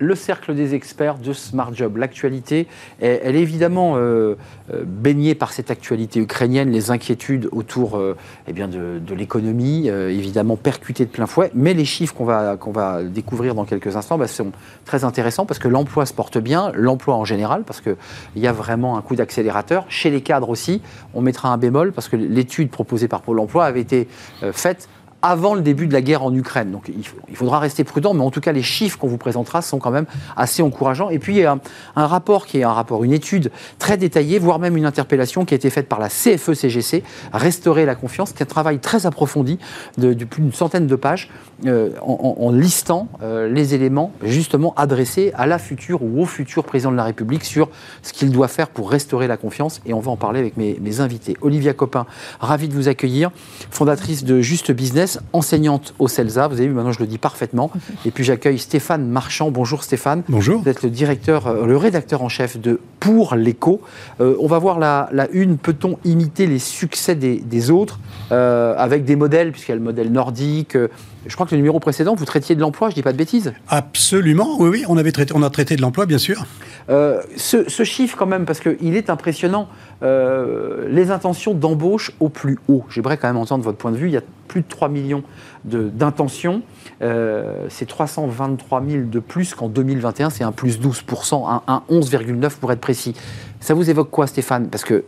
Le 0.00 0.14
cercle 0.14 0.54
des 0.54 0.74
experts 0.74 1.18
de 1.18 1.32
Smart 1.32 1.72
Job. 1.72 1.98
L'actualité, 1.98 2.66
elle, 3.00 3.36
est 3.36 3.40
évidemment 3.40 3.96
euh, 3.96 4.34
euh, 4.72 4.82
baignée 4.84 5.34
par 5.34 5.52
cette 5.52 5.70
actualité 5.70 6.20
ukrainienne, 6.20 6.70
les 6.70 6.90
inquiétudes 6.90 7.48
autour 7.52 7.96
euh, 7.96 8.16
eh 8.48 8.52
de, 8.52 9.14
l'économie, 9.14 9.88
évidemment 9.88 10.56
percutées 10.56 11.04
de 11.04 11.10
plein 11.10 11.26
fouet, 11.26 11.50
mais 11.54 11.74
les 11.74 11.84
chiffres 11.84 12.14
qu'on 12.14 12.24
va, 12.24 12.56
qu'on 12.56 12.72
va 12.72 13.02
découvrir 13.02 13.54
dans 13.54 13.64
quelques 13.64 13.96
instants 13.96 14.16
bah, 14.16 14.26
sont 14.26 14.52
très 14.86 15.04
intéressants 15.04 15.44
parce 15.44 15.58
que 15.58 15.68
l'emploi 15.68 16.06
se 16.06 16.14
porte 16.14 16.38
bien, 16.38 16.72
l'emploi 16.74 17.16
en 17.16 17.24
général, 17.24 17.64
parce 17.64 17.82
qu'il 17.82 17.96
y 18.36 18.46
a 18.46 18.52
vraiment 18.52 18.96
un 18.96 19.02
coup 19.02 19.16
d'accélérateur. 19.16 19.84
Chez 19.88 20.08
les 20.08 20.22
cadres 20.22 20.48
aussi, 20.48 20.80
on 21.12 21.20
mettra 21.20 21.50
un 21.50 21.58
bémol 21.58 21.92
parce 21.92 22.08
que 22.08 22.16
l'étude 22.16 22.70
proposée 22.70 23.08
par 23.08 23.20
Pôle 23.20 23.40
emploi 23.40 23.66
avait 23.66 23.80
été 23.80 24.08
faite 24.52 24.88
avant 25.22 25.54
le 25.54 25.60
début 25.60 25.86
de 25.86 25.92
la 25.92 26.02
guerre 26.02 26.22
en 26.22 26.34
Ukraine. 26.34 26.70
Donc 26.70 26.90
il, 27.28 27.36
faudra 27.36 27.58
rester 27.58 27.84
prudent, 27.84 28.14
mais 28.14 28.22
en 28.22 28.30
tout 28.30 28.40
cas 28.40 28.52
les 28.52 28.62
chiffres 28.62 28.98
qu'on 28.98 29.08
vous 29.08 29.18
présentera 29.18 29.62
sont 29.62 29.78
quand 29.78 29.90
même 29.90 30.06
assez 30.36 30.62
encourageants. 30.62 31.10
Et 31.10 31.18
puis 31.18 31.34
il 31.34 31.40
y 31.40 31.44
a 31.44 31.58
un, 31.96 32.06
rapport 32.06 32.46
qui 32.46 32.58
est 32.58 32.62
un 32.62 32.72
rapport, 32.72 33.04
une 33.04 33.12
étude 33.12 33.50
très 33.78 33.96
détaillée, 33.96 34.38
voire 34.38 34.58
même 34.58 34.76
une 34.76 34.86
interpellation 34.86 35.44
qui 35.44 35.54
a 35.54 35.56
été 35.56 35.70
faite 35.70 35.88
par 35.88 35.98
la 35.98 36.08
CFE-CGC, 36.08 37.02
Restaurer 37.32 37.86
la 37.86 37.94
confiance, 37.94 38.32
qui 38.32 38.38
est 38.38 38.42
un 38.42 38.46
travail 38.46 38.78
très 38.78 39.06
approfondi 39.06 39.58
de, 39.98 40.12
plus 40.24 40.42
d'une 40.42 40.52
centaine 40.52 40.86
de 40.86 40.96
pages 40.96 41.30
euh, 41.66 41.90
en, 42.00 42.50
listant 42.50 43.08
euh, 43.22 43.48
les 43.48 43.74
éléments 43.74 44.12
justement 44.22 44.72
adressés 44.76 45.32
à 45.34 45.46
la 45.46 45.58
future 45.58 46.02
ou 46.02 46.22
au 46.22 46.24
futur 46.24 46.64
président 46.64 46.90
de 46.90 46.96
la 46.96 47.04
République 47.04 47.44
sur 47.44 47.68
ce 48.02 48.12
qu'il 48.12 48.30
doit 48.30 48.48
faire 48.48 48.68
pour 48.68 48.90
restaurer 48.90 49.26
la 49.26 49.36
confiance. 49.36 49.80
Et 49.84 49.92
on 49.92 50.00
va 50.00 50.10
en 50.10 50.16
parler 50.16 50.40
avec 50.40 50.56
mes, 50.56 50.78
mes 50.80 51.00
invités. 51.00 51.36
Olivia 51.42 51.72
Copin, 51.74 52.06
ravie 52.40 52.68
de 52.68 52.74
vous 52.74 52.88
accueillir, 52.88 53.30
fondatrice 53.70 54.24
de 54.24 54.40
Juste 54.40 54.72
Business 54.72 55.20
enseignante 55.32 55.94
au 55.98 56.08
CELSA. 56.08 56.48
Vous 56.48 56.54
avez 56.54 56.68
vu, 56.68 56.74
maintenant 56.74 56.92
je 56.92 57.00
le 57.00 57.06
dis 57.06 57.18
parfaitement. 57.18 57.70
Et 58.06 58.10
puis 58.10 58.24
j'accueille 58.24 58.58
Stéphane 58.58 59.06
Marchand. 59.06 59.50
Bonjour 59.50 59.82
Stéphane. 59.82 60.22
Bonjour. 60.28 60.62
Vous 60.62 60.68
êtes 60.68 60.82
le 60.82 60.90
directeur, 60.90 61.46
euh, 61.46 61.66
le 61.66 61.76
rédacteur 61.76 62.22
en 62.22 62.28
chef 62.28 62.58
de 62.58 62.80
Pour 63.00 63.34
l'écho. 63.34 63.80
On 64.18 64.46
va 64.46 64.58
voir 64.58 64.78
la, 64.78 65.08
une. 65.32 65.56
Peut-on 65.56 65.98
imiter 66.04 66.46
les 66.46 66.58
succès 66.58 67.14
des, 67.14 67.70
autres 67.70 67.98
avec 68.30 69.04
des 69.04 69.16
modèles, 69.16 69.52
puisqu'il 69.52 69.72
y 69.72 69.74
a 69.74 69.76
le 69.76 69.82
modèle 69.82 70.12
nordique 70.12 70.76
je 71.26 71.34
crois 71.34 71.46
que 71.46 71.52
le 71.52 71.58
numéro 71.58 71.80
précédent, 71.80 72.14
vous 72.14 72.24
traitiez 72.24 72.54
de 72.54 72.60
l'emploi, 72.60 72.88
je 72.88 72.92
ne 72.92 72.96
dis 72.96 73.02
pas 73.02 73.12
de 73.12 73.18
bêtises. 73.18 73.52
Absolument, 73.68 74.56
oui, 74.58 74.68
oui, 74.70 74.84
on, 74.88 74.96
avait 74.96 75.12
traité, 75.12 75.34
on 75.36 75.42
a 75.42 75.50
traité 75.50 75.76
de 75.76 75.82
l'emploi, 75.82 76.06
bien 76.06 76.18
sûr. 76.18 76.46
Euh, 76.88 77.20
ce, 77.36 77.84
chiffre, 77.84 78.16
quand 78.16 78.26
même, 78.26 78.46
parce 78.46 78.60
qu'il 78.60 78.96
est 78.96 79.10
impressionnant, 79.10 79.68
euh, 80.02 80.88
les 80.88 81.10
intentions 81.10 81.54
d'embauche 81.54 82.12
au 82.20 82.28
plus 82.28 82.58
haut. 82.68 82.84
J'aimerais 82.88 83.18
quand 83.18 83.28
même 83.28 83.36
entendre 83.36 83.62
votre 83.62 83.78
point 83.78 83.92
de 83.92 83.96
vue. 83.96 84.08
Il 84.08 84.12
y 84.12 84.16
a 84.16 84.22
plus 84.48 84.62
de 84.62 84.66
3 84.68 84.88
millions 84.88 85.22
d'intentions. 85.64 86.62
Euh, 87.02 87.66
c'est 87.68 87.86
323 87.86 88.82
000 88.84 89.04
de 89.04 89.18
plus 89.20 89.54
qu'en 89.54 89.68
2021. 89.68 90.30
C'est 90.30 90.44
un 90.44 90.52
plus 90.52 90.80
12% 90.80 91.48
un, 91.48 91.62
un 91.68 91.82
11,9 91.90 92.50
pour 92.58 92.72
être 92.72 92.80
précis. 92.80 93.14
Ça 93.60 93.74
vous 93.74 93.90
évoque 93.90 94.10
quoi, 94.10 94.26
Stéphane? 94.26 94.68
Parce 94.68 94.84
que 94.84 95.04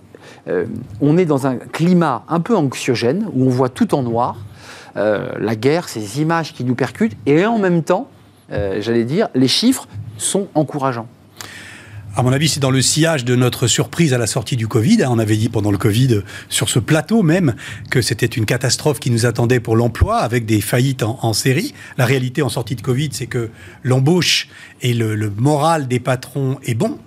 on 1.00 1.18
est 1.18 1.24
dans 1.24 1.46
un 1.46 1.56
climat 1.56 2.24
un 2.28 2.40
peu 2.40 2.56
anxiogène, 2.56 3.28
où 3.32 3.46
on 3.46 3.48
voit 3.48 3.68
tout 3.68 3.94
en 3.94 4.02
noir. 4.02 4.36
Euh, 4.96 5.32
la 5.38 5.56
guerre, 5.56 5.88
ces 5.88 6.20
images 6.20 6.52
qui 6.52 6.64
nous 6.64 6.74
percutent, 6.74 7.16
et 7.26 7.44
en 7.46 7.58
même 7.58 7.82
temps, 7.82 8.08
euh, 8.52 8.78
j'allais 8.80 9.04
dire, 9.04 9.28
les 9.34 9.48
chiffres 9.48 9.88
sont 10.18 10.48
encourageants. 10.54 11.08
À 12.14 12.22
mon 12.22 12.30
avis, 12.30 12.48
c'est 12.48 12.60
dans 12.60 12.70
le 12.70 12.82
sillage 12.82 13.24
de 13.24 13.34
notre 13.36 13.66
surprise 13.66 14.12
à 14.12 14.18
la 14.18 14.26
sortie 14.26 14.56
du 14.56 14.68
Covid. 14.68 15.02
On 15.08 15.18
avait 15.18 15.38
dit 15.38 15.48
pendant 15.48 15.70
le 15.70 15.78
Covid, 15.78 16.20
sur 16.50 16.68
ce 16.68 16.78
plateau 16.78 17.22
même, 17.22 17.54
que 17.90 18.02
c'était 18.02 18.26
une 18.26 18.44
catastrophe 18.44 19.00
qui 19.00 19.10
nous 19.10 19.24
attendait 19.24 19.60
pour 19.60 19.76
l'emploi, 19.76 20.18
avec 20.18 20.44
des 20.44 20.60
faillites 20.60 21.02
en, 21.02 21.32
série. 21.32 21.72
La 21.96 22.04
réalité 22.04 22.42
en 22.42 22.50
sortie 22.50 22.76
de 22.76 22.82
Covid, 22.82 23.08
c'est 23.12 23.26
que 23.26 23.48
l'embauche 23.82 24.48
et 24.82 24.92
le 24.92 25.30
moral 25.30 25.88
des 25.88 26.00
patrons 26.00 26.58
est 26.64 26.74
bon. 26.74 26.98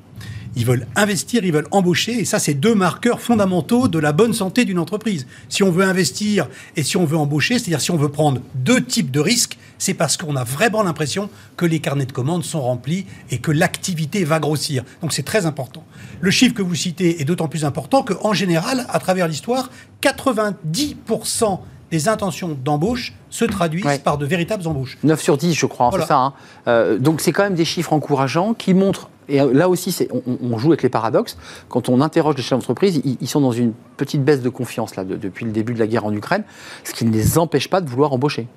Ils 0.55 0.65
veulent 0.65 0.87
investir, 0.95 1.43
ils 1.43 1.51
veulent 1.51 1.67
embaucher. 1.71 2.19
Et 2.19 2.25
ça, 2.25 2.39
c'est 2.39 2.53
deux 2.53 2.75
marqueurs 2.75 3.21
fondamentaux 3.21 3.87
de 3.87 3.99
la 3.99 4.13
bonne 4.13 4.33
santé 4.33 4.65
d'une 4.65 4.79
entreprise. 4.79 5.27
Si 5.49 5.63
on 5.63 5.71
veut 5.71 5.83
investir 5.83 6.47
et 6.75 6.83
si 6.83 6.97
on 6.97 7.05
veut 7.05 7.17
embaucher, 7.17 7.59
c'est-à-dire 7.59 7.81
si 7.81 7.91
on 7.91 7.97
veut 7.97 8.09
prendre 8.09 8.41
deux 8.55 8.83
types 8.83 9.11
de 9.11 9.19
risques, 9.19 9.57
c'est 9.77 9.93
parce 9.93 10.17
qu'on 10.17 10.35
a 10.35 10.43
vraiment 10.43 10.83
l'impression 10.83 11.29
que 11.57 11.65
les 11.65 11.79
carnets 11.79 12.05
de 12.05 12.11
commandes 12.11 12.45
sont 12.45 12.61
remplis 12.61 13.05
et 13.29 13.39
que 13.39 13.51
l'activité 13.51 14.23
va 14.23 14.39
grossir. 14.39 14.83
Donc 15.01 15.13
c'est 15.13 15.23
très 15.23 15.45
important. 15.45 15.83
Le 16.21 16.31
chiffre 16.31 16.53
que 16.53 16.61
vous 16.61 16.75
citez 16.75 17.21
est 17.21 17.25
d'autant 17.25 17.47
plus 17.47 17.65
important 17.65 18.03
qu'en 18.03 18.33
général, 18.33 18.85
à 18.89 18.99
travers 18.99 19.27
l'histoire, 19.27 19.69
90% 20.01 21.59
des 21.91 22.07
intentions 22.09 22.57
d'embauche 22.63 23.13
se 23.29 23.45
traduisent 23.45 23.99
par 24.03 24.17
de 24.17 24.25
véritables 24.25 24.67
embauches. 24.67 24.97
9 25.03 25.21
sur 25.21 25.37
10, 25.37 25.53
je 25.53 25.65
crois, 25.65 25.91
c'est 25.93 26.05
ça. 26.05 26.17
Hein. 26.17 26.33
Euh, 26.67 26.97
donc 26.97 27.21
c'est 27.21 27.31
quand 27.31 27.43
même 27.43 27.55
des 27.55 27.65
chiffres 27.65 27.93
encourageants 27.93 28.53
qui 28.53 28.73
montrent 28.73 29.09
Et 29.27 29.39
là 29.39 29.69
aussi, 29.69 29.91
c'est- 29.91 30.07
on, 30.13 30.37
on 30.53 30.57
joue 30.59 30.69
avec 30.69 30.83
les 30.83 30.89
paradoxes. 30.89 31.35
Quand 31.67 31.89
on 31.89 31.99
interroge 32.01 32.35
les 32.37 32.43
chefs 32.43 32.59
d'entreprise, 32.59 33.01
ils, 33.03 33.17
ils 33.21 33.27
sont 33.27 33.41
dans 33.41 33.51
une 33.51 33.73
petite 33.97 34.23
baisse 34.23 34.41
de 34.41 34.49
confiance 34.49 34.95
là, 34.95 35.03
de- 35.03 35.15
depuis 35.15 35.45
le 35.45 35.51
début 35.51 35.73
de 35.73 35.79
la 35.79 35.87
guerre 35.87 36.05
en 36.05 36.13
Ukraine, 36.13 36.43
ce 36.83 36.93
qui 36.93 37.05
ne 37.05 37.11
les 37.11 37.37
empêche 37.39 37.67
pas 37.69 37.81
de 37.81 37.89
vouloir 37.89 38.13
embaucher. 38.13 38.47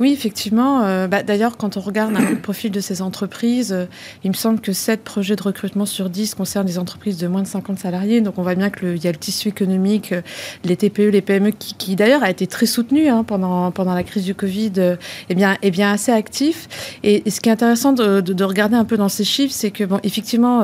Oui, 0.00 0.12
effectivement. 0.12 0.82
euh, 0.84 1.06
bah, 1.08 1.22
D'ailleurs, 1.22 1.56
quand 1.56 1.76
on 1.76 1.80
regarde 1.80 2.14
un 2.16 2.24
peu 2.24 2.34
le 2.34 2.40
profil 2.40 2.70
de 2.70 2.80
ces 2.80 3.02
entreprises, 3.02 3.72
euh, 3.72 3.86
il 4.24 4.30
me 4.30 4.36
semble 4.36 4.60
que 4.60 4.72
7 4.72 5.02
projets 5.02 5.36
de 5.36 5.42
recrutement 5.42 5.86
sur 5.86 6.10
10 6.10 6.34
concernent 6.34 6.66
des 6.66 6.78
entreprises 6.78 7.18
de 7.18 7.26
moins 7.26 7.42
de 7.42 7.46
50 7.46 7.78
salariés. 7.78 8.20
Donc 8.20 8.38
on 8.38 8.42
voit 8.42 8.54
bien 8.54 8.70
qu'il 8.70 9.02
y 9.02 9.06
a 9.08 9.12
le 9.12 9.18
tissu 9.18 9.48
économique, 9.48 10.12
euh, 10.12 10.22
les 10.64 10.76
TPE, 10.76 11.10
les 11.10 11.22
PME, 11.22 11.50
qui, 11.50 11.96
d'ailleurs 11.96 12.22
a 12.22 12.30
été 12.30 12.46
très 12.46 12.66
soutenu 12.66 13.08
hein, 13.08 13.24
pendant, 13.24 13.72
la 13.94 14.02
crise 14.02 14.24
du 14.24 14.34
Covid, 14.34 14.72
euh, 14.78 14.96
eh 15.28 15.34
bien, 15.34 15.56
assez 15.92 16.12
actif. 16.12 16.98
Et, 17.02 17.22
ce 17.30 17.40
qui 17.40 17.48
est 17.48 17.52
intéressant 17.52 17.92
de, 17.92 18.20
de- 18.20 18.32
de 18.32 18.44
regarder 18.44 18.76
un 18.76 18.84
peu 18.84 18.96
dans 18.96 19.08
ces 19.08 19.24
chiffres, 19.24 19.54
c'est 19.54 19.70
que, 19.70 19.84
bon, 19.84 19.98
effectivement, 20.02 20.62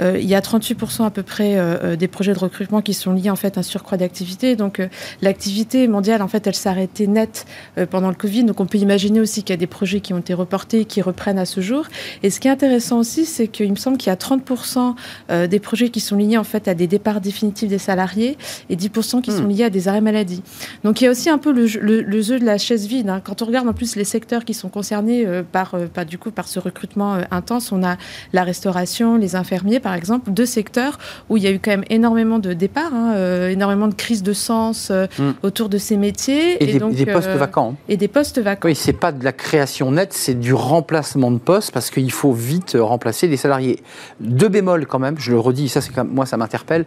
il 0.00 0.24
y 0.24 0.34
a 0.34 0.40
38% 0.40 1.04
à 1.04 1.10
peu 1.10 1.22
près 1.22 1.96
des 1.96 2.08
projets 2.08 2.32
de 2.32 2.38
recrutement 2.38 2.80
qui 2.82 2.94
sont 2.94 3.12
liés 3.12 3.30
en 3.30 3.36
fait 3.36 3.56
à 3.56 3.60
un 3.60 3.62
surcroît 3.62 3.98
d'activité. 3.98 4.56
Donc 4.56 4.80
l'activité 5.20 5.88
mondiale, 5.88 6.22
en 6.22 6.28
fait, 6.28 6.46
elle 6.46 6.54
s'est 6.54 6.68
arrêtée 6.68 7.06
net 7.06 7.46
euh, 7.78 7.86
pendant 7.86 8.08
le 8.08 8.14
Covid. 8.14 8.41
Donc 8.44 8.60
on 8.60 8.66
peut 8.66 8.78
imaginer 8.78 9.20
aussi 9.20 9.42
qu'il 9.42 9.52
y 9.52 9.58
a 9.58 9.58
des 9.58 9.66
projets 9.66 10.00
qui 10.00 10.12
ont 10.12 10.18
été 10.18 10.34
reportés, 10.34 10.84
qui 10.84 11.02
reprennent 11.02 11.38
à 11.38 11.44
ce 11.44 11.60
jour. 11.60 11.86
Et 12.22 12.30
ce 12.30 12.40
qui 12.40 12.48
est 12.48 12.50
intéressant 12.50 12.98
aussi, 12.98 13.24
c'est 13.24 13.48
qu'il 13.48 13.70
me 13.70 13.76
semble 13.76 13.96
qu'il 13.98 14.08
y 14.10 14.12
a 14.12 14.16
30% 14.16 14.94
euh, 15.30 15.46
des 15.46 15.60
projets 15.60 15.88
qui 15.88 16.00
sont 16.00 16.16
liés 16.16 16.38
en 16.38 16.44
fait 16.44 16.68
à 16.68 16.74
des 16.74 16.86
départs 16.86 17.20
définitifs 17.20 17.68
des 17.68 17.78
salariés 17.78 18.36
et 18.70 18.76
10% 18.76 19.20
qui 19.22 19.30
sont 19.32 19.46
liés 19.46 19.64
à 19.64 19.70
des 19.70 19.88
arrêts 19.88 20.00
maladie. 20.00 20.42
Donc 20.84 21.00
il 21.00 21.04
y 21.04 21.06
a 21.06 21.10
aussi 21.10 21.30
un 21.30 21.38
peu 21.38 21.52
le, 21.52 21.66
jeu- 21.66 21.80
le, 21.82 22.00
le 22.02 22.22
jeu 22.22 22.38
de 22.38 22.44
la 22.44 22.58
chaise 22.58 22.86
vide. 22.86 23.08
hein. 23.08 23.20
Quand 23.22 23.42
on 23.42 23.46
regarde 23.46 23.68
en 23.68 23.72
plus 23.72 23.96
les 23.96 24.04
secteurs 24.04 24.44
qui 24.44 24.54
sont 24.54 24.68
concernés 24.68 25.24
euh, 25.26 25.42
par, 25.42 25.74
euh, 25.74 25.86
par, 25.86 26.06
du 26.06 26.18
coup, 26.18 26.30
par 26.30 26.48
ce 26.48 26.58
recrutement 26.58 27.14
euh, 27.14 27.22
intense, 27.30 27.72
on 27.72 27.82
a 27.84 27.96
la 28.32 28.44
restauration, 28.44 29.16
les 29.16 29.36
infirmiers 29.36 29.80
par 29.80 29.94
exemple, 29.94 30.30
deux 30.32 30.46
secteurs 30.46 30.98
où 31.28 31.36
il 31.36 31.42
y 31.42 31.46
a 31.46 31.50
eu 31.50 31.58
quand 31.58 31.70
même 31.70 31.84
énormément 31.90 32.38
de 32.38 32.52
départs, 32.52 32.94
hein, 32.94 33.48
énormément 33.48 33.88
de 33.88 33.94
crises 33.94 34.22
de 34.22 34.32
sens 34.32 34.88
euh, 34.90 35.06
Mm. 35.18 35.32
autour 35.42 35.68
de 35.68 35.78
ces 35.78 35.96
métiers. 35.96 36.62
Et, 36.62 36.72
des, 36.72 36.78
donc, 36.78 36.94
des 36.94 37.04
postes 37.06 37.28
vacants. 37.28 37.74
Et 37.88 37.96
des 37.96 38.08
postes 38.08 38.31
vacants. 38.40 38.68
Oui, 38.68 38.74
c'est 38.74 38.92
pas 38.92 39.12
de 39.12 39.24
la 39.24 39.32
création 39.32 39.92
nette, 39.92 40.12
c'est 40.12 40.38
du 40.38 40.54
remplacement 40.54 41.30
de 41.30 41.38
postes 41.38 41.72
parce 41.72 41.90
qu'il 41.90 42.10
faut 42.10 42.32
vite 42.32 42.76
remplacer 42.78 43.28
des 43.28 43.36
salariés. 43.36 43.82
Deux 44.20 44.48
bémols 44.48 44.86
quand 44.86 44.98
même, 44.98 45.18
je 45.18 45.32
le 45.32 45.38
redis, 45.38 45.68
ça 45.68 45.80
c'est 45.80 45.96
moi 46.04 46.26
ça 46.26 46.36
m'interpelle. 46.36 46.86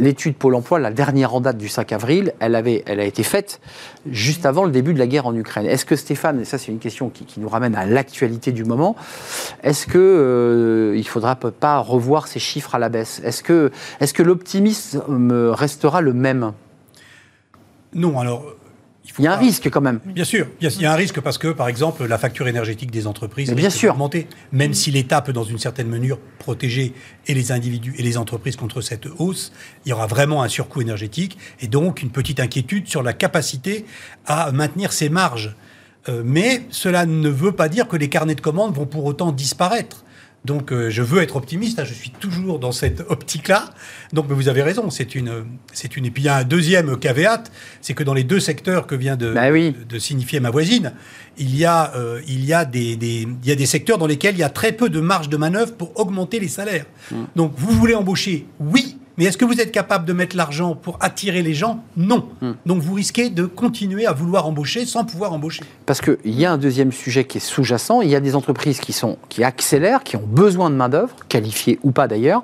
L'étude 0.00 0.34
Pôle 0.36 0.54
Emploi, 0.54 0.78
la 0.78 0.90
dernière 0.90 1.34
en 1.34 1.40
date 1.40 1.58
du 1.58 1.68
5 1.68 1.92
avril, 1.92 2.32
elle 2.40 2.54
avait, 2.54 2.82
elle 2.86 3.00
a 3.00 3.04
été 3.04 3.22
faite 3.22 3.60
juste 4.10 4.46
avant 4.46 4.64
le 4.64 4.70
début 4.70 4.94
de 4.94 4.98
la 4.98 5.06
guerre 5.06 5.26
en 5.26 5.34
Ukraine. 5.34 5.66
Est-ce 5.66 5.84
que 5.84 5.96
Stéphane, 5.96 6.40
et 6.40 6.44
ça 6.44 6.58
c'est 6.58 6.72
une 6.72 6.78
question 6.78 7.08
qui, 7.08 7.24
qui 7.24 7.40
nous 7.40 7.48
ramène 7.48 7.74
à 7.74 7.86
l'actualité 7.86 8.52
du 8.52 8.64
moment, 8.64 8.96
est-ce 9.62 9.86
que 9.86 9.98
euh, 9.98 10.96
il 10.96 11.06
faudra 11.06 11.36
pas 11.36 11.78
revoir 11.78 12.26
ces 12.26 12.40
chiffres 12.40 12.74
à 12.74 12.78
la 12.78 12.88
baisse? 12.88 13.20
Est-ce 13.24 13.42
que, 13.42 13.70
est-ce 14.00 14.14
que 14.14 14.22
l'optimisme 14.22 15.50
restera 15.50 16.00
le 16.00 16.12
même? 16.12 16.52
Non, 17.94 18.18
alors. 18.18 18.44
Faut 19.12 19.22
Il 19.22 19.24
y 19.24 19.28
a 19.28 19.32
un 19.32 19.36
pas- 19.36 19.40
risque 19.42 19.68
quand 19.70 19.80
même. 19.80 20.00
Bien 20.06 20.24
sûr, 20.24 20.46
il 20.60 20.70
y, 20.80 20.86
a, 20.86 20.92
un 20.92 20.96
risque 20.96 21.20
parce 21.20 21.38
que, 21.38 21.48
par 21.48 21.68
exemple, 21.68 22.06
la 22.06 22.18
facture 22.18 22.48
énergétique 22.48 22.90
des 22.90 23.06
entreprises 23.06 23.52
bien 23.52 23.70
sûr. 23.70 23.92
d'augmenter, 23.92 24.26
même 24.52 24.72
si 24.74 24.90
l'État 24.90 25.20
peut, 25.20 25.32
dans 25.32 25.44
une 25.44 25.58
certaine 25.58 25.88
mesure, 25.88 26.18
protéger 26.38 26.94
et 27.26 27.34
les 27.34 27.52
individus 27.52 27.94
et 27.98 28.02
les 28.02 28.16
entreprises 28.16 28.56
contre 28.56 28.80
cette 28.80 29.06
hausse, 29.18 29.52
il 29.84 29.90
y 29.90 29.92
aura 29.92 30.06
vraiment 30.06 30.42
un 30.42 30.48
surcoût 30.48 30.80
énergétique 30.80 31.36
et 31.60 31.66
donc 31.68 32.02
une 32.02 32.10
petite 32.10 32.40
inquiétude 32.40 32.88
sur 32.88 33.02
la 33.02 33.12
capacité 33.12 33.84
à 34.26 34.52
maintenir 34.52 34.92
ces 34.92 35.08
marges. 35.08 35.54
Euh, 36.08 36.22
mais 36.24 36.62
cela 36.70 37.06
ne 37.06 37.28
veut 37.28 37.52
pas 37.52 37.68
dire 37.68 37.88
que 37.88 37.96
les 37.96 38.08
carnets 38.08 38.34
de 38.34 38.40
commandes 38.40 38.74
vont 38.74 38.86
pour 38.86 39.04
autant 39.06 39.32
disparaître. 39.32 40.03
Donc 40.44 40.72
euh, 40.72 40.90
je 40.90 41.00
veux 41.02 41.22
être 41.22 41.36
optimiste, 41.36 41.78
hein, 41.78 41.84
je 41.84 41.94
suis 41.94 42.10
toujours 42.10 42.58
dans 42.58 42.72
cette 42.72 43.00
optique-là. 43.08 43.70
Donc 44.12 44.26
mais 44.28 44.34
vous 44.34 44.48
avez 44.48 44.62
raison, 44.62 44.90
c'est 44.90 45.14
une, 45.14 45.44
c'est 45.72 45.96
une. 45.96 46.04
Et 46.04 46.10
puis 46.10 46.22
il 46.22 46.26
y 46.26 46.28
a 46.28 46.36
un 46.36 46.44
deuxième 46.44 46.98
caveat, 46.98 47.44
c'est 47.80 47.94
que 47.94 48.04
dans 48.04 48.12
les 48.14 48.24
deux 48.24 48.40
secteurs 48.40 48.86
que 48.86 48.94
vient 48.94 49.16
de, 49.16 49.32
Bah 49.32 49.50
oui. 49.50 49.72
de, 49.72 49.84
de 49.94 49.98
signifier 49.98 50.40
ma 50.40 50.50
voisine, 50.50 50.92
il 51.38 51.56
y 51.56 51.64
a, 51.64 51.94
euh, 51.96 52.20
il 52.28 52.44
y 52.44 52.52
a 52.52 52.64
des, 52.66 52.96
des- 52.96 53.26
il 53.42 53.48
y 53.48 53.52
a 53.52 53.56
des 53.56 53.66
secteurs 53.66 53.96
dans 53.98 54.06
lesquels 54.06 54.34
il 54.34 54.40
y 54.40 54.44
a 54.44 54.50
très 54.50 54.72
peu 54.72 54.90
de 54.90 55.00
marge 55.00 55.28
de 55.30 55.36
manœuvre 55.38 55.72
pour 55.74 55.98
augmenter 55.98 56.38
les 56.40 56.48
salaires. 56.48 56.84
Mmh. 57.10 57.16
Donc 57.36 57.54
vous 57.56 57.72
voulez 57.72 57.94
embaucher, 57.94 58.46
oui. 58.60 58.98
Mais 59.16 59.26
est-ce 59.26 59.38
que 59.38 59.44
vous 59.44 59.60
êtes 59.60 59.70
capable 59.70 60.04
de 60.06 60.12
mettre 60.12 60.36
l'argent 60.36 60.74
pour 60.74 60.98
attirer 61.00 61.42
les 61.42 61.54
gens? 61.54 61.84
Non. 61.96 62.28
Mmh. 62.40 62.50
Donc 62.66 62.82
vous 62.82 62.94
risquez 62.94 63.30
de 63.30 63.44
continuer 63.44 64.06
à 64.06 64.12
vouloir 64.12 64.46
embaucher 64.46 64.86
sans 64.86 65.04
pouvoir 65.04 65.32
embaucher. 65.32 65.62
Parce 65.86 66.00
qu'il 66.00 66.16
y 66.24 66.44
a 66.44 66.52
un 66.52 66.58
deuxième 66.58 66.90
sujet 66.90 67.24
qui 67.24 67.38
est 67.38 67.40
sous-jacent. 67.40 68.00
Il 68.00 68.10
y 68.10 68.16
a 68.16 68.20
des 68.20 68.34
entreprises 68.34 68.80
qui, 68.80 68.92
sont, 68.92 69.18
qui 69.28 69.44
accélèrent, 69.44 70.02
qui 70.02 70.16
ont 70.16 70.26
besoin 70.26 70.68
de 70.70 70.74
main-d'œuvre, 70.74 71.14
qualifiée 71.28 71.78
ou 71.82 71.92
pas 71.92 72.08
d'ailleurs. 72.08 72.42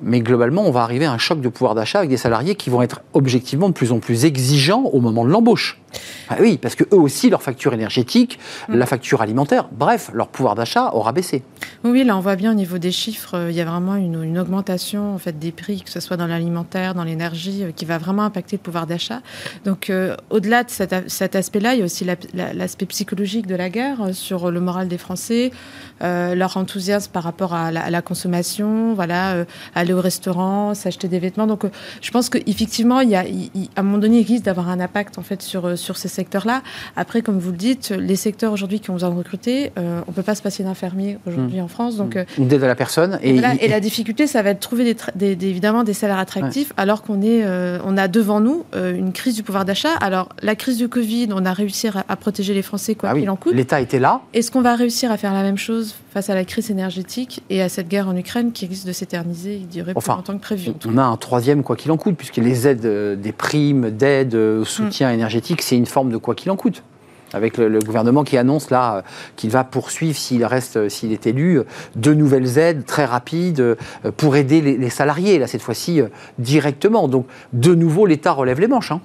Mais 0.00 0.20
globalement, 0.20 0.62
on 0.66 0.70
va 0.70 0.82
arriver 0.82 1.06
à 1.06 1.12
un 1.12 1.18
choc 1.18 1.40
de 1.40 1.48
pouvoir 1.48 1.74
d'achat 1.74 1.98
avec 1.98 2.10
des 2.10 2.16
salariés 2.16 2.54
qui 2.54 2.70
vont 2.70 2.82
être 2.82 3.00
objectivement 3.14 3.68
de 3.68 3.74
plus 3.74 3.92
en 3.92 3.98
plus 3.98 4.24
exigeants 4.24 4.82
au 4.92 5.00
moment 5.00 5.24
de 5.24 5.30
l'embauche. 5.30 5.80
Ah 6.28 6.36
oui, 6.40 6.58
parce 6.60 6.74
que 6.74 6.84
eux 6.92 6.98
aussi, 6.98 7.30
leur 7.30 7.42
facture 7.42 7.72
énergétique, 7.72 8.38
la 8.68 8.84
facture 8.84 9.22
alimentaire, 9.22 9.68
bref, 9.72 10.10
leur 10.12 10.28
pouvoir 10.28 10.54
d'achat 10.54 10.90
aura 10.94 11.12
baissé. 11.12 11.42
Oui, 11.82 12.04
là, 12.04 12.16
on 12.16 12.20
voit 12.20 12.36
bien 12.36 12.50
au 12.52 12.54
niveau 12.54 12.76
des 12.76 12.92
chiffres, 12.92 13.34
euh, 13.34 13.50
il 13.50 13.56
y 13.56 13.60
a 13.62 13.64
vraiment 13.64 13.96
une, 13.96 14.22
une 14.22 14.38
augmentation 14.38 15.14
en 15.14 15.18
fait 15.18 15.38
des 15.38 15.50
prix, 15.50 15.80
que 15.80 15.90
ce 15.90 16.00
soit 16.00 16.18
dans 16.18 16.26
l'alimentaire, 16.26 16.94
dans 16.94 17.04
l'énergie, 17.04 17.64
euh, 17.64 17.72
qui 17.74 17.86
va 17.86 17.96
vraiment 17.96 18.22
impacter 18.24 18.56
le 18.56 18.62
pouvoir 18.62 18.86
d'achat. 18.86 19.20
Donc, 19.64 19.88
euh, 19.88 20.14
au-delà 20.28 20.62
de 20.64 20.70
cet, 20.70 21.34
aspect-là, 21.34 21.74
il 21.74 21.78
y 21.78 21.82
a 21.82 21.86
aussi 21.86 22.04
la- 22.04 22.16
la- 22.34 22.52
l'aspect 22.52 22.86
psychologique 22.86 23.46
de 23.46 23.54
la 23.56 23.70
guerre 23.70 24.02
euh, 24.02 24.12
sur 24.12 24.50
le 24.50 24.60
moral 24.60 24.88
des 24.88 24.98
Français, 24.98 25.50
euh, 26.02 26.34
leur 26.34 26.58
enthousiasme 26.58 27.10
par 27.10 27.22
rapport 27.22 27.54
à 27.54 27.70
la, 27.72 27.80
à 27.84 27.90
la 27.90 28.02
consommation, 28.02 28.92
voilà, 28.92 29.32
euh, 29.32 29.44
aller 29.88 29.94
au 29.98 30.00
restaurant, 30.02 30.74
s'acheter 30.74 31.08
des 31.08 31.18
vêtements. 31.18 31.46
Donc, 31.46 31.64
euh, 31.64 31.68
je 32.02 32.10
pense 32.10 32.28
qu'effectivement, 32.28 33.00
il 33.00 33.08
y 33.10 33.16
a, 33.16 33.24
il- 33.26 33.50
à 33.74 33.80
un 33.80 33.82
moment 33.82 33.98
donné, 33.98 34.20
il 34.20 34.26
risque 34.26 34.44
d'avoir 34.44 34.68
un 34.68 34.80
impact 34.80 35.18
en 35.18 35.22
fait 35.22 35.40
sur, 35.42 35.64
euh, 35.66 35.76
sur 35.76 35.96
ces 35.96 36.08
secteurs-là. 36.08 36.62
Après, 36.96 37.22
comme 37.22 37.38
vous 37.38 37.50
le 37.50 37.56
dites, 37.56 37.90
les 37.90 38.16
secteurs 38.16 38.52
aujourd'hui 38.52 38.80
qui 38.80 38.90
ont 38.90 38.94
besoin 38.94 39.10
de 39.10 39.16
recruter, 39.16 39.72
euh, 39.78 40.00
on 40.06 40.12
peut 40.12 40.22
pas 40.22 40.34
se 40.34 40.42
passer 40.42 40.62
d'infirmiers 40.62 41.18
aujourd'hui 41.26 41.60
en 41.60 41.68
France. 41.68 41.96
Donc, 41.96 42.16
euh, 42.16 42.24
Une 42.36 42.48
dette 42.48 42.62
à 42.62 42.66
la 42.66 42.74
personne. 42.74 43.18
et, 43.22 43.38
la 43.68 43.80
difficulté, 43.80 44.26
ça 44.26 44.42
va 44.42 44.50
être 44.50 44.58
de 44.58 44.62
trouver 44.62 44.84
des 44.84 44.94
tra- 44.94 45.12
des- 45.14 45.36
des- 45.36 45.48
évidemment 45.48 45.84
des 45.84 45.92
salaires 45.94 46.18
attractifs, 46.18 46.72
alors 46.76 47.02
qu'on 47.02 47.22
est, 47.22 47.44
euh, 47.44 47.78
on 47.84 47.96
a 47.96 48.08
devant 48.08 48.40
nous 48.40 48.64
euh, 48.74 48.94
une 48.94 49.12
crise 49.12 49.34
du 49.36 49.42
pouvoir 49.42 49.64
d'achat. 49.64 49.94
Alors, 50.00 50.28
la 50.42 50.54
crise 50.56 50.76
du 50.78 50.88
Covid, 50.88 51.28
on 51.32 51.44
a 51.46 51.52
réussi 51.52 51.88
à, 51.88 52.04
à 52.08 52.16
protéger 52.16 52.52
les 52.54 52.62
Français 52.62 52.94
quoi 52.94 53.10
Ah 53.10 53.14
oui, 53.14 53.20
qu'il 53.20 53.30
en 53.30 53.36
coûte. 53.36 53.54
l'État 53.54 53.80
était 53.80 53.98
là. 53.98 54.20
Est-ce 54.34 54.50
qu'on 54.50 54.60
va 54.62 54.74
réussir 54.74 55.10
à 55.12 55.16
faire 55.16 55.32
la 55.32 55.42
même 55.42 55.56
chose 55.58 55.94
face 56.18 56.30
à 56.30 56.34
la 56.34 56.44
crise 56.44 56.68
énergétique 56.72 57.44
et 57.48 57.62
à 57.62 57.68
cette 57.68 57.86
guerre 57.86 58.08
en 58.08 58.16
Ukraine 58.16 58.50
qui 58.50 58.66
risque 58.66 58.84
de 58.86 58.92
s'éterniser, 58.92 59.54
il 59.54 59.68
dirait, 59.68 59.92
Enfin, 59.94 60.14
plus 60.14 60.18
longtemps 60.18 60.36
que 60.38 60.42
prévu 60.42 60.72
On 60.88 60.98
a 60.98 61.04
un 61.04 61.16
troisième 61.16 61.62
quoi 61.62 61.76
qu'il 61.76 61.92
en 61.92 61.96
coûte, 61.96 62.16
puisque 62.16 62.38
les 62.38 62.66
aides, 62.66 62.84
euh, 62.86 63.14
des 63.14 63.30
primes, 63.30 63.90
d'aides, 63.90 64.34
euh, 64.34 64.62
au 64.62 64.64
soutien 64.64 65.12
énergétique, 65.12 65.62
c'est 65.62 65.76
une 65.76 65.86
forme 65.86 66.10
de 66.10 66.16
quoi 66.16 66.34
qu'il 66.34 66.50
en 66.50 66.56
coûte. 66.56 66.82
Avec 67.32 67.56
le, 67.56 67.68
le 67.68 67.78
gouvernement 67.78 68.24
qui 68.24 68.36
annonce 68.36 68.70
là 68.70 68.96
euh, 68.96 69.02
qu'il 69.36 69.50
va 69.50 69.62
poursuivre, 69.62 70.18
s'il 70.18 70.44
reste, 70.44 70.88
s'il 70.88 71.12
est 71.12 71.24
élu, 71.28 71.60
de 71.94 72.12
nouvelles 72.14 72.58
aides 72.58 72.84
très 72.84 73.04
rapides 73.04 73.76
pour 74.16 74.34
aider 74.34 74.60
les, 74.60 74.76
les 74.76 74.90
salariés, 74.90 75.38
là 75.38 75.46
cette 75.46 75.62
fois-ci 75.62 76.00
directement. 76.40 77.06
Donc 77.06 77.26
de 77.52 77.76
nouveau, 77.76 78.06
l'État 78.06 78.32
relève 78.32 78.58
les 78.58 78.66
manches. 78.66 78.90
hein. 78.90 79.00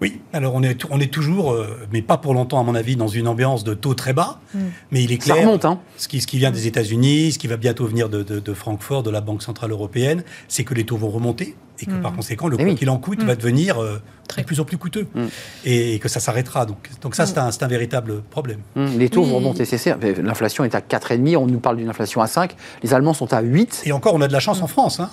Oui, 0.00 0.20
alors 0.32 0.54
on 0.54 0.62
est, 0.62 0.82
on 0.90 0.98
est 0.98 1.12
toujours, 1.12 1.52
euh, 1.52 1.78
mais 1.92 2.00
pas 2.00 2.16
pour 2.16 2.32
longtemps 2.32 2.58
à 2.58 2.62
mon 2.62 2.74
avis, 2.74 2.96
dans 2.96 3.08
une 3.08 3.28
ambiance 3.28 3.64
de 3.64 3.74
taux 3.74 3.94
très 3.94 4.12
bas. 4.14 4.40
Mm. 4.54 4.58
Mais 4.92 5.04
il 5.04 5.12
est 5.12 5.22
Ça 5.22 5.34
clair, 5.34 5.46
remonte. 5.46 5.64
Hein. 5.66 5.78
ce, 5.98 6.08
qui, 6.08 6.20
ce 6.20 6.26
qui 6.26 6.38
vient 6.38 6.50
des 6.50 6.66
États-Unis, 6.66 7.32
ce 7.32 7.38
qui 7.38 7.46
va 7.48 7.56
bientôt 7.58 7.86
venir 7.86 8.08
de, 8.08 8.22
de- 8.22 8.40
de 8.40 8.54
Francfort, 8.54 9.02
de 9.02 9.10
la 9.10 9.20
Banque 9.20 9.42
Centrale 9.42 9.72
Européenne, 9.72 10.24
c'est 10.48 10.64
que 10.64 10.72
les 10.74 10.84
taux 10.84 10.96
vont 10.96 11.10
remonter 11.10 11.54
et 11.80 11.86
que 11.86 11.90
Mm. 11.92 12.00
par 12.02 12.12
conséquent, 12.14 12.48
le 12.48 12.56
oui. 12.56 12.74
qu'il 12.74 12.90
en 12.90 12.98
coûte 12.98 13.22
Mm. 13.22 13.26
va 13.26 13.34
devenir 13.36 13.82
euh, 13.82 14.00
Très. 14.28 14.42
de 14.42 14.46
plus 14.46 14.60
en 14.60 14.64
plus 14.64 14.76
coûteux 14.78 15.06
Mm. 15.14 15.20
et, 15.64 15.98
que 15.98 16.08
ça 16.08 16.20
s'arrêtera. 16.20 16.66
Donc, 16.66 16.88
donc 17.02 17.14
ça, 17.14 17.24
Mm. 17.24 17.50
c'est 17.52 17.62
un, 17.64 17.68
véritable 17.68 18.22
problème. 18.22 18.60
Les 18.76 19.08
taux 19.08 19.22
Oui. 19.22 19.30
vont 19.30 19.36
remonter, 19.36 19.64
c'est 19.64 19.78
certain. 19.78 20.12
L'inflation 20.22 20.64
est 20.64 20.74
à 20.74 20.80
4,5, 20.80 21.36
on 21.36 21.46
nous 21.46 21.60
parle 21.60 21.76
d'une 21.76 21.88
inflation 21.88 22.20
à 22.20 22.26
5. 22.26 22.54
Les 22.82 22.94
Allemands 22.94 23.14
sont 23.14 23.32
à 23.32 23.40
8. 23.40 23.82
Et 23.86 23.92
encore, 23.92 24.14
on 24.14 24.20
a 24.20 24.28
de 24.28 24.32
la 24.32 24.40
chance 24.40 24.62
en 24.62 24.66
France. 24.66 25.00
Hein. 25.00 25.10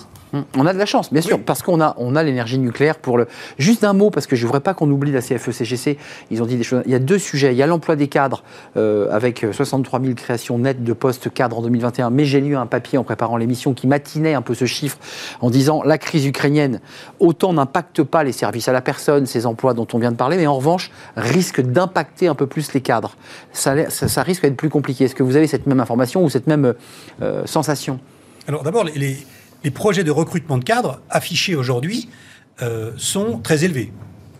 On 0.58 0.66
a 0.66 0.74
de 0.74 0.78
la 0.78 0.84
chance, 0.84 1.10
bien 1.10 1.22
sûr, 1.22 1.38
Oui. 1.38 1.42
parce 1.46 1.62
qu'on 1.62 1.80
a, 1.80 1.94
on 1.96 2.14
a 2.14 2.22
l'énergie 2.22 2.58
nucléaire 2.58 2.96
pour 2.98 3.16
le. 3.16 3.26
Juste 3.58 3.82
un 3.82 3.94
mot, 3.94 4.10
parce 4.10 4.26
que 4.26 4.36
je 4.36 4.42
ne 4.42 4.46
voudrais 4.48 4.60
pas 4.60 4.74
qu'on 4.74 4.90
oublie 4.90 5.10
la 5.10 5.22
CFE-CGC. 5.22 5.96
Ils 6.30 6.42
ont 6.42 6.46
dit 6.46 6.56
des 6.58 6.64
choses. 6.64 6.82
Il 6.84 6.92
y 6.92 6.94
a 6.94 6.98
deux 6.98 7.18
sujets. 7.18 7.52
Il 7.54 7.56
y 7.56 7.62
a 7.62 7.66
l'emploi 7.66 7.96
des 7.96 8.08
cadres, 8.08 8.42
euh, 8.76 9.08
avec 9.10 9.46
63 9.52 10.02
000 10.02 10.12
créations 10.14 10.58
nettes 10.58 10.84
de 10.84 10.92
postes 10.92 11.32
cadres 11.32 11.58
en 11.58 11.62
2021. 11.62 12.10
Mais 12.10 12.26
j'ai 12.26 12.42
lu 12.42 12.56
un 12.56 12.66
papier 12.66 12.98
en 12.98 13.04
préparant 13.04 13.38
l'émission 13.38 13.72
qui 13.72 13.86
matinait 13.86 14.34
un 14.34 14.42
peu 14.42 14.52
ce 14.54 14.66
chiffre 14.66 14.98
en 15.40 15.48
disant 15.48 15.82
la 15.82 15.96
crise 15.96 16.26
ukrainienne, 16.26 16.57
autant 17.20 17.52
n'impacte 17.52 18.02
pas 18.02 18.24
les 18.24 18.32
services 18.32 18.68
à 18.68 18.72
la 18.72 18.80
personne, 18.80 19.26
ces 19.26 19.46
emplois 19.46 19.74
dont 19.74 19.86
on 19.92 19.98
vient 19.98 20.12
de 20.12 20.16
parler, 20.16 20.36
mais 20.36 20.46
en 20.46 20.56
revanche, 20.56 20.90
risque 21.16 21.60
d'impacter 21.60 22.28
un 22.28 22.34
peu 22.34 22.46
plus 22.46 22.72
les 22.72 22.80
cadres. 22.80 23.16
Ça, 23.52 23.74
risque 24.22 24.42
d'être 24.42 24.56
plus 24.56 24.70
compliqué. 24.70 25.04
Est-ce 25.04 25.14
que 25.14 25.22
vous 25.22 25.36
avez 25.36 25.46
cette 25.46 25.66
même 25.66 25.80
information 25.80 26.24
ou 26.24 26.30
cette 26.30 26.46
même 26.46 26.74
euh, 27.22 27.46
sensation? 27.46 28.00
Alors 28.46 28.62
d'abord, 28.62 28.84
les, 28.84 29.26
projets 29.70 30.04
de 30.04 30.10
recrutement 30.10 30.56
de 30.56 30.64
cadres 30.64 31.00
affichés 31.10 31.54
aujourd'hui 31.54 32.08
euh, 32.62 32.92
sont 32.96 33.38
très 33.38 33.64
élevés, 33.64 33.92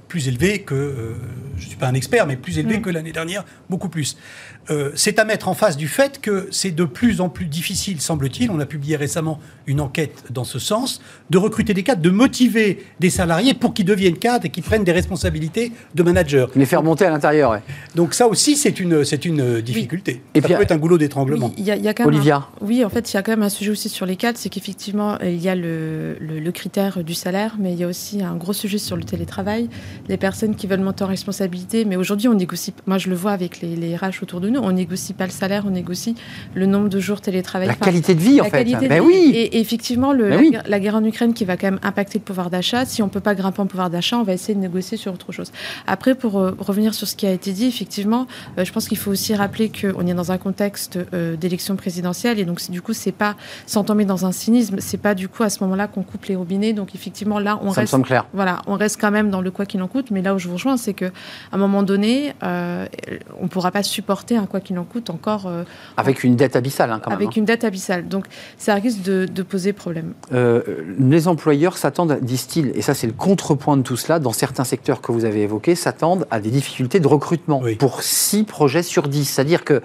plus 0.09 0.29
élevés 0.29 0.63
que 0.63 0.75
euh, 0.75 1.15
je 1.57 1.65
ne 1.65 1.69
suis 1.69 1.77
pas 1.77 1.89
un 1.89 1.95
expert, 1.95 2.27
mais 2.27 2.37
plus 2.37 2.59
élevé 2.59 2.79
Mm. 2.79 2.83
que 2.83 2.91
l'année 2.91 3.13
dernière, 3.13 3.45
beaucoup 3.69 3.89
plus. 3.89 4.17
Euh, 4.71 4.91
c'est 4.95 5.19
à 5.19 5.25
mettre 5.25 5.49
en 5.49 5.55
face 5.55 5.77
du 5.77 5.89
fait 5.89 6.21
que 6.21 6.47
c'est 6.51 6.71
de 6.71 6.85
plus 6.85 7.21
en 7.21 7.29
plus 7.29 7.47
difficile, 7.47 8.01
semble-t-il, 8.01 8.51
on 8.51 8.61
a 8.61 8.67
publié 8.67 8.97
récemment 8.97 9.41
une 9.67 9.81
enquête 9.81 10.25
dans 10.31 10.45
ce 10.45 10.59
sens, 10.59 11.01
de 11.31 11.39
recruter 11.39 11.73
des 11.75 11.83
cadres, 11.83 12.03
de 12.03 12.11
motiver 12.11 12.85
des 13.01 13.11
salariés 13.11 13.55
pour 13.55 13.73
qu'ils 13.75 13.85
deviennent 13.87 14.19
cadres 14.19 14.45
et 14.47 14.51
qu'ils 14.51 14.63
prennent 14.63 14.85
des 14.85 14.93
responsabilités 14.93 15.73
de 15.95 16.03
manager. 16.03 16.51
Les 16.55 16.67
faire 16.67 16.83
monter 16.83 17.05
à 17.07 17.11
l'intérieur, 17.11 17.51
ouais. 17.53 17.63
Donc 17.95 18.13
ça 18.15 18.27
aussi, 18.27 18.57
c'est 18.57 18.79
une, 18.81 19.05
c'est 19.05 19.25
une 19.25 19.61
difficulté. 19.61 20.23
Et 20.35 20.41
ça 20.41 20.49
puis, 20.49 20.57
peut 20.57 20.63
être 20.63 20.73
un 20.73 20.77
goulot 20.79 20.99
d'étranglement. 20.99 21.47
Oui, 21.47 21.55
il 21.59 21.65
y 21.65 21.71
a, 21.71 21.77
il 21.77 21.83
y 21.83 21.89
a 21.89 21.95
quand 21.95 22.05
même 22.05 22.15
Olivia. 22.15 22.37
un- 22.37 22.47
oui, 22.67 22.85
en 22.85 22.89
fait, 22.91 23.11
il 23.11 23.15
y 23.15 23.17
a 23.19 23.23
quand 23.23 23.33
même 23.33 23.43
un 23.43 23.49
sujet 23.49 23.71
aussi 23.71 23.89
sur 23.89 24.05
les 24.07 24.17
cadres, 24.17 24.39
c'est 24.39 24.49
qu'effectivement, 24.51 25.15
euh, 25.23 25.31
il 25.31 25.41
y 25.43 25.49
a 25.49 25.55
le, 25.55 26.17
le- 26.21 26.41
le 26.41 26.53
critère 26.53 27.03
du 27.03 27.15
salaire, 27.15 27.57
mais 27.59 27.73
il 27.73 27.79
y 27.79 27.85
a 27.85 27.89
aussi 27.89 28.23
un 28.23 28.37
gros 28.37 28.53
sujet 28.53 28.79
sur 28.79 28.97
le 28.97 29.05
télétravail. 29.05 29.69
Les 30.09 30.17
personnes 30.19 30.55
qui 30.57 30.67
veulent 30.67 30.81
monter 30.81 31.05
en 31.05 31.09
responsabilité, 31.09 31.85
mais 31.85 31.97
aujourd'hui, 31.97 32.29
on 32.29 32.35
négocie. 32.35 32.75
Moi, 32.87 32.99
je 32.99 33.09
le 33.09 33.17
vois 33.17 33.33
avec 33.33 33.61
les, 33.61 33.77
les 33.77 33.97
RH 33.97 34.23
autour 34.23 34.41
de 34.41 34.49
nous, 34.49 34.58
on 34.59 34.73
négocie 34.73 35.13
pas 35.15 35.25
le 35.27 35.31
salaire, 35.33 35.65
on 35.67 35.71
négocie 35.71 36.15
le 36.55 36.67
nombre 36.67 36.89
de 36.89 37.01
jours 37.01 37.21
télétravail. 37.21 37.69
La 37.69 37.75
Enfin, 37.75 37.85
qualité 37.87 38.15
de 38.15 38.21
vie, 38.21 38.41
en 38.41 38.45
la 38.45 38.51
fait. 38.51 38.59
qualité 38.65 38.85
de 38.85 38.89
Ben 38.89 39.01
vie. 39.03 39.07
oui. 39.07 39.31
Et, 39.35 39.61
effectivement, 39.61 40.13
le, 40.13 40.25
Ben 40.25 40.31
la, 40.31 40.37
oui. 40.39 40.51
guerre- 40.51 40.63
la 40.67 40.81
guerre 40.81 40.95
en 40.97 41.05
Ukraine 41.05 41.35
qui 41.35 41.45
va 41.45 41.57
quand 41.57 41.67
même 41.69 41.81
impacter 41.83 42.19
le 42.19 42.25
pouvoir 42.25 42.51
d'achat. 42.51 42.85
Si 42.87 43.03
on 43.03 43.09
peut 43.09 43.21
pas 43.21 43.35
grimper 43.35 43.61
en 43.61 43.67
pouvoir 43.67 43.91
d'achat, 43.91 44.19
on 44.19 44.23
va 44.23 44.33
essayer 44.33 44.55
de 44.55 44.61
négocier 44.61 44.97
sur 44.97 45.13
autre 45.13 45.33
chose. 45.33 45.53
Après, 45.87 46.15
pour 46.15 46.39
euh, 46.39 46.57
revenir 46.59 46.95
sur 46.95 47.07
ce 47.09 47.17
qui 47.17 47.27
a 47.27 47.31
été 47.33 47.53
dit, 47.53 47.67
effectivement, 47.67 48.27
euh, 48.59 48.65
je 48.65 48.73
pense 48.73 48.89
qu'il 48.89 48.99
faut 48.99 49.11
aussi 49.11 49.35
rappeler 49.35 49.71
qu'on 49.71 50.07
est 50.07 50.15
dans 50.15 50.33
un 50.33 50.39
contexte 50.39 50.99
euh, 51.15 51.37
d'élection 51.37 51.77
présidentielle 51.77 52.39
et 52.39 52.45
donc 52.45 52.61
du 52.71 52.83
coup, 52.83 52.93
c'est 52.93 53.13
pas 53.13 53.37
sans 53.67 53.85
tomber 53.85 54.05
dans 54.05 54.27
un 54.27 54.33
cynisme, 54.33 54.77
c'est 54.81 54.97
pas 55.01 55.15
du 55.15 55.29
coup 55.29 55.43
à 55.43 55.51
ce 55.51 55.63
moment-là 55.65 55.87
qu'on 55.87 56.03
coupe 56.03 56.25
les 56.27 56.37
robinets. 56.37 56.73
Donc 56.73 56.95
effectivement, 56.95 57.39
là, 57.39 57.59
on 57.63 57.71
Ça 57.71 57.81
me 57.81 57.83
reste 57.83 57.91
semble 57.91 58.05
clair. 58.05 58.27
voilà, 58.33 58.63
on 58.67 58.75
reste 58.75 59.01
quand 59.01 59.11
même 59.11 59.31
dans 59.31 59.41
le 59.41 59.51
quoi 59.51 59.67
qu'il 59.67 59.81
en 59.83 59.89
coûte, 59.89 60.11
mais 60.11 60.23
là 60.23 60.35
où 60.35 60.39
je 60.39 60.49
vous 60.49 60.55
rejoins, 60.55 60.77
c'est 60.77 60.95
que 60.95 61.07
à 61.07 61.11
un 61.53 61.59
moment 61.59 61.83
donné, 61.83 62.33
on 62.43 63.45
ne 63.45 63.49
pourra 63.49 63.71
pas 63.71 63.83
supporter 63.83 64.37
un 64.37 64.47
quoi 64.49 64.61
qu'il 64.61 64.79
en 64.79 64.85
coûte 64.85 65.11
encore 65.11 65.47
euh, 65.47 65.63
Avec 65.97 66.25
une 66.25 66.35
dette 66.37 66.57
abyssale, 66.57 66.91
hein, 66.91 67.01
quand 67.03 67.11
même. 67.11 67.19
avec 67.19 67.29
hein. 67.29 67.33
une 67.37 67.45
dette 67.45 67.65
abyssale. 67.65 68.09
Donc 68.09 68.25
ça 68.57 68.75
risque 68.75 69.03
de, 69.03 69.27
de 69.27 69.43
poser 69.43 69.73
problème. 69.73 70.15
Euh, 70.33 70.63
les 70.99 71.29
employeurs 71.29 71.77
s'attendent, 71.77 72.19
disent-ils, 72.23 72.73
et 72.75 72.83
ça 72.83 72.95
c'est 72.95 73.07
le 73.07 73.13
contrepoint 73.13 73.77
de 73.77 73.83
tout 73.83 73.97
cela, 73.97 74.19
dans 74.19 74.33
certains 74.33 74.65
secteurs 74.65 75.01
que 75.01 75.13
vous 75.13 75.25
avez 75.25 75.43
évoqués, 75.43 75.75
s'attendent 75.75 76.27
à 76.31 76.41
des 76.41 76.51
difficultés 76.51 77.01
de 77.01 77.07
recrutement 77.09 77.61
Oui. 77.63 77.77
pour 77.77 78.03
6 78.03 78.45
projets 78.45 78.83
sur 78.83 79.09
10. 79.09 79.25
C'est-à-dire 79.25 79.65
que 79.65 79.83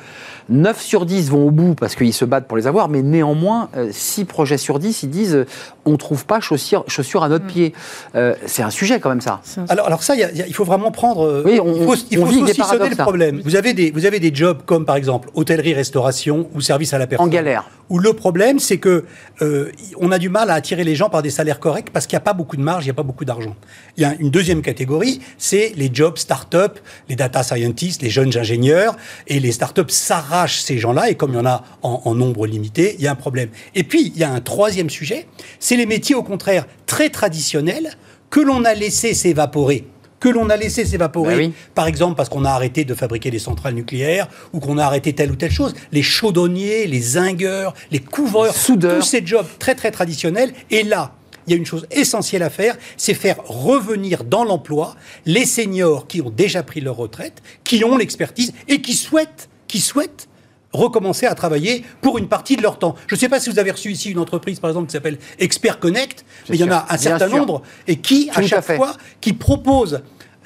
9 0.50 0.82
sur 0.82 1.06
10 1.06 1.30
vont 1.30 1.48
au 1.48 1.52
bout 1.52 1.76
parce 1.76 1.96
qu'ils 1.96 2.14
se 2.14 2.26
battent 2.26 2.48
pour 2.48 2.58
les 2.58 2.68
avoir, 2.68 2.90
mais 2.90 3.02
néanmoins, 3.02 3.70
6 3.92 4.26
projets 4.26 4.58
sur 4.58 4.80
10, 4.80 5.04
ils 5.04 5.10
disent 5.10 5.36
euh, 5.36 5.46
on 5.86 5.92
ne 5.92 5.98
trouve 5.98 6.26
pas 6.26 6.40
chaussures, 6.40 6.84
chaussures 6.88 7.24
à 7.24 7.30
notre 7.30 7.46
Mm. 7.46 7.48
pied. 7.48 7.74
Euh, 8.16 8.36
c'est 8.46 8.64
un 8.64 8.70
sujet 8.70 9.00
quand 9.00 9.10
même 9.10 9.22
ça. 9.22 9.42
Alors, 9.70 9.88
alors 9.88 10.04
ça, 10.04 10.16
il 10.16 10.20
y 10.20 10.24
a- 10.24 10.32
il 10.32 10.38
y 10.38 10.42
a- 10.42 10.48
il 10.48 10.54
faut 10.54 10.64
vraiment 10.64 10.92
prendre. 10.92 11.26
euh, 11.26 11.44
Oui, 11.46 11.60
on- 11.60 11.76
il 11.76 11.84
faut, 11.84 11.96
il 12.12 12.18
faut 12.18 12.26
avec 12.44 12.56
saucissonner 12.56 12.90
le 12.90 12.96
problème. 12.96 13.42
Vous 13.44 13.56
avez 13.56 13.74
des, 13.74 13.92
vous 13.92 14.06
avez 14.06 14.20
des 14.20 14.34
jobs 14.34 14.53
comme 14.54 14.86
par 14.86 14.96
exemple 14.96 15.30
hôtellerie, 15.34 15.74
restauration 15.74 16.50
ou 16.54 16.62
service 16.62 16.94
à 16.94 16.98
la 16.98 17.08
personne. 17.08 17.28
En 17.28 17.30
galère. 17.30 17.70
Où 17.90 18.00
le 18.00 18.14
problème, 18.14 18.60
c'est 18.60 18.78
que 18.78 19.06
euh, 19.42 19.72
on 19.98 20.12
a 20.12 20.18
du 20.18 20.30
mal 20.30 20.50
à 20.50 20.54
attirer 20.54 20.84
les 20.84 20.96
gens 20.96 21.10
par 21.10 21.22
des 21.22 21.30
salaires 21.30 21.60
corrects 21.60 21.90
parce 21.92 22.08
qu'il 22.08 22.16
n'y 22.16 22.22
a 22.22 22.26
pas 22.26 22.34
beaucoup 22.34 22.56
de 22.56 22.62
marge, 22.62 22.86
il 22.86 22.88
n'y 22.88 22.92
a 22.92 22.96
pas 22.96 23.04
beaucoup 23.04 23.26
d'argent. 23.26 23.56
Il 23.98 24.02
y 24.02 24.06
a 24.06 24.16
une 24.20 24.30
deuxième 24.30 24.62
catégorie, 24.62 25.20
c'est 25.38 25.74
les 25.76 25.90
jobs 25.94 26.18
start-up, 26.18 26.80
les 27.10 27.16
data 27.16 27.44
scientists, 27.44 28.02
les 28.02 28.10
jeunes 28.10 28.36
ingénieurs, 28.38 28.96
et 29.28 29.40
les 29.40 29.52
start-up 29.52 29.92
s'arrachent 29.92 30.62
ces 30.62 30.78
gens-là, 30.78 31.10
et 31.10 31.16
comme 31.16 31.32
il 31.32 31.36
y 31.36 31.40
en 31.40 31.46
a 31.46 31.64
en, 31.82 32.02
en 32.06 32.16
nombre 32.16 32.48
limité, 32.48 32.96
il 32.98 33.04
y 33.04 33.08
a 33.08 33.12
un 33.12 33.16
problème. 33.16 33.50
Et 33.76 33.84
puis, 33.84 34.12
il 34.16 34.18
y 34.18 34.24
a 34.24 34.32
un 34.32 34.42
troisième 34.42 34.90
sujet, 34.90 35.28
c'est 35.60 35.76
les 35.76 35.86
métiers 35.86 36.16
au 36.16 36.24
contraire 36.24 36.66
très 36.86 37.10
traditionnels 37.10 37.98
que 38.30 38.40
l'on 38.40 38.66
a 38.66 38.74
laissé 38.74 39.14
s'évaporer 39.14 39.86
que 40.24 40.30
l'on 40.30 40.50
a 40.50 40.56
laissé 40.56 40.86
s'évaporer, 40.86 41.36
Bah 41.36 41.42
oui. 41.42 41.54
par 41.76 41.86
exemple 41.86 42.16
parce 42.16 42.30
qu'on 42.30 42.46
a 42.46 42.50
arrêté 42.52 42.86
de 42.86 42.94
fabriquer 42.94 43.30
des 43.30 43.40
centrales 43.40 43.74
nucléaires 43.74 44.30
ou 44.54 44.62
qu'on 44.62 44.78
a 44.78 44.86
arrêté 44.86 45.12
telle 45.12 45.30
ou 45.32 45.36
telle 45.36 45.52
chose. 45.52 45.74
Les 45.92 46.02
chaudonniers, 46.02 46.88
les 46.88 47.02
zingueurs, 47.02 47.74
les 47.92 48.00
couvreurs, 48.00 48.56
Soudeurs. 48.56 49.00
tous 49.00 49.06
ces 49.06 49.26
jobs 49.26 49.46
très 49.60 49.76
très 49.76 49.92
traditionnels. 49.92 50.54
Et 50.72 50.84
là, 50.84 51.14
il 51.46 51.52
y 51.52 51.54
a 51.56 51.58
une 51.58 51.66
chose 51.66 51.86
essentielle 51.92 52.42
à 52.42 52.50
faire, 52.50 52.78
c'est 52.96 53.14
faire 53.14 53.36
revenir 53.46 54.24
dans 54.24 54.46
l'emploi 54.46 54.96
les 55.26 55.46
seniors 55.46 56.08
qui 56.08 56.22
ont 56.22 56.30
déjà 56.30 56.64
pris 56.64 56.80
leur 56.80 56.96
retraite, 56.96 57.44
qui 57.66 57.84
ont 57.84 57.98
l'expertise 57.98 58.54
et 58.70 58.82
qui 58.82 58.94
souhaitent, 58.94 59.50
qui 59.68 59.82
souhaitent 59.82 60.30
recommencer 60.74 61.26
à 61.26 61.36
travailler 61.36 61.86
pour 62.02 62.18
une 62.18 62.28
partie 62.28 62.58
de 62.58 62.62
leur 62.62 62.78
temps. 62.80 62.96
Je 63.08 63.16
ne 63.16 63.20
sais 63.20 63.30
pas 63.30 63.40
si 63.40 63.50
vous 63.50 63.60
avez 63.60 63.72
reçu 63.72 63.92
ici 63.92 64.10
une 64.12 64.20
entreprise, 64.20 64.60
par 64.60 64.70
exemple, 64.72 64.88
qui 64.88 64.94
s'appelle 64.94 65.18
Expert 65.40 65.80
Connect, 65.80 66.26
mais 66.50 66.58
il 66.58 66.62
y 66.62 66.64
en 66.64 66.72
a 66.72 66.80
un 66.90 66.96
Bien 66.96 66.98
certain 66.98 67.28
sûr. 67.30 67.38
nombre 67.38 67.62
et 67.88 67.98
qui, 67.98 68.28
Tout 68.34 68.40
à 68.40 68.44
chaque 68.44 68.76
fois, 68.76 68.96
qui 69.22 69.34
propose 69.34 70.02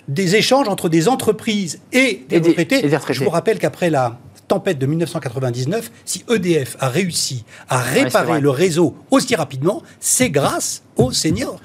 des 0.07 0.35
échanges 0.35 0.67
entre 0.69 0.89
des 0.89 1.07
entreprises 1.07 1.79
et 1.91 2.25
des, 2.29 2.35
Et 2.37 2.39
des- 2.39 2.49
retraités. 2.49 2.85
et 2.85 2.89
des 2.89 2.95
retraités. 2.95 3.19
Je 3.19 3.23
vous 3.23 3.29
rappelle 3.29 3.57
qu'après 3.59 3.89
la 3.89 4.19
tempête 4.47 4.79
de 4.79 4.85
1999, 4.85 5.91
si 6.05 6.23
EDF 6.29 6.77
a 6.79 6.87
réussi 6.87 7.43
à 7.67 7.79
réparer 7.79 8.39
le 8.39 8.49
réseau 8.49 8.95
aussi 9.11 9.35
rapidement, 9.35 9.81
c'est 9.99 10.29
grâce 10.29 10.83
aux 10.95 11.11
seniors. 11.11 11.59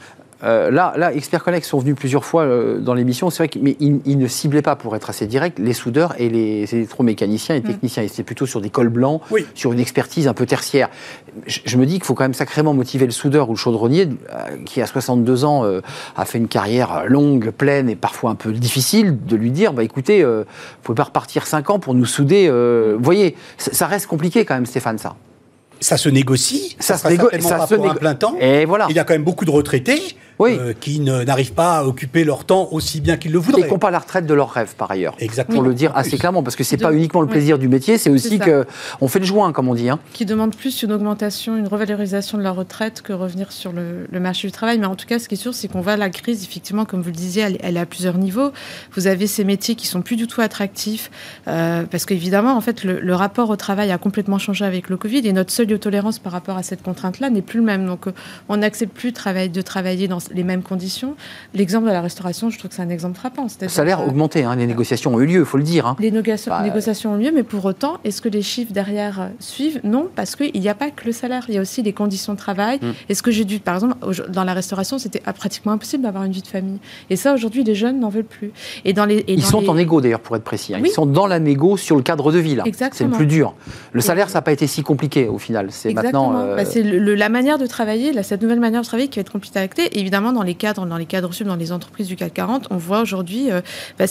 Euh, 0.44 0.70
là, 0.70 0.92
là, 0.96 1.12
Expert 1.14 1.44
Connect 1.44 1.64
sont 1.64 1.78
venus 1.78 1.94
plusieurs 1.94 2.24
fois 2.24 2.42
euh, 2.42 2.80
dans 2.80 2.94
l'émission. 2.94 3.30
C'est 3.30 3.38
vrai 3.38 3.48
qu'ils 3.48 3.62
mais 3.62 3.76
ils, 3.78 4.00
ils 4.04 4.18
ne 4.18 4.26
ciblaient 4.26 4.62
pas, 4.62 4.74
pour 4.74 4.96
être 4.96 5.08
assez 5.08 5.26
direct, 5.26 5.58
les 5.60 5.72
soudeurs 5.72 6.14
et 6.18 6.28
les 6.28 6.66
électromécaniciens 6.74 7.54
et 7.54 7.62
techniciens. 7.62 8.02
Ils 8.02 8.06
étaient 8.06 8.22
plutôt 8.24 8.46
sur 8.46 8.60
des 8.60 8.70
cols 8.70 8.88
blancs, 8.88 9.20
Oui. 9.30 9.46
sur 9.54 9.72
une 9.72 9.78
expertise 9.80 10.26
un 10.26 10.34
peu 10.34 10.44
tertiaire. 10.46 10.88
Je, 11.46 11.60
je 11.64 11.76
me 11.76 11.86
dis 11.86 11.94
qu'il 11.94 12.04
faut 12.04 12.14
quand 12.14 12.24
même 12.24 12.34
sacrément 12.34 12.74
motiver 12.74 13.06
le 13.06 13.12
soudeur 13.12 13.48
ou 13.50 13.52
le 13.52 13.58
chaudronnier, 13.58 14.08
euh, 14.32 14.56
qui 14.64 14.82
à 14.82 14.86
62 14.86 15.44
ans 15.44 15.64
a 16.16 16.24
fait 16.24 16.38
une 16.38 16.48
carrière 16.48 17.04
longue, 17.06 17.50
pleine 17.50 17.88
et 17.88 17.96
parfois 17.96 18.30
un 18.30 18.34
peu 18.34 18.52
difficile, 18.52 19.16
de 19.24 19.36
lui 19.36 19.50
dire 19.50 19.72
bah, 19.72 19.84
écoutez, 19.84 20.24
vous 20.24 20.44
pouvez 20.82 20.96
pas 20.96 21.04
repartir 21.04 21.46
5 21.46 21.70
ans 21.70 21.78
pour 21.78 21.94
nous 21.94 22.04
souder. 22.04 22.48
vous 22.50 23.02
voyez, 23.02 23.36
ça, 23.58 23.86
reste 23.86 24.06
compliqué 24.06 24.44
quand 24.44 24.54
même, 24.54 24.66
Stéphane, 24.66 24.98
ça. 24.98 25.14
Ça 25.80 25.96
se 25.96 26.08
négocie, 26.08 26.76
Ça 26.78 26.94
ça, 26.96 26.96
se 26.96 27.00
sera 27.02 27.10
négo- 27.10 27.20
certainement 27.22 27.48
ça 27.48 27.56
pas 27.58 27.66
se 27.66 27.74
pour 27.74 27.90
un 27.90 27.94
plein 27.94 28.14
temps. 28.14 28.34
Et 28.40 28.64
voilà. 28.64 28.86
Il 28.88 28.94
y 28.94 29.00
a 29.00 29.04
quand 29.04 29.14
même 29.14 29.24
beaucoup 29.24 29.44
de 29.44 29.50
retraités 29.50 30.00
Oui. 30.42 30.56
euh, 30.58 30.72
qui 30.78 31.00
ne- 31.00 31.24
n'arrivent 31.24 31.52
pas 31.54 31.78
à 31.78 31.84
occuper 31.84 32.24
leur 32.24 32.44
temps 32.44 32.68
aussi 32.72 33.00
bien 33.00 33.16
qu'ils 33.16 33.32
le 33.32 33.38
Et 33.38 33.42
voudraient. 33.42 33.62
qui 33.62 33.68
n'ont 33.70 33.78
pas 33.78 33.90
la 33.90 33.98
retraite 33.98 34.26
de 34.26 34.34
leur 34.34 34.50
rêve, 34.50 34.74
par 34.76 34.90
ailleurs. 34.90 35.14
Exactement. 35.18 35.58
Pour 35.58 35.68
le 35.68 35.74
dire 35.74 35.92
assez 35.96 36.18
clairement, 36.18 36.42
parce 36.42 36.56
que 36.56 36.64
c'est 36.64 36.76
pas 36.76 36.92
uniquement 36.92 37.20
le 37.20 37.26
oui. 37.26 37.32
plaisir 37.32 37.58
du 37.58 37.68
métier, 37.68 37.98
c'est 37.98 38.10
aussi 38.10 38.28
C'est 38.28 38.38
ça. 38.38 38.44
que 38.44 38.66
on 39.00 39.08
fait 39.08 39.18
le 39.18 39.24
joint, 39.24 39.52
comme 39.52 39.68
on 39.68 39.74
dit. 39.74 39.88
hein. 39.88 39.98
qui 40.12 40.26
demandent 40.26 40.54
plus 40.56 40.82
une 40.82 40.92
augmentation, 40.92 41.56
une 41.56 41.68
revalorisation 41.68 42.38
de 42.38 42.42
leur 42.42 42.54
retraite 42.56 43.02
que 43.02 43.12
revenir 43.12 43.52
sur 43.52 43.72
le, 43.72 44.06
le 44.10 44.20
marché 44.20 44.46
du 44.48 44.52
travail. 44.52 44.78
Mais 44.78 44.86
en 44.86 44.94
tout 44.96 45.06
cas, 45.06 45.18
ce 45.18 45.28
qui 45.28 45.34
est 45.34 45.38
sûr, 45.38 45.54
c'est 45.54 45.68
qu'on 45.68 45.80
voit 45.80 45.96
la 45.96 46.10
crise, 46.10 46.42
effectivement, 46.44 46.84
comme 46.84 47.00
vous 47.02 47.10
le 47.10 47.14
disiez, 47.16 47.42
elle, 47.42 47.58
elle 47.62 47.76
est 47.76 47.80
à 47.80 47.86
plusieurs 47.86 48.18
niveaux. 48.18 48.50
Vous 48.94 49.06
avez 49.06 49.26
ces 49.26 49.44
métiers 49.44 49.74
qui 49.74 49.86
sont 49.86 50.02
plus 50.02 50.16
du 50.16 50.26
tout 50.26 50.40
attractifs, 50.40 51.10
euh, 51.48 51.84
parce 51.90 52.04
qu'évidemment, 52.06 52.56
en 52.56 52.60
fait, 52.60 52.84
le, 52.84 53.00
le 53.00 53.14
rapport 53.14 53.50
au 53.50 53.56
travail 53.56 53.90
a 53.90 53.98
complètement 53.98 54.38
changé 54.38 54.64
avec 54.64 54.88
le 54.88 54.96
Covid, 54.96 55.26
et 55.26 55.32
notre 55.32 55.52
seuil 55.52 55.66
de 55.66 55.76
tolérance 55.76 56.18
par 56.18 56.32
rapport 56.32 56.56
à 56.56 56.62
cette 56.62 56.82
contrainte-là 56.82 57.30
n'est 57.30 57.42
plus 57.42 57.60
le 57.60 57.64
même. 57.66 57.86
Donc, 57.86 58.06
euh, 58.06 58.12
on 58.48 58.58
n'accepte 58.58 58.92
plus 58.94 59.10
de 59.10 59.16
travailler, 59.16 59.48
de 59.48 59.62
travailler 59.62 60.08
dans 60.08 60.18
les 60.34 60.44
mêmes 60.44 60.62
conditions. 60.62 61.14
L'exemple 61.54 61.86
de 61.86 61.92
la 61.92 62.00
restauration, 62.00 62.50
je 62.50 62.58
trouve 62.58 62.68
que 62.70 62.74
c'est 62.76 62.82
un 62.82 62.88
exemple 62.90 63.18
frappant. 63.18 63.46
Le 63.60 63.68
salaire 63.68 63.98
que- 64.02 64.08
augmenté, 64.08 64.44
hein, 64.44 64.56
les 64.56 64.66
négociations 64.66 65.14
ont 65.14 65.20
eu 65.20 65.26
lieu, 65.26 65.40
il 65.40 65.44
faut 65.44 65.56
le 65.58 65.62
dire. 65.62 65.86
hein. 65.86 65.96
les 66.00 66.10
négociations, 66.10 66.50
Bah, 66.52 66.62
négociations 66.62 67.12
ont 67.12 67.16
lieu, 67.16 67.30
mais 67.34 67.42
pour 67.42 67.64
autant, 67.64 67.98
est-ce 68.04 68.20
que 68.22 68.28
les 68.28 68.42
chiffres 68.42 68.72
derrière 68.72 69.20
euh, 69.20 69.26
suivent? 69.38 69.80
Non, 69.84 70.08
parce 70.14 70.36
qu'il 70.36 70.58
n'y 70.60 70.68
a 70.68 70.74
pas 70.74 70.90
que 70.90 71.04
le 71.04 71.12
salaire, 71.12 71.44
il 71.48 71.54
y 71.54 71.58
a 71.58 71.60
aussi 71.60 71.82
les 71.82 71.92
conditions 71.92 72.32
de 72.32 72.38
travail. 72.38 72.78
Mm. 72.82 72.90
Est-ce 73.08 73.22
que 73.22 73.30
j'ai 73.30 73.44
dû, 73.44 73.58
par 73.60 73.74
exemple, 73.74 73.94
dans 74.30 74.44
la 74.44 74.54
restauration, 74.54 74.98
c'était 74.98 75.22
ah, 75.26 75.32
pratiquement 75.32 75.72
impossible 75.72 76.02
d'avoir 76.02 76.24
une 76.24 76.32
vie 76.32 76.42
de 76.42 76.46
famille. 76.46 76.78
Et 77.10 77.16
ça, 77.16 77.34
aujourd'hui, 77.34 77.64
les 77.64 77.74
jeunes 77.74 78.00
n'en 78.00 78.08
veulent 78.08 78.24
plus. 78.24 78.52
Et 78.84 78.92
dans 78.92 79.04
les, 79.04 79.16
et 79.18 79.34
Ils 79.34 79.40
dans 79.40 79.46
sont 79.46 79.60
les- 79.60 79.68
en 79.68 79.76
égo 79.78 80.00
d'ailleurs, 80.00 80.20
pour 80.20 80.36
être 80.36 80.44
précis. 80.44 80.74
hein. 80.74 80.80
Ils 80.84 80.90
sont 80.90 81.06
dans 81.06 81.26
la 81.26 81.38
négo 81.38 81.76
sur 81.76 81.96
le 81.96 82.02
cadre 82.02 82.32
de 82.32 82.38
vie. 82.38 82.54
là. 82.54 82.62
C'est 82.64 82.70
le 82.70 82.74
Exactement. 82.74 83.16
plus 83.16 83.26
dur. 83.26 83.54
Le 83.92 84.00
salaire, 84.00 84.28
ça 84.28 84.38
n'a 84.38 84.42
pas 84.42 84.52
été 84.52 84.66
si 84.66 84.82
compliqué 84.82 85.28
au 85.28 85.38
final. 85.38 85.68
C'est 85.70 85.90
Exactement. 85.90 86.30
maintenant. 86.30 86.44
euh, 86.46 86.56
Bah, 86.56 86.64
c'est 86.64 86.82
la 86.82 87.28
manière 87.28 87.58
de 87.58 87.66
travailler, 87.66 88.12
là, 88.12 88.22
cette 88.22 88.42
nouvelle 88.42 88.60
manière 88.60 88.80
de 88.82 88.86
travailler 88.86 89.08
qui 89.08 89.18
va 89.18 89.22
être 89.22 89.32
compliquée 89.32 89.58
à 89.58 89.62
acter. 89.62 89.98
Et 89.98 90.02
évidemment, 90.12 90.32
dans 90.34 90.42
les 90.42 90.54
cadres, 90.54 90.84
dans 90.84 90.98
les 90.98 91.06
cadres 91.06 91.32
sub, 91.32 91.46
dans 91.46 91.56
les 91.56 91.72
entreprises 91.72 92.06
du 92.06 92.16
CAC 92.16 92.34
40, 92.34 92.66
on 92.70 92.76
voit 92.76 93.00
aujourd'hui, 93.00 93.50
euh, 93.50 93.62
bah, 93.98 94.04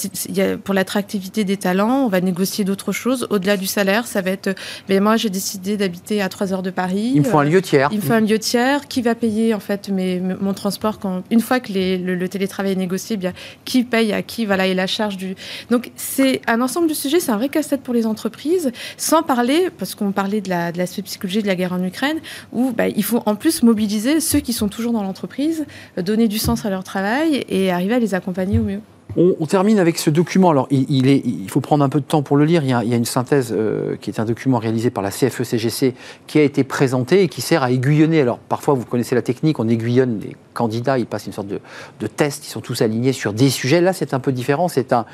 pour 0.64 0.74
l'attractivité 0.74 1.44
des 1.44 1.58
talents, 1.58 2.06
on 2.06 2.08
va 2.08 2.22
négocier 2.22 2.66
d'autres 2.66 2.92
choses 2.92 3.28
au-delà 3.30 3.56
du 3.56 3.68
salaire. 3.68 4.08
Ça 4.08 4.22
va 4.22 4.32
être, 4.32 4.48
euh, 4.48 4.54
mais 4.90 5.00
moi, 5.00 5.16
j'ai 5.16 5.30
décidé 5.30 5.78
d'habiter 5.78 6.20
à 6.24 6.28
3 6.30 6.54
heures 6.54 6.64
de 6.64 6.72
Paris. 6.72 7.12
il 7.14 7.22
me 7.22 7.26
faut 7.26 7.38
un 7.38 7.46
Euh, 7.46 7.50
lieu 7.50 7.62
tiers. 7.62 7.90
Il 7.92 7.98
me 7.98 8.02
faut 8.02 8.14
un 8.14 8.22
lieu 8.22 8.40
tiers. 8.40 8.88
Qui 8.88 9.04
va 9.04 9.14
payer 9.14 9.54
en 9.54 9.60
fait 9.60 9.90
mes, 9.90 10.20
mon 10.20 10.54
transport 10.56 10.98
quand 10.98 11.22
une 11.30 11.40
fois 11.40 11.60
que 11.60 11.72
les- 11.72 11.98
le, 12.00 12.16
le 12.16 12.28
télétravail 12.30 12.72
est 12.72 12.76
négocié, 12.76 13.14
eh 13.14 13.18
bien 13.18 13.34
qui 13.64 13.84
paye 13.84 14.12
à 14.12 14.24
qui 14.24 14.46
voilà 14.48 14.66
et 14.66 14.74
la 14.74 14.88
charge 14.88 15.18
du. 15.18 15.36
Donc 15.70 15.92
c'est 15.96 16.42
un 16.48 16.62
ensemble 16.62 16.88
de 16.90 16.94
sujets, 16.96 17.20
c'est 17.20 17.32
un 17.32 17.38
vrai 17.38 17.50
casse-tête 17.50 17.82
pour 17.82 17.94
les 17.94 18.06
entreprises. 18.08 18.72
Sans 18.98 19.22
parler 19.24 19.70
parce 19.78 19.94
qu'on 19.94 20.12
parlait 20.12 20.42
de 20.42 20.50
la 20.50 20.72
de 20.72 20.78
l'aspect 20.80 21.04
psychologique 21.04 21.44
de 21.44 21.48
la 21.48 21.56
guerre 21.56 21.74
en 21.74 21.84
Ukraine, 21.84 22.18
où 22.52 22.72
bah, 22.72 22.88
il 22.88 23.04
faut 23.04 23.22
en 23.28 23.36
plus 23.36 23.62
mobiliser 23.62 24.20
ceux 24.20 24.40
qui 24.40 24.54
sont 24.54 24.68
toujours 24.68 24.94
dans 24.94 25.04
l'entreprise, 25.04 25.66
donner 25.98 26.28
du 26.28 26.38
sens 26.38 26.66
à 26.66 26.70
leur 26.70 26.84
travail 26.84 27.46
et 27.50 27.72
arriver 27.72 27.96
à 27.96 28.00
les 28.00 28.14
accompagner 28.14 28.60
au 28.60 28.64
mieux. 28.64 28.82
On, 29.18 29.46
termine 29.46 29.78
avec 29.80 29.98
ce 29.98 30.10
document. 30.10 30.52
Alors, 30.52 30.68
il, 30.72 31.50
faut 31.50 31.60
prendre 31.60 31.84
un 31.84 31.90
peu 31.90 32.00
de 32.00 32.06
temps 32.06 32.24
pour 32.24 32.38
le 32.38 32.46
lire. 32.46 32.64
Il 32.64 32.70
y 32.70 32.74
a, 32.74 32.96
une 32.96 33.06
synthèse 33.06 33.54
euh, 33.56 33.98
qui 34.00 34.10
est 34.10 34.20
un 34.22 34.26
document 34.26 34.58
réalisé 34.58 34.90
par 34.90 35.04
la 35.04 35.10
CFE-CGC 35.10 35.96
qui 36.28 36.40
a 36.40 36.44
été 36.44 36.64
présenté 36.64 37.24
et 37.24 37.28
qui 37.28 37.42
sert 37.42 37.62
à 37.62 37.72
aiguillonner. 37.72 38.22
Alors, 38.22 38.38
parfois, 38.38 38.74
vous 38.74 38.86
connaissez 38.86 39.14
la 39.16 39.22
technique, 39.22 39.60
on 39.60 39.68
aiguillonne 39.68 40.20
les 40.22 40.36
candidats, 40.54 40.98
ils 40.98 41.06
passent 41.06 41.26
une 41.26 41.34
sorte 41.34 41.48
de, 41.48 42.08
test, 42.08 42.48
ils 42.48 42.50
sont 42.50 42.62
tous 42.62 42.82
alignés 42.82 43.12
sur 43.12 43.34
des 43.34 43.50
sujets. 43.50 43.82
Là, 43.82 43.92
c'est 43.92 44.14
un 44.14 44.20
peu 44.20 44.32
différent. 44.32 44.70
C'est 44.70 44.94
un, 44.94 45.06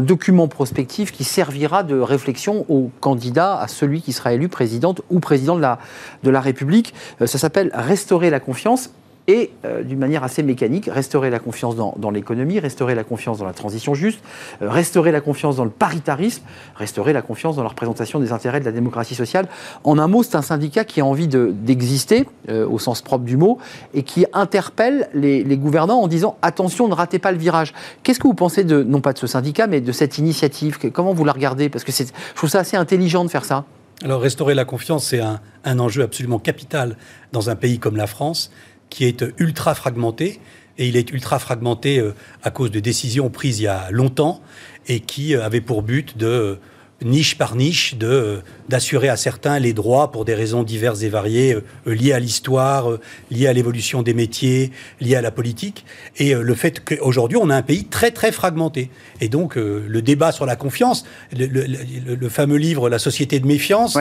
document 0.00 0.46
prospectif 0.46 1.10
qui 1.10 1.24
servira 1.24 1.82
de 1.82 1.98
réflexion 1.98 2.64
au 2.68 2.90
candidat, 3.00 3.58
à 3.58 3.66
celui 3.66 4.00
qui 4.00 4.12
sera 4.12 4.32
élu 4.32 4.48
présidente 4.48 5.02
ou 5.10 5.18
président 5.18 5.56
de 5.56 5.60
la, 5.60 5.78
de 6.22 6.30
la 6.30 6.40
République. 6.40 6.94
Euh, 7.20 7.26
ça 7.26 7.38
s'appelle 7.38 7.70
Restaurer 7.74 8.30
la 8.30 8.38
confiance 8.38 8.90
et 9.26 9.50
euh, 9.64 9.82
d'une 9.82 9.98
manière 9.98 10.24
assez 10.24 10.42
mécanique, 10.42 10.88
restaurer 10.92 11.30
la 11.30 11.38
confiance 11.38 11.76
dans, 11.76 12.10
l'économie, 12.10 12.58
restaurer 12.58 12.94
la 12.94 13.04
confiance 13.04 13.38
dans 13.38 13.44
la 13.44 13.52
transition 13.52 13.94
juste, 13.94 14.20
euh, 14.62 14.70
restaurer 14.70 15.12
la 15.12 15.20
confiance 15.20 15.56
dans 15.56 15.64
le 15.64 15.70
paritarisme, 15.70 16.42
restaurer 16.74 17.12
la 17.12 17.22
confiance 17.22 17.56
dans 17.56 17.62
la 17.62 17.68
représentation 17.68 18.18
des 18.18 18.32
intérêts 18.32 18.60
de 18.60 18.64
la 18.64 18.72
démocratie 18.72 19.14
sociale. 19.14 19.46
En 19.84 19.98
un 19.98 20.08
mot, 20.08 20.22
c'est 20.22 20.36
un 20.36 20.42
syndicat 20.42 20.84
qui 20.84 21.00
a 21.00 21.04
envie 21.04 21.28
d'exister, 21.28 22.26
euh, 22.48 22.66
au 22.66 22.78
sens 22.78 23.02
propre 23.02 23.24
du 23.24 23.36
mot, 23.36 23.58
et 23.94 24.02
qui 24.02 24.26
interpelle 24.32 25.08
les, 25.14 25.44
gouvernants 25.56 26.00
en 26.00 26.08
disant 26.08 26.36
attention, 26.42 26.88
ne 26.88 26.94
ratez 26.94 27.18
pas 27.18 27.32
le 27.32 27.38
virage. 27.38 27.74
Qu'est-ce 28.02 28.18
que 28.18 28.26
vous 28.26 28.34
pensez 28.34 28.64
de, 28.64 28.82
non 28.82 29.00
pas 29.00 29.12
de 29.12 29.18
ce 29.18 29.26
syndicat, 29.26 29.66
mais 29.66 29.80
de 29.80 29.92
cette 29.92 30.18
initiative? 30.18 30.78
Comment 30.92 31.12
vous 31.12 31.24
la 31.24 31.32
regardez? 31.32 31.68
Parce 31.68 31.84
que 31.84 31.92
je 31.92 32.04
trouve 32.34 32.48
ça 32.48 32.60
assez 32.60 32.76
intelligent 32.76 33.24
de 33.24 33.30
faire 33.30 33.44
ça. 33.44 33.64
Alors, 34.02 34.22
restaurer 34.22 34.54
la 34.54 34.64
confiance, 34.64 35.04
c'est 35.04 35.20
un 35.20 35.78
enjeu 35.78 36.02
absolument 36.02 36.38
capital 36.38 36.96
dans 37.32 37.50
un 37.50 37.56
pays 37.56 37.78
comme 37.78 37.96
la 37.96 38.06
France 38.06 38.50
qui 38.90 39.04
est 39.04 39.24
ultra 39.38 39.74
fragmenté. 39.74 40.40
Et 40.78 40.88
il 40.88 40.96
est 40.96 41.10
ultra 41.10 41.38
fragmenté 41.38 41.98
euh, 41.98 42.14
à 42.42 42.50
cause 42.50 42.70
de 42.70 42.80
décisions 42.80 43.28
prises 43.30 43.60
il 43.60 43.64
y 43.64 43.66
a 43.66 43.90
longtemps 43.90 44.40
et 44.86 45.00
qui 45.00 45.34
euh, 45.34 45.44
avaient 45.44 45.60
pour 45.60 45.82
but 45.82 46.16
de 46.16 46.58
niche 47.02 47.38
par 47.38 47.56
niche, 47.56 47.96
de 47.96 48.42
d'assurer 48.70 49.10
à 49.10 49.16
certains 49.16 49.58
les 49.58 49.74
droits 49.74 50.10
pour 50.10 50.24
des 50.24 50.34
raisons 50.34 50.62
diverses 50.62 51.02
et 51.02 51.10
variées 51.10 51.54
euh, 51.54 51.62
liées 51.92 52.12
à 52.12 52.20
l'histoire, 52.20 52.90
euh, 52.90 53.00
liées 53.30 53.48
à 53.48 53.52
l'évolution 53.52 54.02
des 54.02 54.14
métiers, 54.14 54.70
liées 55.00 55.16
à 55.16 55.20
la 55.20 55.32
politique, 55.32 55.84
et 56.16 56.34
euh, 56.34 56.42
le 56.42 56.54
fait 56.54 56.82
qu'aujourd'hui 56.82 57.36
on 57.36 57.50
a 57.50 57.56
un 57.56 57.62
pays 57.62 57.84
très 57.84 58.12
très 58.12 58.32
fragmenté. 58.32 58.90
Et 59.20 59.28
donc 59.28 59.56
le 59.56 60.00
débat 60.00 60.32
sur 60.32 60.46
la 60.46 60.56
confiance, 60.56 61.04
le, 61.36 62.28
fameux 62.28 62.56
livre 62.56 62.88
La 62.88 62.98
société 62.98 63.40
de 63.40 63.46
méfiance, 63.46 63.98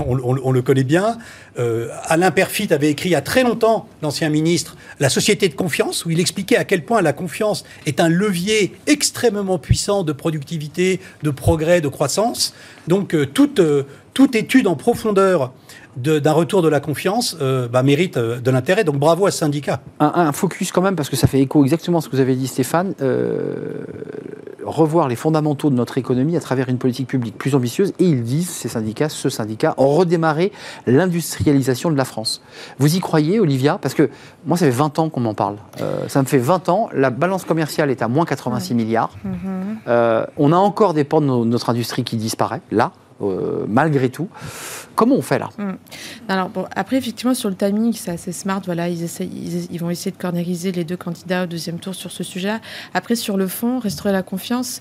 on, 0.00 0.52
le 0.52 0.62
connaît 0.62 0.84
bien. 0.84 1.18
Alain 2.04 2.30
Perfit 2.30 2.72
avait 2.72 2.88
écrit 2.88 3.10
il 3.10 3.12
y 3.12 3.16
a 3.16 3.20
très 3.20 3.42
longtemps, 3.42 3.86
l'ancien 4.00 4.30
ministre, 4.30 4.76
La 4.98 5.10
société 5.10 5.48
de 5.48 5.54
confiance, 5.54 6.06
où 6.06 6.10
il 6.10 6.20
expliquait 6.20 6.56
à 6.56 6.64
quel 6.64 6.84
point 6.84 7.02
la 7.02 7.12
confiance 7.12 7.64
est 7.84 8.00
un 8.00 8.08
levier 8.08 8.72
extrêmement 8.86 9.58
puissant 9.58 10.04
de 10.04 10.12
productivité, 10.12 11.00
de 11.22 11.30
progrès, 11.30 11.82
de 11.82 11.88
croissance. 11.88 12.54
Donc 12.88 13.14
toute 13.34 13.60
toute 14.14 14.34
étude 14.34 14.66
en 14.66 14.76
profondeur 14.76 15.52
d'un 15.96 16.32
retour 16.32 16.62
de 16.62 16.68
la 16.68 16.80
confiance 16.80 17.36
euh, 17.40 17.68
bah, 17.68 17.82
mérite 17.82 18.16
euh, 18.16 18.40
de 18.40 18.50
l'intérêt. 18.50 18.84
Donc 18.84 18.96
bravo 18.96 19.26
à 19.26 19.30
ce 19.30 19.38
syndicat. 19.38 19.80
Un, 19.98 20.32
focus 20.32 20.72
quand 20.72 20.82
même, 20.82 20.96
parce 20.96 21.08
que 21.08 21.16
ça 21.16 21.26
fait 21.26 21.40
écho 21.40 21.62
exactement 21.64 21.98
à 21.98 22.00
ce 22.00 22.08
que 22.08 22.16
vous 22.16 22.22
avez 22.22 22.36
dit 22.36 22.46
Stéphane, 22.46 22.94
euh, 23.00 23.84
revoir 24.64 25.08
les 25.08 25.16
fondamentaux 25.16 25.68
de 25.68 25.74
notre 25.74 25.98
économie 25.98 26.36
à 26.36 26.40
travers 26.40 26.68
une 26.68 26.78
politique 26.78 27.08
publique 27.08 27.36
plus 27.36 27.54
ambitieuse. 27.54 27.92
Et 27.98 28.04
ils 28.04 28.22
disent, 28.22 28.48
ces 28.48 28.68
syndicats, 28.68 29.08
ce 29.08 29.28
syndicat, 29.28 29.74
redémarrer 29.76 30.52
l'industrialisation 30.86 31.90
de 31.90 31.96
la 31.96 32.04
France. 32.04 32.42
Vous 32.78 32.94
y 32.94 33.00
croyez, 33.00 33.40
Olivia? 33.40 33.78
Parce 33.80 33.94
que 33.94 34.10
moi, 34.46 34.56
ça 34.56 34.66
fait 34.66 34.70
20 34.70 34.98
ans 35.00 35.08
qu'on 35.08 35.20
m'en 35.20 35.34
parle. 35.34 35.56
ça 36.08 36.22
me 36.22 36.26
fait 36.26 36.38
20 36.38 36.68
ans. 36.68 36.88
La 36.94 37.10
balance 37.10 37.44
commerciale 37.44 37.90
est 37.90 38.02
à 38.02 38.08
moins 38.08 38.24
86 38.24 38.74
milliards. 38.74 39.10
Mm-hmm. 39.26 40.26
on 40.36 40.52
a 40.52 40.56
encore 40.56 40.94
des 40.94 41.04
pans 41.04 41.20
de 41.20 41.26
notre 41.26 41.70
industrie 41.70 42.04
qui 42.04 42.16
disparaît, 42.16 42.60
là. 42.70 42.92
Euh, 43.22 43.66
malgré 43.68 44.08
tout. 44.08 44.28
Comment 44.94 45.16
on 45.16 45.22
fait 45.22 45.38
là? 45.38 45.50
Hmm. 45.58 45.74
Alors 46.28 46.48
bon, 46.48 46.66
après 46.74 46.96
effectivement 46.96 47.34
sur 47.34 47.50
le 47.50 47.54
timing 47.54 47.92
c'est 47.92 48.10
assez 48.10 48.32
smart. 48.32 48.62
Voilà, 48.64 48.88
ils, 48.88 49.04
ils, 49.70 49.78
vont 49.78 49.90
essayer 49.90 50.10
de 50.10 50.16
cornériser 50.16 50.72
les 50.72 50.84
deux 50.84 50.96
candidats 50.96 51.44
au 51.44 51.46
deuxième 51.46 51.78
tour 51.78 51.94
sur 51.94 52.10
ce 52.10 52.24
sujet. 52.24 52.54
Après 52.94 53.16
sur 53.16 53.36
le 53.36 53.46
fond, 53.46 53.78
restaurer 53.78 54.12
la 54.12 54.22
confiance. 54.22 54.80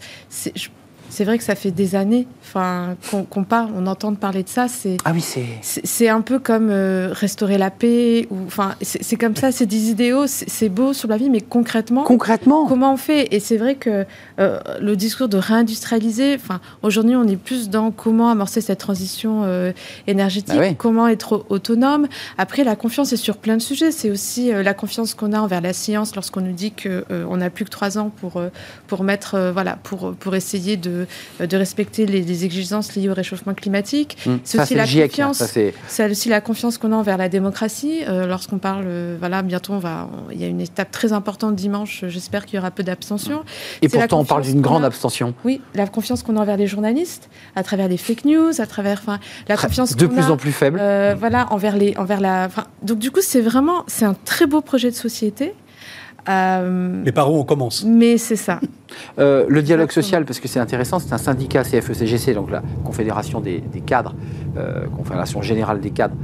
Je 0.55 0.69
c'est 1.09 1.23
vrai 1.23 1.37
que 1.37 1.43
ça 1.43 1.55
fait 1.55 1.71
des 1.71 1.95
années 1.95 2.27
enfin, 2.49 2.95
qu'on 3.29 3.43
parle, 3.43 3.69
on 3.75 3.87
entend 3.87 4.13
parler 4.15 4.43
de 4.43 4.49
ça. 4.49 4.67
C'est, 4.67 4.97
ah 5.05 5.11
oui, 5.13 5.21
c'est... 5.21 5.45
c'est 5.61 6.09
un 6.09 6.21
peu 6.21 6.39
comme 6.39 6.69
euh, 6.69 7.09
restaurer 7.11 7.57
la 7.57 7.69
paix. 7.69 8.27
Ou, 8.31 8.37
enfin, 8.47 8.75
c'est 8.81 9.15
comme 9.15 9.35
ça, 9.35 9.51
c'est 9.51 9.65
des 9.65 9.89
idéaux, 9.89 10.25
c'est 10.27 10.69
beau 10.69 10.93
sur 10.93 11.07
la 11.09 11.17
vie, 11.17 11.29
mais 11.29 11.41
concrètement, 11.41 12.03
concrètement, 12.03 12.65
comment 12.67 12.93
on 12.93 12.97
fait? 12.97 13.33
Et 13.33 13.39
c'est 13.39 13.57
vrai 13.57 13.75
que 13.75 14.05
euh, 14.39 14.59
le 14.81 14.95
discours 14.95 15.29
de 15.29 15.37
réindustrialiser, 15.37 16.35
enfin, 16.35 16.59
aujourd'hui, 16.81 17.15
on 17.15 17.27
est 17.27 17.37
plus 17.37 17.69
dans 17.69 17.91
comment 17.91 18.29
amorcer 18.29 18.61
cette 18.61 18.79
transition 18.79 19.43
euh, 19.43 19.71
énergétique, 20.07 20.55
bah 20.55 20.73
comment 20.77 21.07
être 21.07 21.45
autonome. 21.49 22.07
Après, 22.37 22.63
la 22.63 22.75
confiance 22.75 23.13
est 23.13 23.17
sur 23.17 23.37
plein 23.37 23.57
de 23.57 23.61
sujets. 23.61 23.91
C'est 23.91 24.11
aussi 24.11 24.51
la 24.51 24.73
confiance 24.73 25.13
qu'on 25.13 25.33
a 25.33 25.39
envers 25.39 25.61
la 25.61 25.73
science 25.73 26.15
lorsqu'on 26.15 26.41
nous 26.41 26.53
dit 26.53 26.71
qu'on 26.71 27.37
n'a 27.37 27.49
plus 27.49 27.65
que 27.65 27.69
trois 27.69 27.97
ans 27.97 28.11
pour, 28.15 28.41
pour 28.87 29.03
mettre, 29.03 29.51
voilà, 29.53 29.77
pour, 29.83 30.13
pour 30.15 30.35
essayer 30.35 30.77
de 30.77 30.98
de, 31.39 31.57
respecter 31.57 32.05
les, 32.05 32.45
exigences 32.45 32.95
liées 32.95 33.09
au 33.09 33.13
réchauffement 33.13 33.53
climatique. 33.53 34.17
Mmh. 34.25 34.35
C'est 34.43 34.61
aussi 34.61 34.75
la 34.75 34.85
confiance. 34.85 35.43
C'est 35.87 36.09
aussi 36.09 36.29
la 36.29 36.41
confiance 36.41 36.77
qu'on 36.77 36.91
a 36.91 36.95
envers 36.95 37.17
la 37.17 37.29
démocratie. 37.29 38.01
Euh, 38.07 38.27
lorsqu'on 38.27 38.57
parle, 38.57 38.85
euh, 38.87 39.17
voilà, 39.19 39.41
bientôt 39.41 39.73
on 39.73 39.79
va, 39.79 40.09
il 40.31 40.39
y 40.39 40.43
a 40.43 40.47
une 40.47 40.61
étape 40.61 40.91
très 40.91 41.13
importante 41.13 41.55
dimanche. 41.55 42.05
J'espère 42.07 42.45
qu'il 42.45 42.55
y 42.55 42.59
aura 42.59 42.71
peu 42.71 42.83
d'abstention. 42.83 43.43
Et 43.81 43.89
pourtant, 43.89 44.19
on 44.19 44.25
parle 44.25 44.43
d'une 44.43 44.61
grande 44.61 44.85
abstention. 44.85 45.33
Oui, 45.43 45.61
la 45.75 45.87
confiance 45.87 46.23
qu'on 46.23 46.37
a 46.37 46.41
envers 46.41 46.57
les 46.57 46.67
journalistes, 46.67 47.29
à 47.55 47.63
travers 47.63 47.87
les 47.87 47.97
fake 47.97 48.25
news, 48.25 48.51
à 48.59 48.65
travers, 48.65 48.99
enfin, 48.99 49.19
la 49.47 49.57
confiance 49.57 49.95
de 49.95 50.07
plus 50.07 50.25
en 50.25 50.37
plus 50.37 50.51
faible. 50.51 50.79
Euh, 50.81 51.15
voilà, 51.17 51.51
envers 51.51 51.77
les, 51.77 51.95
envers 51.97 52.21
la. 52.21 52.49
Donc 52.83 52.99
du 52.99 53.11
coup, 53.11 53.21
c'est 53.21 53.41
vraiment, 53.41 53.83
c'est 53.87 54.05
un 54.05 54.15
très 54.25 54.45
beau 54.45 54.61
projet 54.61 54.89
de 54.89 54.95
société. 54.95 55.53
Euh, 56.27 57.01
mais 57.05 57.11
par 57.11 57.31
où 57.31 57.37
on 57.37 57.43
commence 57.43 57.85
Mais 57.85 58.17
c'est 58.17 58.35
ça. 58.35 58.59
Euh, 59.19 59.45
le 59.47 59.61
dialogue 59.61 59.91
social, 59.91 60.25
parce 60.25 60.39
que 60.39 60.47
c'est 60.47 60.59
intéressant, 60.59 60.99
c'est 60.99 61.13
un 61.13 61.17
syndicat 61.17 61.63
CFE-CGC, 61.63 62.33
donc 62.33 62.51
la 62.51 62.61
Confédération 62.83 63.39
des, 63.39 63.61
cadres, 63.85 64.15
euh, 64.57 64.85
Confédération 64.87 65.41
générale 65.41 65.79
des 65.79 65.91
cadres, 65.91 66.15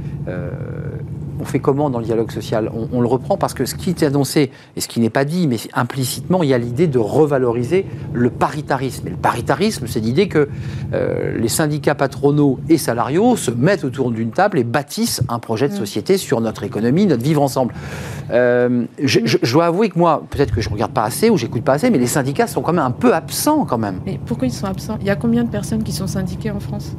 on 1.40 1.44
fait 1.44 1.58
comment 1.58 1.90
dans 1.90 1.98
le 1.98 2.04
dialogue 2.04 2.30
social 2.30 2.70
on, 2.92 3.00
le 3.00 3.06
reprend 3.06 3.36
parce 3.36 3.54
que 3.54 3.64
ce 3.64 3.74
qui 3.74 3.90
est 3.90 4.02
annoncé, 4.02 4.50
et 4.76 4.80
ce 4.80 4.88
qui 4.88 5.00
n'est 5.00 5.10
pas 5.10 5.24
dit, 5.24 5.46
mais 5.46 5.56
implicitement, 5.74 6.42
il 6.42 6.48
y 6.48 6.54
a 6.54 6.58
l'idée 6.58 6.86
de 6.86 6.98
revaloriser 6.98 7.86
le 8.12 8.30
paritarisme. 8.30 9.06
Et 9.06 9.10
le 9.10 9.16
paritarisme, 9.16 9.86
c'est 9.86 10.00
l'idée 10.00 10.28
que 10.28 10.48
euh, 10.92 11.38
les 11.38 11.48
syndicats 11.48 11.94
patronaux 11.94 12.58
et 12.68 12.78
salariaux 12.78 13.36
se 13.36 13.50
mettent 13.50 13.84
autour 13.84 14.10
d'une 14.10 14.30
table 14.30 14.58
et 14.58 14.64
bâtissent 14.64 15.22
un 15.28 15.38
projet 15.38 15.68
de 15.68 15.74
mm. 15.74 15.78
société 15.78 16.16
sur 16.16 16.40
notre 16.40 16.64
économie, 16.64 17.06
notre 17.06 17.22
vivre 17.22 17.42
ensemble. 17.42 17.74
Euh, 18.30 18.84
je, 19.02 19.52
dois 19.52 19.66
avouer 19.66 19.88
que 19.88 19.98
moi, 19.98 20.24
peut-être 20.30 20.54
que 20.54 20.60
je 20.60 20.68
ne 20.68 20.74
regarde 20.74 20.92
pas 20.92 21.04
assez 21.04 21.30
ou 21.30 21.36
j'écoute 21.36 21.62
pas 21.62 21.74
assez, 21.74 21.90
mais 21.90 21.98
les 21.98 22.06
syndicats 22.06 22.46
sont 22.46 22.62
quand 22.62 22.72
même 22.72 22.84
un 22.84 22.90
peu 22.90 23.14
absents 23.14 23.64
quand 23.64 23.78
même. 23.78 24.00
Mais 24.04 24.18
pourquoi 24.24 24.46
ils 24.46 24.52
sont 24.52 24.66
absents? 24.66 24.96
Il 25.00 25.06
y 25.06 25.10
a 25.10 25.16
combien 25.16 25.44
de 25.44 25.50
personnes 25.50 25.82
qui 25.82 25.92
sont 25.92 26.06
syndiquées 26.06 26.50
en 26.50 26.60
France? 26.60 26.96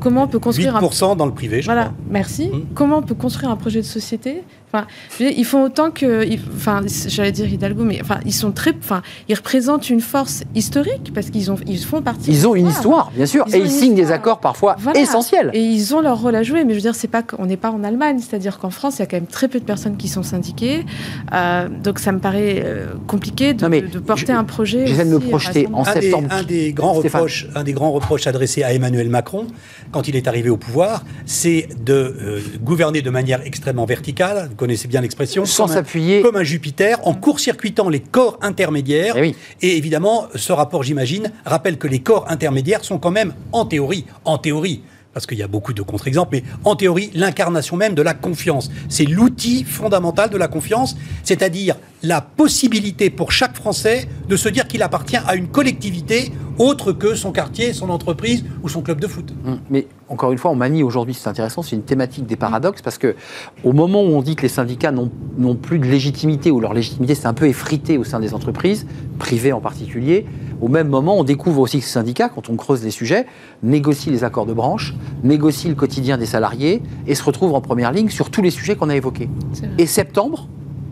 Comment 0.00 0.24
on 0.24 0.28
peut 0.28 0.38
construire 0.38 0.74
8% 0.74 1.16
dans 1.16 1.26
le 1.26 1.32
privé, 1.32 1.60
je 1.60 1.66
voilà, 1.66 1.92
merci. 2.08 2.48
Mmh. 2.48 2.74
Comment 2.74 2.98
on 2.98 3.02
peut 3.02 3.14
construire 3.14 3.50
un 3.50 3.56
projet 3.56 3.80
de 3.80 3.86
société 3.86 4.42
Enfin, 4.72 4.86
ils 5.18 5.44
font 5.44 5.64
autant 5.64 5.90
que, 5.90 6.24
enfin, 6.54 6.82
j'allais 7.08 7.32
dire 7.32 7.52
Hidalgo, 7.52 7.82
mais 7.82 8.00
enfin, 8.00 8.20
ils 8.24 8.32
sont 8.32 8.52
très, 8.52 8.72
enfin, 8.78 9.02
ils 9.28 9.34
représentent 9.34 9.90
une 9.90 10.00
force 10.00 10.44
historique 10.54 11.12
parce 11.12 11.30
qu'ils 11.30 11.50
ont, 11.50 11.56
ils 11.66 11.78
font 11.84 12.02
partie. 12.02 12.30
Ils 12.30 12.46
ont 12.46 12.54
une 12.54 12.68
histoire, 12.68 13.10
bien 13.10 13.26
sûr, 13.26 13.46
et 13.52 13.58
ils 13.58 13.70
signent 13.70 13.96
des 13.96 14.12
accords 14.12 14.38
parfois 14.40 14.76
essentiels. 14.94 15.50
Et 15.54 15.60
ils 15.60 15.94
ont 15.94 16.00
leur 16.00 16.20
rôle 16.20 16.36
à 16.36 16.42
jouer, 16.42 16.64
mais 16.64 16.70
je 16.70 16.76
veux 16.76 16.82
dire, 16.82 16.94
c'est 16.94 17.08
pas 17.08 17.22
qu'on 17.22 17.46
n'est 17.46 17.56
pas 17.56 17.70
en 17.70 17.82
Allemagne, 17.82 18.20
c'est-à-dire 18.20 18.58
qu'en 18.58 18.70
France, 18.70 18.98
il 18.98 19.00
y 19.00 19.02
a 19.02 19.06
quand 19.06 19.16
même 19.16 19.26
très 19.26 19.48
peu 19.48 19.58
de 19.58 19.64
personnes 19.64 19.96
qui 19.96 20.08
sont 20.08 20.22
syndiquées, 20.22 20.86
euh, 21.34 21.68
donc 21.68 21.98
ça 21.98 22.12
me 22.12 22.20
paraît 22.20 22.62
euh, 22.64 22.86
compliqué 23.08 23.54
de, 23.54 23.66
de 23.66 23.98
porter 23.98 24.32
un 24.32 24.44
projet. 24.44 24.86
J'essaie 24.86 25.04
de 25.04 25.10
me 25.10 25.18
projeter 25.18 25.66
en 25.72 25.84
septembre. 25.84 26.28
un 26.30 26.44
des 26.44 26.72
grands 26.72 26.92
reproches, 26.92 27.48
un 27.54 27.64
des 27.64 27.72
grands 27.72 27.90
reproches 27.90 28.26
adressés 28.26 28.62
à 28.62 28.72
Emmanuel 28.72 29.08
Macron 29.08 29.46
quand 29.90 30.08
il 30.08 30.16
est 30.16 30.28
arrivé 30.28 30.50
au 30.50 30.56
pouvoir, 30.56 31.04
c'est 31.26 31.68
de 31.84 31.92
euh, 31.92 32.40
gouverner 32.62 33.02
de 33.02 33.10
manière 33.10 33.44
extrêmement 33.44 33.84
verticale 33.84 34.50
connaissez 34.60 34.88
bien 34.88 35.00
l'expression. 35.00 35.46
Sans 35.46 35.66
s'appuyer. 35.68 36.20
Comme 36.20 36.36
un 36.36 36.44
Jupiter, 36.44 37.00
en 37.08 37.14
court-circuitant 37.14 37.88
les 37.88 38.00
corps 38.00 38.38
intermédiaires. 38.42 39.14
Eh 39.16 39.34
Et, 39.62 39.78
évidemment, 39.78 40.26
ce 40.34 40.52
rapport, 40.52 40.82
j'imagine, 40.82 41.32
rappelle 41.46 41.78
que 41.78 41.88
les 41.88 42.00
corps 42.00 42.26
intermédiaires 42.28 42.84
sont 42.84 42.98
quand 42.98 43.10
même, 43.10 43.32
en 43.52 43.64
théorie, 43.64 44.04
en 44.26 44.36
théorie, 44.36 44.82
parce 45.14 45.24
qu'il 45.24 45.38
y 45.38 45.42
a 45.42 45.48
beaucoup 45.48 45.72
de 45.72 45.80
contre-exemples, 45.80 46.30
mais 46.32 46.44
en 46.64 46.76
théorie, 46.76 47.10
l'incarnation 47.14 47.76
même 47.76 47.94
de 47.94 48.02
la 48.02 48.12
confiance. 48.12 48.70
C'est 48.90 49.06
l'outil 49.06 49.64
fondamental 49.64 50.28
de 50.28 50.36
la 50.36 50.46
confiance, 50.46 50.94
c'est-à-dire 51.24 51.76
la 52.02 52.20
possibilité 52.20 53.08
pour 53.08 53.32
chaque 53.32 53.56
Français 53.56 54.08
de 54.28 54.36
se 54.36 54.50
dire 54.50 54.68
qu'il 54.68 54.82
appartient 54.82 55.16
à 55.26 55.36
une 55.36 55.48
collectivité 55.48 56.32
autre 56.60 56.92
que 56.92 57.14
son 57.14 57.32
quartier, 57.32 57.72
son 57.72 57.90
entreprise 57.90 58.44
ou 58.62 58.68
son 58.68 58.82
club 58.82 59.00
de 59.00 59.06
foot. 59.06 59.32
Hum, 59.46 59.58
Mais 59.70 59.86
encore 60.08 60.30
une 60.32 60.38
fois, 60.38 60.50
on 60.50 60.56
m'a 60.56 60.68
mis 60.68 60.82
aujourd'hui, 60.82 61.14
c'est 61.14 61.28
intéressant, 61.28 61.62
c'est 61.62 61.74
une 61.76 61.82
thématique 61.82 62.26
des 62.26 62.36
paradoxes 62.36 62.82
parce 62.82 62.98
que 62.98 63.16
au 63.64 63.72
moment 63.72 64.02
où 64.02 64.08
on 64.08 64.22
dit 64.22 64.36
que 64.36 64.42
les 64.42 64.48
syndicats 64.48 64.92
n'ont 64.92 65.54
plus 65.56 65.78
de 65.78 65.86
légitimité 65.86 66.50
ou 66.50 66.60
leur 66.60 66.74
légitimité 66.74 67.14
s'est 67.14 67.26
un 67.26 67.34
peu 67.34 67.46
effritée 67.46 67.96
au 67.98 68.04
sein 68.04 68.20
des 68.20 68.34
entreprises, 68.34 68.86
privées 69.18 69.52
en 69.52 69.60
particulier, 69.60 70.26
au 70.60 70.68
même 70.68 70.88
moment, 70.88 71.18
on 71.18 71.24
découvre 71.24 71.60
aussi 71.60 71.78
que 71.78 71.84
ces 71.84 71.92
syndicats, 71.92 72.28
quand 72.28 72.50
on 72.50 72.56
creuse 72.56 72.84
les 72.84 72.90
sujets, 72.90 73.26
négocient 73.62 74.12
les 74.12 74.24
accords 74.24 74.46
de 74.46 74.52
branche, 74.52 74.94
négocient 75.24 75.70
le 75.70 75.76
quotidien 75.76 76.18
des 76.18 76.26
salariés 76.26 76.82
et 77.06 77.14
se 77.14 77.22
retrouvent 77.22 77.54
en 77.54 77.62
première 77.62 77.92
ligne 77.92 78.10
sur 78.10 78.30
tous 78.30 78.42
les 78.42 78.50
sujets 78.50 78.76
qu'on 78.76 78.90
a 78.90 78.96
évoqués. 78.96 79.30
C'est 79.54 79.66
vrai. 79.66 79.74
Et 79.78 79.86
septembre, 79.86 80.48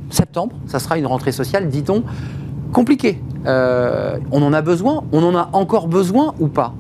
septembre, 0.09 0.57
ça 0.67 0.79
sera 0.79 0.97
une 0.97 1.07
rentrée 1.07 1.33
sociale, 1.33 1.69
dit-on, 1.69 2.03
compliquée. 2.73 3.21
Euh, 3.47 4.19
on 4.33 4.43
en 4.43 4.53
a 4.53 4.63
besoin, 4.63 5.05
on 5.13 5.23
en 5.23 5.35
a 5.37 5.49
encore 5.53 5.89
besoin 5.89 6.35
ou 6.39 6.49
pas? 6.49 6.75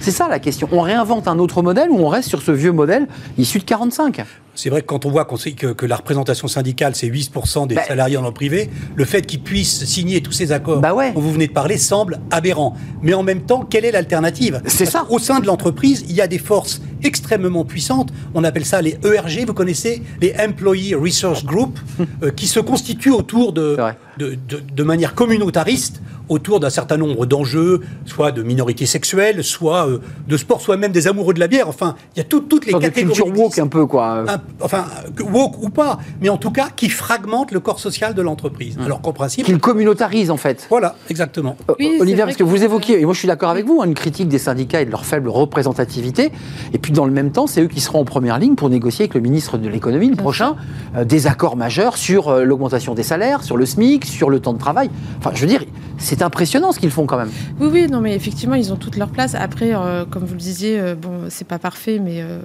C'est 0.00 0.10
ça 0.10 0.28
la 0.28 0.38
question. 0.38 0.68
On 0.72 0.80
réinvente 0.80 1.28
un 1.28 1.38
autre 1.38 1.62
modèle 1.62 1.90
ou 1.90 1.98
on 1.98 2.08
reste 2.08 2.28
sur 2.28 2.42
ce 2.42 2.50
vieux 2.52 2.72
modèle 2.72 3.06
issu 3.38 3.58
de 3.58 3.64
45 3.64 4.22
C'est 4.54 4.68
vrai 4.70 4.80
que 4.82 4.86
quand 4.86 5.04
on 5.06 5.10
voit 5.10 5.26
sait 5.38 5.52
que, 5.52 5.68
que 5.68 5.86
la 5.86 5.96
représentation 5.96 6.48
syndicale, 6.48 6.94
c'est 6.94 7.06
8% 7.06 7.66
des 7.66 7.74
Bah- 7.76 7.82
salariés 7.86 8.16
dans 8.16 8.22
le 8.26 8.30
privé, 8.32 8.70
le 8.94 9.04
fait 9.06 9.22
qu'ils 9.22 9.42
puissent 9.42 9.84
signer 9.86 10.20
tous 10.22 10.32
ces 10.32 10.52
accords 10.52 10.80
Bah 10.80 10.92
ouais. 10.94 11.12
dont 11.12 11.20
vous 11.20 11.32
venez 11.32 11.46
de 11.46 11.52
parler 11.52 11.76
semble 11.78 12.18
aberrant. 12.30 12.74
Mais 13.02 13.14
en 13.14 13.22
même 13.22 13.42
temps, 13.42 13.60
quelle 13.68 13.84
est 13.86 13.92
l'alternative? 13.92 14.60
C'est 14.66 14.86
ça. 14.86 15.04
qu'au 15.08 15.18
sein 15.18 15.40
de 15.40 15.46
l'entreprise, 15.46 16.04
il 16.08 16.14
y 16.14 16.20
a 16.20 16.26
des 16.26 16.38
forces 16.38 16.80
extrêmement 17.02 17.64
puissantes. 17.64 18.10
On 18.34 18.44
appelle 18.44 18.64
ça 18.66 18.82
les 18.82 18.98
ERG, 19.04 19.46
vous 19.46 19.54
connaissez? 19.54 20.02
Les 20.20 20.34
Employee 20.38 20.94
Resource 20.94 21.44
Group, 21.44 21.78
euh, 22.22 22.30
qui 22.30 22.46
se 22.46 22.60
constituent 22.60 23.12
autour 23.12 23.52
de. 23.54 23.76
De, 24.18 24.36
de- 24.48 24.60
de 24.74 24.82
manière 24.82 25.14
communautariste 25.14 26.00
autour 26.28 26.60
d'un 26.60 26.70
certain 26.70 26.96
nombre 26.96 27.26
d'enjeux, 27.26 27.80
soit 28.06 28.30
de 28.30 28.42
minorités 28.44 28.86
sexuelles, 28.86 29.42
soit 29.42 29.88
euh, 29.88 29.98
de 30.28 30.36
sport, 30.36 30.60
soit 30.60 30.76
même 30.76 30.92
des 30.92 31.08
amoureux 31.08 31.34
de 31.34 31.40
la 31.40 31.48
bière. 31.48 31.68
Enfin, 31.68 31.96
il 32.14 32.18
y 32.18 32.20
a 32.20 32.24
tout- 32.24 32.40
toutes 32.40 32.66
les 32.66 32.72
catégories. 32.72 33.06
culture 33.16 33.26
woke 33.36 33.58
un 33.58 33.66
peu, 33.66 33.84
quoi. 33.86 34.24
un- 34.30 34.40
enfin, 34.60 34.84
woke 35.20 35.60
ou 35.60 35.70
pas, 35.70 35.98
mais 36.20 36.28
en 36.28 36.36
tout 36.36 36.52
cas 36.52 36.68
qui 36.74 36.88
fragmente 36.88 37.50
le 37.50 37.58
corps 37.58 37.80
social 37.80 38.14
de 38.14 38.22
l'entreprise. 38.22 38.76
Mmh. 38.78 38.82
Alors 38.82 39.00
qu'en 39.00 39.12
principe, 39.12 39.44
Qu'il 39.46 39.58
communautarise 39.58 40.30
en 40.30 40.36
fait. 40.36 40.66
voilà, 40.70 40.94
exactement. 41.08 41.56
Euh, 41.68 41.74
Oui, 41.80 41.96
vrai 41.98 42.16
parce 42.16 42.34
que 42.36 42.38
que- 42.44 42.48
vous 42.48 42.62
évoquiez, 42.62 43.00
et 43.00 43.04
moi 43.04 43.12
je 43.14 43.18
suis 43.18 43.28
d'accord 43.28 43.50
avec 43.50 43.66
vous, 43.66 43.80
hein, 43.82 43.86
une 43.86 43.94
critique 43.94 44.28
des 44.28 44.38
syndicats 44.38 44.80
et 44.82 44.84
de 44.86 44.90
leur 44.92 45.04
faible 45.04 45.28
représentativité. 45.28 46.30
Et 46.72 46.78
puis 46.78 46.92
dans 46.92 47.04
le 47.06 47.12
même 47.12 47.32
temps, 47.32 47.46
c'est 47.48 47.60
eux 47.62 47.66
qui 47.68 47.80
seront 47.80 48.00
en 48.00 48.04
première 48.04 48.38
ligne 48.38 48.54
pour 48.54 48.70
négocier 48.70 49.04
avec 49.04 49.14
le 49.14 49.20
ministre 49.20 49.58
de 49.58 49.68
l'économie 49.68 50.08
le 50.10 50.16
prochain 50.16 50.54
euh, 50.96 51.04
des 51.04 51.26
accords 51.26 51.56
majeurs 51.56 51.96
sur 51.96 52.28
euh, 52.28 52.44
l'augmentation 52.44 52.94
des 52.94 53.02
salaires, 53.02 53.42
sur 53.42 53.56
le 53.56 53.66
SMIC, 53.66 53.99
sur 54.04 54.30
le 54.30 54.40
temps 54.40 54.52
de 54.52 54.58
travail. 54.58 54.90
Enfin, 55.18 55.30
je 55.34 55.40
veux 55.40 55.46
dire, 55.46 55.62
c'est 56.00 56.22
impressionnant 56.22 56.72
ce 56.72 56.80
qu'ils 56.80 56.90
font 56.90 57.06
quand 57.06 57.18
même. 57.18 57.30
Oui, 57.60 57.68
oui, 57.70 57.86
non, 57.88 58.00
mais 58.00 58.14
effectivement, 58.16 58.54
ils 58.56 58.72
ont 58.72 58.76
toute 58.76 58.96
leur 58.96 59.10
place. 59.10 59.34
Après, 59.34 59.72
euh, 59.74 60.04
comme 60.06 60.24
vous 60.24 60.32
le 60.34 60.40
disiez, 60.40 60.80
euh, 60.80 60.94
bon, 60.94 61.10
c'est 61.28 61.46
pas 61.46 61.58
parfait, 61.58 61.98
mais 62.02 62.22
euh, 62.22 62.40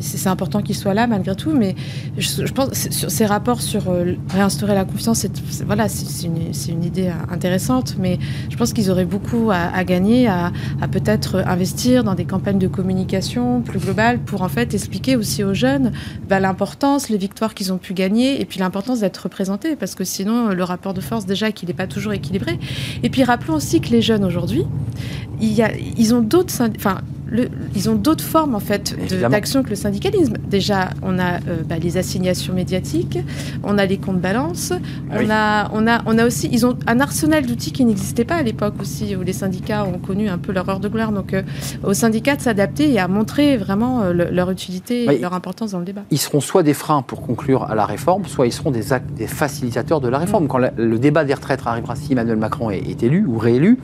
c'est 0.00 0.28
important 0.28 0.60
qu'ils 0.60 0.74
soient 0.74 0.92
là 0.92 1.06
malgré 1.06 1.34
tout. 1.36 1.52
Mais 1.52 1.74
je, 2.18 2.52
pense 2.52 2.70
c'est- 2.72 2.92
sur 2.92 3.10
ces 3.10 3.24
rapports 3.24 3.62
sur 3.62 3.84
réinstaurer 4.30 4.74
la 4.74 4.84
confiance, 4.84 5.20
c'est 5.20 5.32
voilà, 5.64 5.88
c'est 5.88 6.26
une, 6.26 6.50
une 6.68 6.84
idée 6.84 7.10
intéressante, 7.30 7.94
mais 7.98 8.18
je 8.50 8.56
pense 8.56 8.72
qu'ils 8.72 8.90
auraient 8.90 9.04
beaucoup 9.04 9.50
à, 9.52 9.84
gagner 9.84 10.26
à, 10.26 10.52
à 10.82 10.88
peut-être 10.88 11.36
investir 11.46 12.02
dans 12.04 12.14
des 12.14 12.24
campagnes 12.24 12.58
de 12.58 12.66
communication 12.68 13.62
plus 13.62 13.78
globales 13.78 14.18
pour 14.18 14.42
en 14.42 14.48
fait 14.48 14.74
expliquer 14.74 15.14
aussi 15.16 15.44
aux 15.44 15.54
jeunes 15.54 15.92
bah, 16.28 16.40
l'importance, 16.40 17.08
les 17.08 17.18
victoires 17.18 17.54
qu'ils 17.54 17.72
ont 17.72 17.78
pu 17.78 17.94
gagner, 17.94 18.40
et 18.40 18.44
puis 18.44 18.58
l'importance 18.58 19.00
d'être 19.00 19.18
représentés, 19.18 19.76
parce 19.76 19.94
que 19.94 20.02
sinon, 20.04 20.48
le 20.48 20.64
rapport 20.64 20.92
de 20.94 21.00
force 21.00 21.24
déjà 21.24 21.52
qu'il 21.52 21.68
n'est 21.68 21.74
pas 21.74 21.86
toujours 21.86 22.12
équilibré. 22.12 22.58
Et 23.02 23.10
puis 23.10 23.24
rappelons 23.24 23.54
aussi 23.54 23.80
que 23.80 23.90
les 23.90 24.02
jeunes 24.02 24.24
aujourd'hui, 24.24 24.64
ils 25.40 26.14
ont 26.14 26.20
d'autres, 26.20 26.52
le- 27.28 27.48
ils 27.74 27.90
ont 27.90 27.94
d'autres 27.94 28.22
formes 28.24 28.54
en 28.54 28.60
fait 28.60 28.94
d'action 29.30 29.62
que 29.62 29.70
le 29.70 29.76
syndicalisme. 29.76 30.34
Déjà, 30.48 30.90
on 31.02 31.18
a 31.18 31.34
euh, 31.48 31.62
bah, 31.68 31.76
les 31.78 31.96
assignations 31.96 32.54
médiatiques, 32.54 33.18
on 33.62 33.78
a 33.78 33.86
les 33.86 33.98
comptes 33.98 34.20
balance, 34.20 34.72
Ah 35.10 35.14
on 35.16 35.18
oui. 35.18 35.26
a, 35.30 35.70
on 35.72 35.86
a, 35.86 36.02
on 36.06 36.18
a 36.18 36.26
aussi, 36.26 36.48
ils 36.52 36.64
ont 36.66 36.76
un 36.86 37.00
arsenal 37.00 37.44
d'outils 37.46 37.72
qui 37.72 37.84
n'existait 37.84 38.24
pas 38.24 38.36
à 38.36 38.42
l'époque 38.42 38.74
aussi 38.80 39.16
où 39.16 39.22
les 39.22 39.32
syndicats 39.32 39.84
ont 39.84 39.98
connu 39.98 40.28
un 40.28 40.38
peu 40.38 40.52
leur 40.52 40.68
heure 40.68 40.80
de 40.80 40.88
gloire. 40.88 41.12
Donc, 41.12 41.34
euh, 41.34 41.42
aux 41.82 41.94
syndicats 41.94 42.36
de 42.36 42.40
s'adapter 42.42 42.92
et 42.92 42.98
à 42.98 43.08
montrer 43.08 43.56
vraiment 43.56 44.02
euh, 44.02 44.12
le- 44.12 44.30
leur 44.30 44.50
utilité 44.50 45.04
et 45.04 45.18
leur 45.18 45.34
importance 45.34 45.72
dans 45.72 45.78
le 45.80 45.84
débat. 45.84 46.02
Ils 46.10 46.18
seront 46.18 46.40
soit 46.40 46.62
des 46.62 46.74
freins 46.74 47.02
pour 47.02 47.22
conclure 47.22 47.64
à 47.64 47.74
la 47.74 47.86
réforme, 47.86 48.24
soit 48.26 48.46
ils 48.46 48.52
seront 48.52 48.70
des, 48.70 48.92
actes, 48.92 49.12
des 49.14 49.26
facilitateurs 49.26 50.00
de 50.00 50.08
la 50.08 50.18
Mm. 50.18 50.20
réforme. 50.22 50.48
Quand 50.48 50.58
la- 50.58 50.72
le 50.76 50.98
débat 50.98 51.24
des 51.24 51.34
retraites 51.34 51.60
arrivera, 51.66 51.96
si 51.96 52.12
Emmanuel 52.12 52.36
Macron 52.36 52.70
est, 52.70 52.78
est 52.88 53.02
élu 53.02 53.24
ou 53.26 53.38
réélu, 53.38 53.78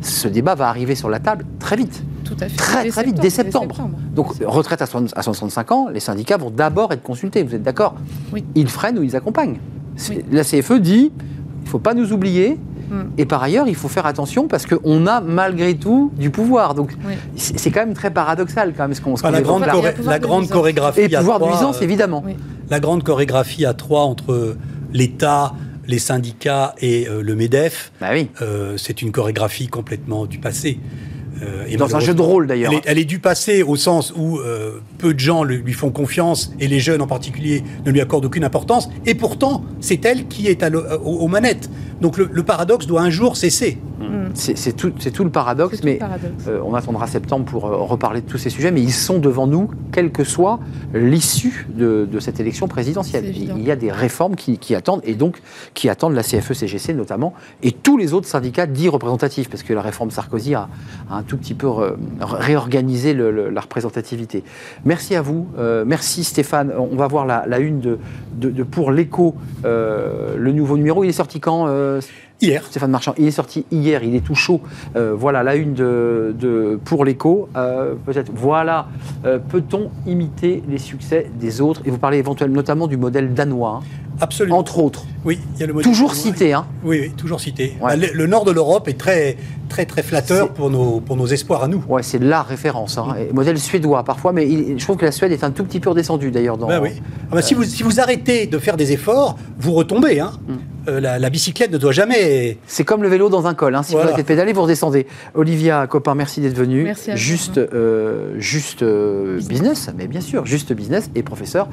ce 0.00 0.28
débat 0.28 0.54
va 0.54 0.68
arriver 0.68 0.94
sur 0.94 1.08
la 1.08 1.18
table 1.18 1.44
très 1.58 1.76
vite. 1.76 2.02
Tout 2.28 2.36
à 2.40 2.48
fait. 2.48 2.56
Très, 2.56 2.82
Dès 2.84 2.90
très 2.90 3.04
vite, 3.04 3.20
dès 3.20 3.30
septembre. 3.30 3.88
Donc, 4.14 4.32
retraite 4.44 4.82
à, 4.82 4.86
soixante- 4.86 5.12
à 5.16 5.22
65 5.22 5.72
ans, 5.72 5.88
les 5.92 6.00
syndicats 6.00 6.36
vont 6.36 6.50
d'abord 6.50 6.92
être 6.92 7.02
consultés. 7.02 7.42
Vous 7.42 7.54
êtes 7.54 7.62
d'accord 7.62 7.94
Oui. 8.32 8.44
Ils 8.54 8.68
freinent 8.68 8.98
ou 8.98 9.02
ils 9.02 9.16
accompagnent. 9.16 9.58
Oui. 10.10 10.22
La 10.30 10.44
CFE 10.44 10.74
dit 10.80 11.10
il 11.16 11.64
ne 11.64 11.68
faut 11.68 11.78
pas 11.78 11.94
nous 11.94 12.12
oublier. 12.12 12.58
Mm. 12.90 13.02
Et 13.18 13.26
par 13.26 13.42
ailleurs, 13.42 13.68
il 13.68 13.74
faut 13.74 13.88
faire 13.88 14.06
attention 14.06 14.48
parce 14.48 14.64
qu'on 14.64 15.06
a 15.06 15.20
malgré 15.20 15.74
tout 15.76 16.10
du 16.18 16.30
pouvoir. 16.30 16.74
Donc, 16.74 16.94
Oui. 17.06 17.14
c'est 17.36 17.70
quand 17.70 17.80
même 17.80 17.92
très 17.94 18.10
paradoxal, 18.10 18.72
quand 18.74 18.84
même, 18.84 18.94
ce 18.94 19.00
qu'on 19.02 19.12
Enfin, 19.12 19.28
qu'on 19.28 19.32
la 19.34 19.40
grande, 19.42 19.62
la 19.62 20.18
de 20.18 20.22
grande 20.22 20.40
nuisance. 20.42 20.56
chorégraphie 20.56 21.00
Et 21.02 21.14
à 21.14 21.18
pouvoir 21.20 21.38
de 21.38 21.44
trois, 21.44 21.54
nuisance, 21.56 21.78
euh, 21.80 21.84
évidemment. 21.84 22.22
Oui. 22.26 22.34
la 22.70 22.80
grande 22.80 23.02
chorégraphie 23.02 23.66
à 23.66 23.74
trois 23.74 24.02
entre 24.04 24.56
l'État, 24.92 25.52
les 25.86 25.98
syndicats 25.98 26.74
et 26.80 27.06
euh, 27.08 27.22
le 27.22 27.34
MEDEF, 27.34 27.92
Bah 28.00 28.08
oui. 28.12 28.30
euh, 28.40 28.76
c'est 28.78 29.02
une 29.02 29.12
chorégraphie 29.12 29.68
complètement 29.68 30.24
du 30.26 30.38
passé. 30.38 30.80
Euh, 31.42 31.64
et 31.68 31.76
Dans 31.76 31.94
un 31.94 32.00
jeu 32.00 32.14
de 32.14 32.20
rôle, 32.22 32.46
d'ailleurs. 32.46 32.72
Elle 32.72 32.78
est, 32.78 32.82
elle 32.86 32.98
est 32.98 33.04
du 33.04 33.18
passé 33.20 33.62
au 33.62 33.76
sens 33.76 34.12
où 34.16 34.38
euh, 34.38 34.80
peu 34.98 35.14
de 35.14 35.20
gens 35.20 35.44
lui 35.44 35.72
font 35.72 35.90
confiance 35.90 36.52
et 36.58 36.66
les 36.68 36.80
jeunes 36.80 37.00
en 37.02 37.06
particulier 37.06 37.62
ne 37.86 37.90
lui 37.92 38.00
accordent 38.00 38.24
aucune 38.24 38.44
importance. 38.44 38.88
Et 39.06 39.14
pourtant, 39.14 39.62
c'est 39.80 40.04
elle 40.04 40.26
qui 40.26 40.48
est 40.48 40.62
à 40.62 40.68
l'o- 40.70 40.82
aux, 41.04 41.18
aux 41.20 41.28
manettes. 41.28 41.70
Donc 42.00 42.16
le, 42.18 42.28
le 42.32 42.42
paradoxe 42.42 42.86
doit 42.86 43.02
un 43.02 43.10
jour 43.10 43.36
cesser. 43.36 43.78
Mm. 43.98 44.30
C'est 44.34 44.76
tout, 44.76 44.92
le 45.24 45.30
paradoxe, 45.30 45.78
tout 45.80 45.84
mais 45.84 45.94
le 45.94 45.98
paradoxe. 45.98 46.44
euh, 46.48 46.60
on 46.64 46.74
attendra 46.74 47.06
septembre 47.06 47.44
pour 47.44 47.66
euh, 47.66 47.76
reparler 47.76 48.20
de 48.20 48.26
tous 48.26 48.38
ces 48.38 48.50
sujets, 48.50 48.70
mais 48.70 48.80
ils 48.82 48.92
sont 48.92 49.18
devant 49.18 49.46
nous, 49.46 49.70
quelle 49.92 50.12
que 50.12 50.22
soit 50.24 50.60
l'issue 50.94 51.66
de, 51.68 52.08
de 52.10 52.20
cette 52.20 52.38
élection 52.40 52.68
présidentielle. 52.68 53.24
Il 53.58 53.62
y 53.62 53.70
a 53.70 53.76
des 53.76 53.90
réformes 53.90 54.36
qui, 54.36 54.58
qui 54.58 54.74
attendent, 54.74 55.00
et 55.04 55.14
donc 55.14 55.40
qui 55.74 55.88
attendent 55.88 56.14
la 56.14 56.22
CFE-CGC 56.22 56.94
notamment, 56.94 57.34
et 57.62 57.72
tous 57.72 57.96
les 57.96 58.12
autres 58.14 58.28
syndicats 58.28 58.66
dits 58.66 58.88
représentatifs, 58.88 59.48
parce 59.50 59.62
que 59.62 59.72
la 59.72 59.82
réforme 59.82 60.10
Sarkozy 60.10 60.54
a, 60.54 60.68
a 61.10 61.16
un 61.16 61.22
tout 61.22 61.36
petit 61.36 61.54
peu 61.54 61.66
re- 61.66 61.94
réorganisé 62.20 63.14
le- 63.14 63.30
le- 63.30 63.50
la 63.50 63.60
représentativité. 63.60 64.44
Merci 64.84 65.14
à 65.16 65.22
vous, 65.22 65.48
euh, 65.58 65.84
merci 65.86 66.24
Stéphane. 66.24 66.72
On 66.78 66.96
va 66.96 67.06
voir 67.08 67.26
la, 67.26 67.44
la 67.46 67.58
une 67.58 67.80
de, 67.80 67.98
de- 68.36 68.50
de 68.50 68.62
Pour 68.62 68.92
l'écho, 68.92 69.34
le 69.64 70.52
nouveau 70.52 70.76
numéro. 70.76 71.02
Il 71.04 71.08
est 71.08 71.12
sorti 71.12 71.40
quand 71.40 71.66
Stéphane 72.40 72.90
Marchand, 72.92 73.14
il 73.18 73.26
est 73.26 73.30
sorti 73.32 73.66
hier, 73.72 74.04
il 74.04 74.14
est 74.14 74.20
tout 74.24 74.36
chaud. 74.36 74.60
Euh, 74.94 75.12
voilà 75.16 75.42
la 75.42 75.56
une 75.56 75.74
de, 75.74 76.34
de- 76.38 76.78
pour 76.84 77.04
l'écho. 77.04 77.48
Euh, 77.56 77.94
Peut-être. 78.06 78.30
Voilà. 78.32 78.86
Euh, 79.24 79.38
Peut-on 79.40 79.90
imiter 80.06 80.62
les 80.68 80.78
succès 80.78 81.30
des 81.40 81.60
autres? 81.60 81.82
Et 81.84 81.90
vous 81.90 81.98
parlez 81.98 82.18
éventuellement 82.18 82.54
notamment 82.56 82.86
du 82.86 82.96
modèle 82.96 83.34
danois, 83.34 83.80
hein, 83.82 83.86
absolument. 84.20 84.58
entre 84.58 84.78
autres. 84.78 85.04
Oui, 85.24 85.38
il 85.56 85.60
y 85.60 85.64
a 85.64 85.66
le 85.66 85.72
modèle 85.72 85.90
Toujours 85.90 86.14
cité. 86.14 86.52
Hein. 86.52 86.66
Oui, 86.84 86.98
oui, 87.02 87.10
toujours 87.16 87.40
cité. 87.40 87.74
Ouais. 87.80 87.88
Bah, 87.90 87.96
le, 87.96 88.08
le 88.12 88.26
nord 88.26 88.44
de 88.44 88.52
l'Europe 88.52 88.88
est 88.88 88.96
très, 88.98 89.36
très, 89.68 89.84
très 89.84 90.02
flatteur 90.02 90.50
pour 90.54 90.70
nos, 90.70 91.00
pour 91.00 91.16
nos 91.16 91.26
espoirs 91.26 91.64
à 91.64 91.68
nous. 91.68 91.82
Ouais, 91.88 92.02
c'est 92.02 92.18
la 92.22 92.42
référence. 92.42 92.98
Hein. 92.98 93.14
Et 93.18 93.32
modèle 93.32 93.58
suédois 93.58 94.04
parfois, 94.04 94.32
mais 94.32 94.48
il- 94.48 94.78
je 94.78 94.84
trouve 94.84 94.96
que 94.96 95.04
la 95.04 95.12
Suède 95.12 95.32
est 95.32 95.44
un 95.44 95.50
tout 95.50 95.64
petit 95.64 95.80
peu 95.80 95.90
redescendue 95.90 96.30
d'ailleurs. 96.30 96.56
Dans... 96.56 96.68
Bah 96.68 96.80
oui. 96.80 96.90
Ah 97.30 97.34
bah, 97.34 97.42
si, 97.42 97.54
vous, 97.54 97.64
si 97.64 97.82
vous 97.82 98.00
arrêtez 98.00 98.46
de 98.46 98.58
faire 98.58 98.76
des 98.76 98.92
efforts, 98.92 99.36
vous 99.58 99.72
retombez. 99.72 100.20
Hein. 100.20 100.32
Mm. 100.46 100.52
Euh, 100.88 101.00
la, 101.00 101.18
la 101.18 101.28
bicyclette 101.30 101.70
ne 101.72 101.76
doit 101.78 101.92
jamais. 101.92 102.56
C'est 102.66 102.84
comme 102.84 103.02
le 103.02 103.08
vélo 103.08 103.28
dans 103.28 103.46
un 103.46 103.52
col. 103.54 103.74
Hein. 103.74 103.82
Si 103.82 103.92
Voilà. 103.92 104.06
vous 104.06 104.12
arrêtez 104.14 104.22
de 104.22 104.28
pédaler, 104.28 104.52
vous 104.54 104.62
redescendez. 104.62 105.06
Olivia 105.34 105.86
Copin, 105.86 106.14
merci 106.14 106.40
d'être 106.40 106.56
venue. 106.56 106.84
Merci 106.84 107.10
à 107.10 107.14
vous. 107.14 107.20
Juste, 107.20 107.58
euh, 107.58 108.36
juste 108.38 108.82
euh, 108.82 109.38
business. 109.46 109.90
mais 109.98 110.06
bien 110.06 110.22
sûr, 110.22 110.46
juste 110.46 110.72
business 110.72 111.10
et 111.14 111.22
professeur 111.22 111.68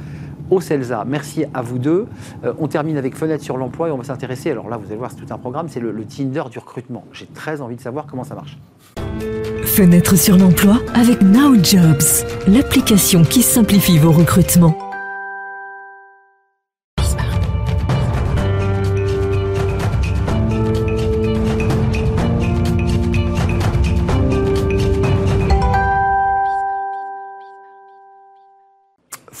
au 0.50 0.60
CELSA. 0.60 1.04
Merci 1.06 1.44
à 1.54 1.62
vous 1.62 1.78
deux. 1.78 2.06
Euh, 2.44 2.52
on 2.58 2.68
termine 2.68 2.96
avec 2.96 3.16
Fenêtre 3.16 3.42
sur 3.42 3.56
l'emploi 3.56 3.88
et 3.88 3.90
on 3.90 3.98
va 3.98 4.04
s'intéresser. 4.04 4.50
Alors 4.50 4.68
là, 4.68 4.76
vous 4.76 4.86
allez 4.86 4.96
voir, 4.96 5.10
c'est 5.10 5.24
tout 5.24 5.32
un 5.32 5.38
programme. 5.38 5.68
C'est 5.68 5.80
le, 5.80 6.04
Tinder 6.04 6.44
du 6.50 6.58
recrutement. 6.58 7.04
J'ai 7.12 7.26
très 7.26 7.60
envie 7.60 7.76
de 7.76 7.80
savoir 7.80 8.06
comment 8.06 8.24
ça 8.24 8.34
marche. 8.34 8.56
Fenêtre 9.64 10.16
sur 10.16 10.36
l'emploi 10.36 10.78
avec 10.94 11.20
Now 11.22 11.56
Jobs, 11.62 12.26
l'application 12.46 13.24
qui 13.24 13.42
simplifie 13.42 13.98
vos 13.98 14.12
recrutements. 14.12 14.85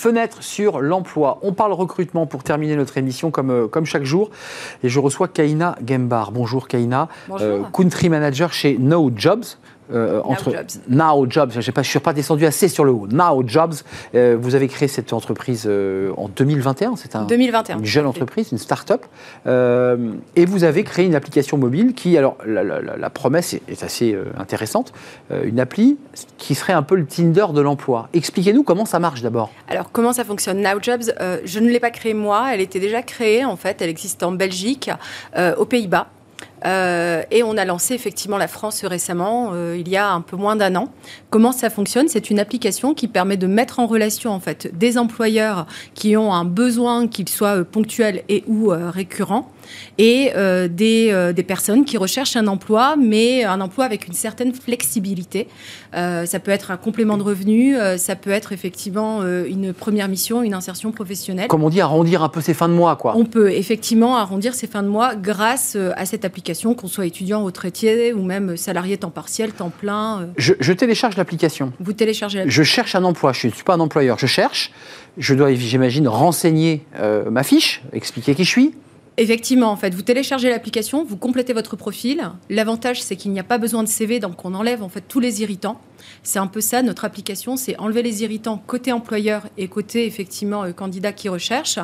Fenêtre 0.06 0.40
sur 0.40 0.80
l'emploi. 0.80 1.40
On 1.42 1.52
parle 1.52 1.72
recrutement 1.72 2.26
pour 2.26 2.44
terminer 2.44 2.76
notre 2.76 2.96
émission 2.96 3.32
comme, 3.32 3.50
euh, 3.50 3.66
comme 3.66 3.86
chaque 3.86 4.04
jour. 4.04 4.30
Et 4.84 4.88
je 4.88 5.00
reçois 5.00 5.26
Kaina 5.26 5.74
Gembar. 5.84 6.30
Bonjour 6.30 6.68
Kaina, 6.68 7.08
Bonjour. 7.26 7.72
country 7.72 8.08
manager 8.08 8.52
chez 8.52 8.78
No 8.78 9.10
Jobs. 9.16 9.58
Euh, 9.92 10.18
Now 10.20 10.30
entre 10.30 10.50
Jobs. 10.52 10.66
Now 10.88 11.26
Jobs, 11.30 11.50
je 11.60 11.70
ne 11.76 11.82
suis 11.82 11.98
pas 12.00 12.12
descendu 12.12 12.46
assez 12.46 12.68
sur 12.68 12.84
le 12.84 12.92
haut. 12.92 13.06
Now 13.10 13.42
Jobs, 13.46 13.74
euh, 14.14 14.36
vous 14.40 14.54
avez 14.54 14.68
créé 14.68 14.88
cette 14.88 15.12
entreprise 15.12 15.64
euh, 15.66 16.12
en 16.16 16.28
2021, 16.28 16.96
c'est 16.96 17.14
un, 17.16 17.24
2021. 17.24 17.78
une 17.78 17.84
jeune 17.84 18.06
entreprise, 18.06 18.48
une 18.52 18.58
start-up. 18.58 19.04
Et 19.46 20.44
vous 20.46 20.64
avez 20.64 20.84
créé 20.84 21.06
une 21.06 21.14
application 21.14 21.56
mobile 21.58 21.94
qui, 21.94 22.16
alors 22.18 22.36
la, 22.46 22.62
la- 22.64 22.80
la- 22.82 22.96
la 22.96 23.10
promesse 23.10 23.54
est, 23.54 23.62
est 23.68 23.82
assez 23.82 24.16
intéressante, 24.38 24.92
une 25.30 25.60
appli 25.60 25.96
qui 26.38 26.54
serait 26.54 26.72
un 26.72 26.82
peu 26.82 26.96
le 26.96 27.06
Tinder 27.06 27.46
de 27.54 27.60
l'emploi. 27.60 28.08
Expliquez-nous 28.12 28.62
comment 28.62 28.84
ça 28.84 28.98
marche 28.98 29.22
d'abord. 29.22 29.50
Alors, 29.68 29.90
comment 29.92 30.12
ça 30.12 30.24
fonctionne? 30.24 30.60
Now 30.62 30.78
Jobs, 30.82 31.12
je 31.44 31.58
ne 31.60 31.68
l'ai 31.70 31.80
pas 31.80 31.90
créée 31.90 32.14
moi, 32.14 32.48
elle 32.52 32.60
était 32.60 32.80
déjà 32.80 33.02
créée, 33.02 33.44
en 33.44 33.56
fait, 33.56 33.80
elle 33.82 33.90
existe 33.90 34.22
en 34.22 34.32
Belgique, 34.32 34.90
aux 35.58 35.64
Pays-Bas. 35.64 36.08
Euh, 36.64 37.22
et 37.30 37.42
on 37.42 37.56
a 37.56 37.64
lancé 37.64 37.94
effectivement 37.94 38.38
la 38.38 38.48
France 38.48 38.84
récemment, 38.84 39.50
euh, 39.52 39.76
il 39.78 39.88
y 39.88 39.96
a 39.96 40.10
un 40.10 40.20
peu 40.20 40.36
moins 40.36 40.56
d'un 40.56 40.74
an. 40.76 40.88
Comment 41.30 41.52
ça 41.52 41.70
fonctionne? 41.70 42.08
C'est 42.08 42.30
une 42.30 42.38
application 42.38 42.94
qui 42.94 43.08
permet 43.08 43.36
de 43.36 43.46
mettre 43.46 43.78
en 43.78 43.86
relation 43.86 44.32
en 44.32 44.40
fait 44.40 44.76
des 44.76 44.98
employeurs 44.98 45.66
qui 45.94 46.16
ont 46.16 46.32
un 46.32 46.44
besoin, 46.44 47.08
qu'il 47.08 47.28
soit 47.28 47.58
euh, 47.58 47.64
ponctuel 47.64 48.22
et 48.28 48.42
ou 48.46 48.72
euh, 48.72 48.90
récurrent, 48.90 49.50
et 49.98 50.32
euh, 50.36 50.68
des, 50.68 51.08
euh, 51.10 51.32
des 51.32 51.42
personnes 51.42 51.84
qui 51.84 51.96
recherchent 51.96 52.36
un 52.36 52.46
emploi, 52.46 52.96
mais 52.96 53.44
un 53.44 53.60
emploi 53.60 53.84
avec 53.84 54.06
une 54.06 54.12
certaine 54.12 54.52
flexibilité. 54.52 55.48
Euh, 55.94 56.26
ça 56.26 56.38
peut 56.38 56.50
être 56.50 56.70
un 56.70 56.76
complément 56.76 57.16
de 57.16 57.22
revenu, 57.22 57.76
ça 57.96 58.16
peut 58.16 58.30
être 58.30 58.52
effectivement 58.52 59.22
une 59.24 59.72
première 59.72 60.08
mission, 60.08 60.42
une 60.42 60.54
insertion 60.54 60.92
professionnelle. 60.92 61.48
Comme 61.48 61.64
on 61.64 61.70
dit, 61.70 61.80
arrondir 61.80 62.22
un 62.22 62.28
peu 62.28 62.40
ses 62.40 62.54
fins 62.54 62.68
de 62.68 62.74
mois, 62.74 62.96
quoi. 62.96 63.14
On 63.16 63.24
peut 63.24 63.50
effectivement 63.50 64.16
arrondir 64.16 64.54
ses 64.54 64.66
fins 64.66 64.82
de 64.82 64.88
mois 64.88 65.14
grâce 65.14 65.76
à 65.96 66.04
cette 66.04 66.24
application, 66.24 66.74
qu'on 66.74 66.86
soit 66.86 67.06
étudiant, 67.06 67.44
retraité 67.44 68.12
ou 68.12 68.22
même 68.22 68.56
salarié 68.56 68.96
temps 68.98 69.10
partiel, 69.10 69.52
temps 69.52 69.70
plein. 69.70 70.28
Je, 70.36 70.54
je 70.60 70.72
télécharge 70.72 71.16
l'application. 71.16 71.72
Vous 71.80 71.92
téléchargez 71.92 72.38
la 72.38 72.48
Je 72.48 72.62
cherche 72.62 72.94
un 72.94 73.04
emploi. 73.04 73.32
Je 73.32 73.46
ne 73.46 73.52
suis 73.52 73.64
pas 73.64 73.74
un 73.74 73.80
employeur. 73.80 74.18
Je 74.18 74.26
cherche. 74.26 74.72
Je 75.18 75.34
dois, 75.34 75.52
j'imagine, 75.54 76.08
renseigner 76.08 76.84
ma 77.30 77.42
fiche, 77.42 77.82
expliquer 77.92 78.34
qui 78.34 78.44
je 78.44 78.50
suis. 78.50 78.74
Effectivement, 79.18 79.70
en 79.70 79.76
fait, 79.76 79.94
vous 79.94 80.02
téléchargez 80.02 80.50
l'application, 80.50 81.02
vous 81.02 81.16
complétez 81.16 81.54
votre 81.54 81.74
profil. 81.74 82.30
L'avantage, 82.50 83.02
c'est 83.02 83.16
qu'il 83.16 83.30
n'y 83.30 83.40
a 83.40 83.44
pas 83.44 83.56
besoin 83.56 83.82
de 83.82 83.88
CV, 83.88 84.20
donc 84.20 84.44
on 84.44 84.52
enlève 84.52 84.82
en 84.82 84.90
fait 84.90 85.04
tous 85.08 85.20
les 85.20 85.40
irritants. 85.40 85.80
C'est 86.22 86.38
un 86.38 86.46
peu 86.46 86.60
ça 86.60 86.82
notre 86.82 87.06
application, 87.06 87.56
c'est 87.56 87.78
enlever 87.78 88.02
les 88.02 88.22
irritants 88.22 88.58
côté 88.58 88.92
employeur 88.92 89.48
et 89.56 89.68
côté 89.68 90.06
effectivement 90.06 90.64
euh, 90.64 90.72
candidat 90.72 91.12
qui 91.12 91.30
recherche. 91.30 91.78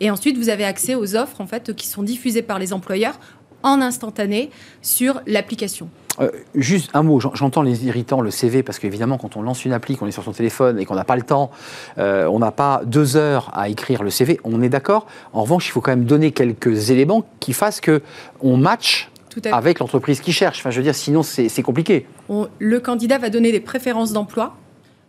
Et 0.00 0.10
ensuite, 0.10 0.36
vous 0.36 0.50
avez 0.50 0.64
accès 0.64 0.94
aux 0.94 1.16
offres 1.16 1.40
en 1.40 1.46
fait 1.46 1.74
qui 1.74 1.88
sont 1.88 2.02
diffusées 2.02 2.42
par 2.42 2.58
les 2.58 2.74
employeurs 2.74 3.18
en 3.62 3.80
instantané 3.80 4.50
sur 4.82 5.22
l'application. 5.26 5.88
Euh, 6.20 6.30
juste 6.54 6.90
un 6.94 7.02
mot, 7.02 7.18
j'en- 7.18 7.34
j'entends 7.34 7.62
les 7.62 7.86
irritants, 7.86 8.20
le 8.20 8.30
CV, 8.30 8.62
parce 8.62 8.78
qu'évidemment, 8.78 9.18
quand 9.18 9.36
on 9.36 9.42
lance 9.42 9.64
une 9.64 9.72
appli, 9.72 9.96
qu'on 9.96 10.06
est 10.06 10.12
sur 10.12 10.22
son 10.22 10.32
téléphone 10.32 10.78
et 10.78 10.84
qu'on 10.84 10.94
n'a 10.94 11.04
pas 11.04 11.16
le 11.16 11.22
temps, 11.22 11.50
euh, 11.98 12.26
on 12.26 12.38
n'a 12.38 12.52
pas 12.52 12.82
deux 12.84 13.16
heures 13.16 13.50
à 13.54 13.68
écrire 13.68 14.02
le 14.04 14.10
CV, 14.10 14.38
on 14.44 14.62
est 14.62 14.68
d'accord. 14.68 15.06
En 15.32 15.42
revanche, 15.42 15.66
il 15.66 15.70
faut 15.72 15.80
quand 15.80 15.90
même 15.92 16.04
donner 16.04 16.30
quelques 16.30 16.90
éléments 16.90 17.24
qui 17.40 17.52
fassent 17.52 17.80
que 17.80 18.00
on 18.40 18.56
match 18.56 19.10
avec 19.52 19.80
l'entreprise 19.80 20.20
qui 20.20 20.32
cherche. 20.32 20.60
Enfin, 20.60 20.70
je 20.70 20.76
veux 20.76 20.84
dire, 20.84 20.94
sinon, 20.94 21.24
c'est 21.24 21.48
c'est 21.48 21.62
compliqué. 21.62 22.06
On- 22.28 22.46
le 22.60 22.78
candidat 22.78 23.18
va 23.18 23.28
donner 23.30 23.50
des 23.50 23.58
préférences 23.60 24.12
d'emploi, 24.12 24.54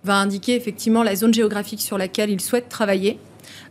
va 0.03 0.15
indiquer 0.15 0.55
effectivement 0.55 1.03
la 1.03 1.15
zone 1.15 1.33
géographique 1.33 1.81
sur 1.81 1.97
laquelle 1.99 2.31
il 2.31 2.41
souhaite 2.41 2.67
travailler. 2.67 3.19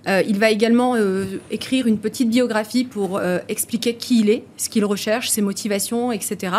Euh, 0.06 0.22
il 0.26 0.38
va 0.38 0.50
également 0.50 0.96
euh, 0.96 1.24
écrire 1.50 1.86
une 1.86 1.98
petite 1.98 2.28
biographie 2.28 2.84
pour 2.84 3.18
euh, 3.18 3.38
expliquer 3.48 3.94
qui 3.94 4.20
il 4.20 4.30
est, 4.30 4.44
ce 4.56 4.68
qu'il 4.68 4.84
recherche, 4.84 5.28
ses 5.28 5.42
motivations, 5.42 6.12
etc. 6.12 6.52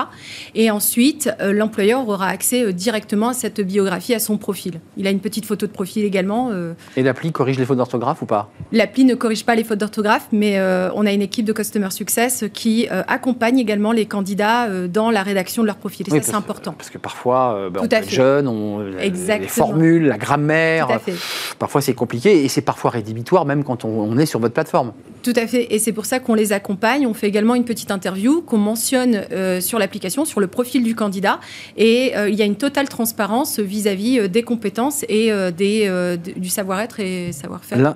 Et 0.55 0.71
ensuite, 0.71 1.29
l'employeur 1.39 2.07
aura 2.07 2.27
accès 2.27 2.73
directement 2.73 3.29
à 3.29 3.33
cette 3.33 3.61
biographie, 3.61 4.13
à 4.13 4.19
son 4.19 4.37
profil. 4.37 4.79
Il 4.97 5.07
a 5.07 5.09
une 5.09 5.19
petite 5.19 5.45
photo 5.45 5.67
de 5.67 5.71
profil 5.71 6.03
également. 6.05 6.51
Et 6.95 7.03
l'appli 7.03 7.31
corrige 7.31 7.57
les 7.57 7.65
fautes 7.65 7.77
d'orthographe 7.77 8.21
ou 8.21 8.25
pas? 8.25 8.49
L'appli 8.71 9.05
ne 9.05 9.15
corrige 9.15 9.45
pas 9.45 9.55
les 9.55 9.63
fautes 9.63 9.79
d'orthographe, 9.79 10.27
mais 10.31 10.59
on 10.95 11.05
a 11.05 11.11
une 11.11 11.21
équipe 11.21 11.45
de 11.45 11.53
Customer 11.53 11.91
Success 11.91 12.45
qui 12.53 12.87
accompagne 12.89 13.59
également 13.59 13.91
les 13.91 14.05
candidats 14.05 14.87
dans 14.87 15.11
la 15.11 15.23
rédaction 15.23 15.61
de 15.61 15.67
leur 15.67 15.77
profil. 15.77 16.07
Et 16.07 16.11
Oui, 16.11 16.19
ça, 16.19 16.31
c'est 16.31 16.35
important. 16.35 16.73
Parce 16.77 16.89
que 16.89 16.97
parfois, 16.97 17.69
Tout 17.73 17.81
on 17.81 17.85
à 17.85 18.01
fait. 18.01 18.09
jeune, 18.09 18.47
on, 18.47 18.79
les 18.79 19.47
formules, 19.47 20.07
la 20.07 20.17
grammaire, 20.17 20.87
Tout 20.87 20.93
à 20.93 20.99
fait. 20.99 21.15
parfois 21.59 21.81
c'est 21.81 21.93
compliqué 21.93 22.43
et 22.43 22.47
c'est 22.47 22.61
parfois 22.61 22.91
rédhibitoire 22.91 23.34
même 23.43 23.65
quand 23.65 23.83
on, 23.83 23.89
on 23.89 24.17
est 24.17 24.25
sur 24.25 24.39
votre 24.39 24.53
plateforme. 24.53 24.93
Tout 25.23 25.33
à 25.35 25.47
fait, 25.47 25.73
et 25.73 25.79
c'est 25.79 25.91
pour 25.91 26.05
ça 26.05 26.19
qu'on 26.19 26.35
les 26.35 26.53
accompagne. 26.53 27.05
On 27.07 27.13
fait 27.15 27.27
également 27.27 27.55
une 27.55 27.65
petite 27.65 27.89
interview 27.91 28.41
qu'on 28.41 28.59
mentionne 28.59 29.23
euh, 29.31 29.59
sur 29.59 29.79
l'application, 29.79 30.23
sur 30.23 30.39
le 30.39 30.45
profil 30.47 30.83
du 30.83 30.93
candidat, 30.93 31.39
et 31.75 32.15
euh, 32.15 32.29
il 32.29 32.35
y 32.35 32.43
a 32.43 32.45
une 32.45 32.55
totale 32.55 32.87
transparence 32.87 33.59
vis-à-vis 33.59 34.19
euh, 34.19 34.27
des 34.27 34.43
compétences 34.43 35.03
et 35.09 35.31
euh, 35.31 35.49
des, 35.49 35.91
du 36.37 36.49
savoir-être 36.49 36.99
et 36.99 37.31
savoir-faire. 37.31 37.95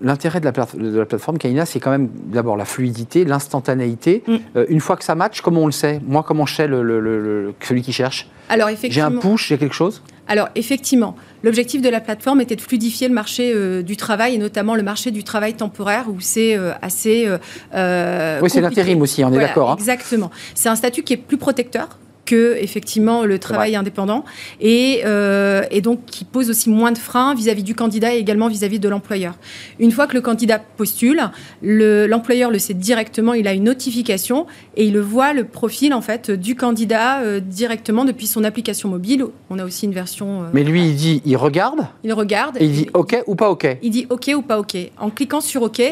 L'intérêt 0.00 0.38
de 0.38 0.44
la, 0.44 0.52
plate- 0.52 0.76
de 0.78 0.96
la 0.98 1.04
plateforme 1.06 1.38
Kaina, 1.38 1.66
c'est 1.66 1.80
quand 1.80 1.90
même 1.90 2.08
d'abord 2.26 2.56
la 2.56 2.64
fluidité, 2.64 3.24
l'instantanéité. 3.24 4.22
Mm. 4.28 4.36
Une 4.68 4.80
fois 4.80 4.96
que 4.96 5.02
ça 5.04 5.16
match, 5.16 5.40
comment 5.40 5.62
on 5.62 5.66
le 5.66 5.72
sait? 5.72 6.00
Moi, 6.06 6.22
comment 6.26 6.46
je 6.46 6.54
sais 6.54 6.68
le, 6.68 6.84
le- 6.84 7.00
le- 7.00 7.20
le- 7.20 7.54
celui 7.60 7.82
qui 7.82 7.92
cherche? 7.92 8.28
Alors 8.48 8.68
J'ai 8.68 8.72
un 8.72 8.76
effectivement, 8.76 9.20
push, 9.20 9.48
j'ai 9.48 9.58
quelque 9.58 9.74
chose? 9.74 10.02
Alors 10.30 10.48
effectivement, 10.54 11.16
l'objectif 11.42 11.82
de 11.82 11.88
la 11.88 12.00
plateforme 12.00 12.40
était 12.40 12.54
de 12.54 12.60
fluidifier 12.60 13.08
le 13.08 13.14
marché 13.14 13.52
euh, 13.52 13.82
du 13.82 13.96
travail 13.96 14.36
et 14.36 14.38
notamment 14.38 14.76
le 14.76 14.82
marché 14.84 15.10
du 15.10 15.24
travail 15.24 15.54
temporaire 15.54 16.04
où 16.08 16.20
c'est 16.20 16.56
euh, 16.56 16.70
assez. 16.82 17.26
euh, 17.74 18.40
Oui, 18.40 18.48
c'est 18.48 18.60
l'intérim 18.60 19.02
aussi, 19.02 19.24
on 19.24 19.28
est 19.28 19.32
Voilà, 19.32 19.48
d'accord. 19.48 19.72
hein. 19.72 19.76
Exactement. 19.76 20.30
C'est 20.54 20.68
un 20.68 20.76
statut 20.76 21.02
qui 21.02 21.14
est 21.14 21.16
plus 21.16 21.36
protecteur 21.36 21.98
que 22.30 22.56
effectivement 22.66 23.24
le 23.24 23.38
travail 23.38 23.72
indépendant 23.76 24.24
et, 24.60 25.02
euh, 25.04 25.62
et 25.70 25.80
donc 25.80 25.98
qui 26.06 26.24
pose 26.24 26.48
aussi 26.50 26.68
moins 26.70 26.92
de 26.92 26.98
freins 26.98 27.34
vis-à-vis 27.34 27.62
du 27.70 27.74
candidat 27.74 28.14
et 28.14 28.18
également 28.18 28.48
vis-à-vis 28.48 28.78
de 28.78 28.88
l'employeur. 28.88 29.34
Une 29.78 29.92
fois 29.92 30.06
que 30.06 30.14
le 30.14 30.20
candidat 30.20 30.58
postule, 30.80 31.20
le- 31.62 32.06
l'employeur 32.06 32.50
le, 32.50 32.58
sait 32.58 32.74
directement, 32.74 33.34
il 33.34 33.46
a 33.48 33.52
une 33.52 33.64
notification 33.64 34.46
et 34.76 34.84
il 34.84 34.98
voit 35.00 35.32
le 35.32 35.44
profil 35.44 35.92
en 35.94 36.00
fait 36.02 36.30
du 36.30 36.54
candidat 36.54 37.20
euh, 37.20 37.40
directement 37.40 38.04
depuis 38.04 38.26
son 38.26 38.44
application 38.44 38.88
mobile. 38.88 39.24
On 39.50 39.58
a 39.58 39.64
aussi 39.64 39.86
une 39.86 39.92
version. 39.94 40.42
euh, 40.42 40.46
Mais 40.54 40.62
lui, 40.64 40.82
il 40.88 40.94
dit, 40.96 41.22
il 41.24 41.36
regarde 41.36 41.80
il 42.04 42.12
regarde 42.12 42.56
et 42.60 42.64
il 42.64 42.72
dit 42.72 42.86
OK 42.94 43.16
ou 43.26 43.34
pas 43.34 43.50
OK. 43.50 43.66
il 43.82 43.90
dit 43.90 44.06
OK 44.10 44.30
ou 44.36 44.42
pas 44.42 44.58
OK. 44.60 44.76
En 44.98 45.10
cliquant 45.10 45.40
sur 45.40 45.62
OK, 45.62 45.82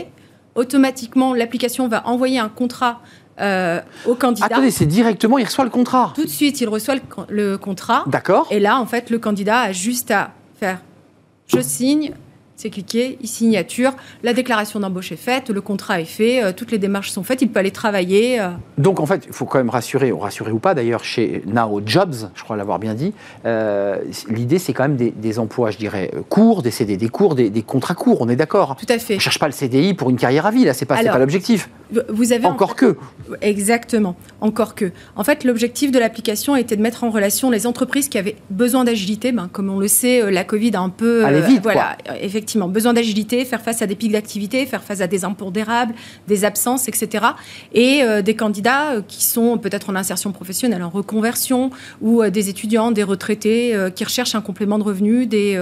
automatiquement 0.55 1.34
l'application 1.34 1.89
va 1.89 2.07
envoyer 2.07 2.39
un 2.39 2.49
contrat 2.49 3.01
euh, 3.41 3.80
au 4.07 4.14
candidat. 4.14 4.47
Attendez, 4.47 4.70
c'est 4.70 4.86
directement, 4.86 5.39
il 5.39 5.45
reçoit 5.45 5.64
le 5.64 5.70
contrat. 5.70 6.12
Tout 6.14 6.24
de 6.24 6.30
suite, 6.30 6.61
il 6.61 6.68
reçoit 6.68 6.95
le, 6.95 7.01
con- 7.09 7.26
le 7.28 7.57
contrat. 7.59 8.05
D'accord 8.07 8.47
Et 8.51 8.61
là, 8.61 8.78
en 8.78 8.86
fait, 8.86 9.11
le 9.11 9.18
candidat 9.18 9.61
a 9.61 9.72
juste 9.72 10.11
à 10.11 10.30
faire 10.59 10.78
je 11.47 11.61
signe, 11.61 12.12
c'est 12.59 12.70
cliqué, 12.70 13.16
il 13.22 13.28
signature, 13.28 13.92
la 14.24 14.32
déclaration 14.32 14.80
d'embauche 14.80 15.12
est 15.12 15.16
faite, 15.16 15.48
le 15.48 15.61
contrat 15.61 16.00
est 16.00 16.04
fait, 16.04 16.42
euh, 16.42 16.50
toutes 16.52 16.72
les 16.72 16.78
démarches 16.78 17.11
sont 17.12 17.22
faites, 17.22 17.40
il 17.40 17.48
peut 17.48 17.61
aller 17.61 17.70
travailler. 17.70 18.40
euh. 18.40 18.48
Donc 18.78 18.98
en 18.98 19.06
fait, 19.06 19.22
il 19.28 19.32
faut 19.32 19.44
quand 19.44 19.59
même 19.59 19.70
rassurer, 19.70 20.11
ou 20.11 20.18
rassurer 20.18 20.50
ou 20.50 20.59
pas 20.59 20.74
d'ailleurs, 20.74 21.04
chez 21.04 21.42
Now 21.46 21.80
Jobs, 21.86 22.16
je 22.34 22.42
crois 22.42 22.56
l'avoir 22.56 22.80
bien 22.80 22.94
dit, 22.94 23.14
euh, 23.46 23.98
l'idée 24.28 24.59
c'est 24.59 24.72
quand 24.72 24.82
même 24.82 24.96
des, 24.96 25.12
des 25.12 25.38
emplois, 25.38 25.70
je 25.70 25.78
dirais, 25.78 26.11
courts, 26.28 26.62
des 26.62 26.72
CDD 26.72 27.09
courts, 27.09 27.36
des, 27.36 27.48
des 27.48 27.62
contrats 27.62 27.94
courts, 27.94 28.20
on 28.22 28.28
est 28.28 28.34
d'accord 28.34 28.74
Tout 28.76 28.92
à 28.92 28.98
fait. 28.98 29.14
On 29.14 29.16
ne 29.18 29.20
cherche 29.20 29.38
pas 29.38 29.46
le 29.46 29.52
CDI 29.52 29.94
pour 29.94 30.11
une 30.11 30.16
carrière 30.16 30.44
à 30.44 30.50
vie, 30.50 30.64
là, 30.64 30.74
c'est 30.74 30.84
pas, 30.84 30.96
Alors, 30.96 31.12
pas 31.12 31.18
l'objectif. 31.20 31.70
Vous 32.09 32.32
avez 32.32 32.44
en 32.44 32.50
Encore 32.50 32.70
fait- 32.70 32.86
que. 32.94 32.96
Exactement, 33.40 34.16
encore 34.40 34.74
que. 34.74 34.90
En 35.14 35.22
fait, 35.22 35.44
l'objectif 35.44 35.92
de 35.92 35.98
l'application 36.00 36.56
était 36.56 36.76
de 36.76 36.82
mettre 36.82 37.04
en 37.04 37.11
relation 37.11 37.50
les 37.50 37.66
entreprises 37.68 38.09
qui 38.09 38.18
avaient 38.18 38.36
besoin 38.50 38.82
d'agilité. 38.84 39.30
Ben, 39.32 39.48
comme 39.50 39.70
on 39.70 39.78
le 39.78 39.88
sait, 39.88 40.28
la 40.30 40.42
Covid 40.44 40.72
a 40.74 40.80
un 40.80 40.88
peu... 40.90 41.24
Aller 41.24 41.40
vite, 41.40 41.62
Voilà, 41.62 41.96
euh, 42.11 42.14
effectivement, 42.20 42.47
besoin 42.57 42.92
d'agilité, 42.92 43.44
faire 43.44 43.61
face 43.61 43.82
à 43.82 43.86
des 43.86 43.94
pics 43.94 44.12
d'activité, 44.12 44.64
faire 44.66 44.82
face 44.82 45.01
à 45.01 45.07
des 45.07 45.24
impondérables, 45.24 45.94
des 46.26 46.44
absences, 46.44 46.88
etc. 46.88 47.26
Et 47.74 48.03
euh, 48.03 48.22
des 48.22 48.34
candidats 48.34 48.92
euh, 48.92 49.03
qui 49.07 49.24
sont 49.24 49.59
peut-être 49.59 49.90
en 49.90 49.96
insertion 49.96 50.32
professionnelle, 50.32 50.82
en 50.82 50.90
reconversion, 50.90 51.70
ou 52.01 52.22
euh, 52.22 52.30
des 52.30 52.49
étudiants, 52.49 52.90
des 52.90 53.03
retraités 53.03 53.74
euh, 53.74 53.90
qui 53.90 54.05
recherchent 54.05 54.34
un 54.34 54.40
complément 54.40 54.78
de 54.78 54.84
revenu, 54.84 55.26
des, 55.26 55.59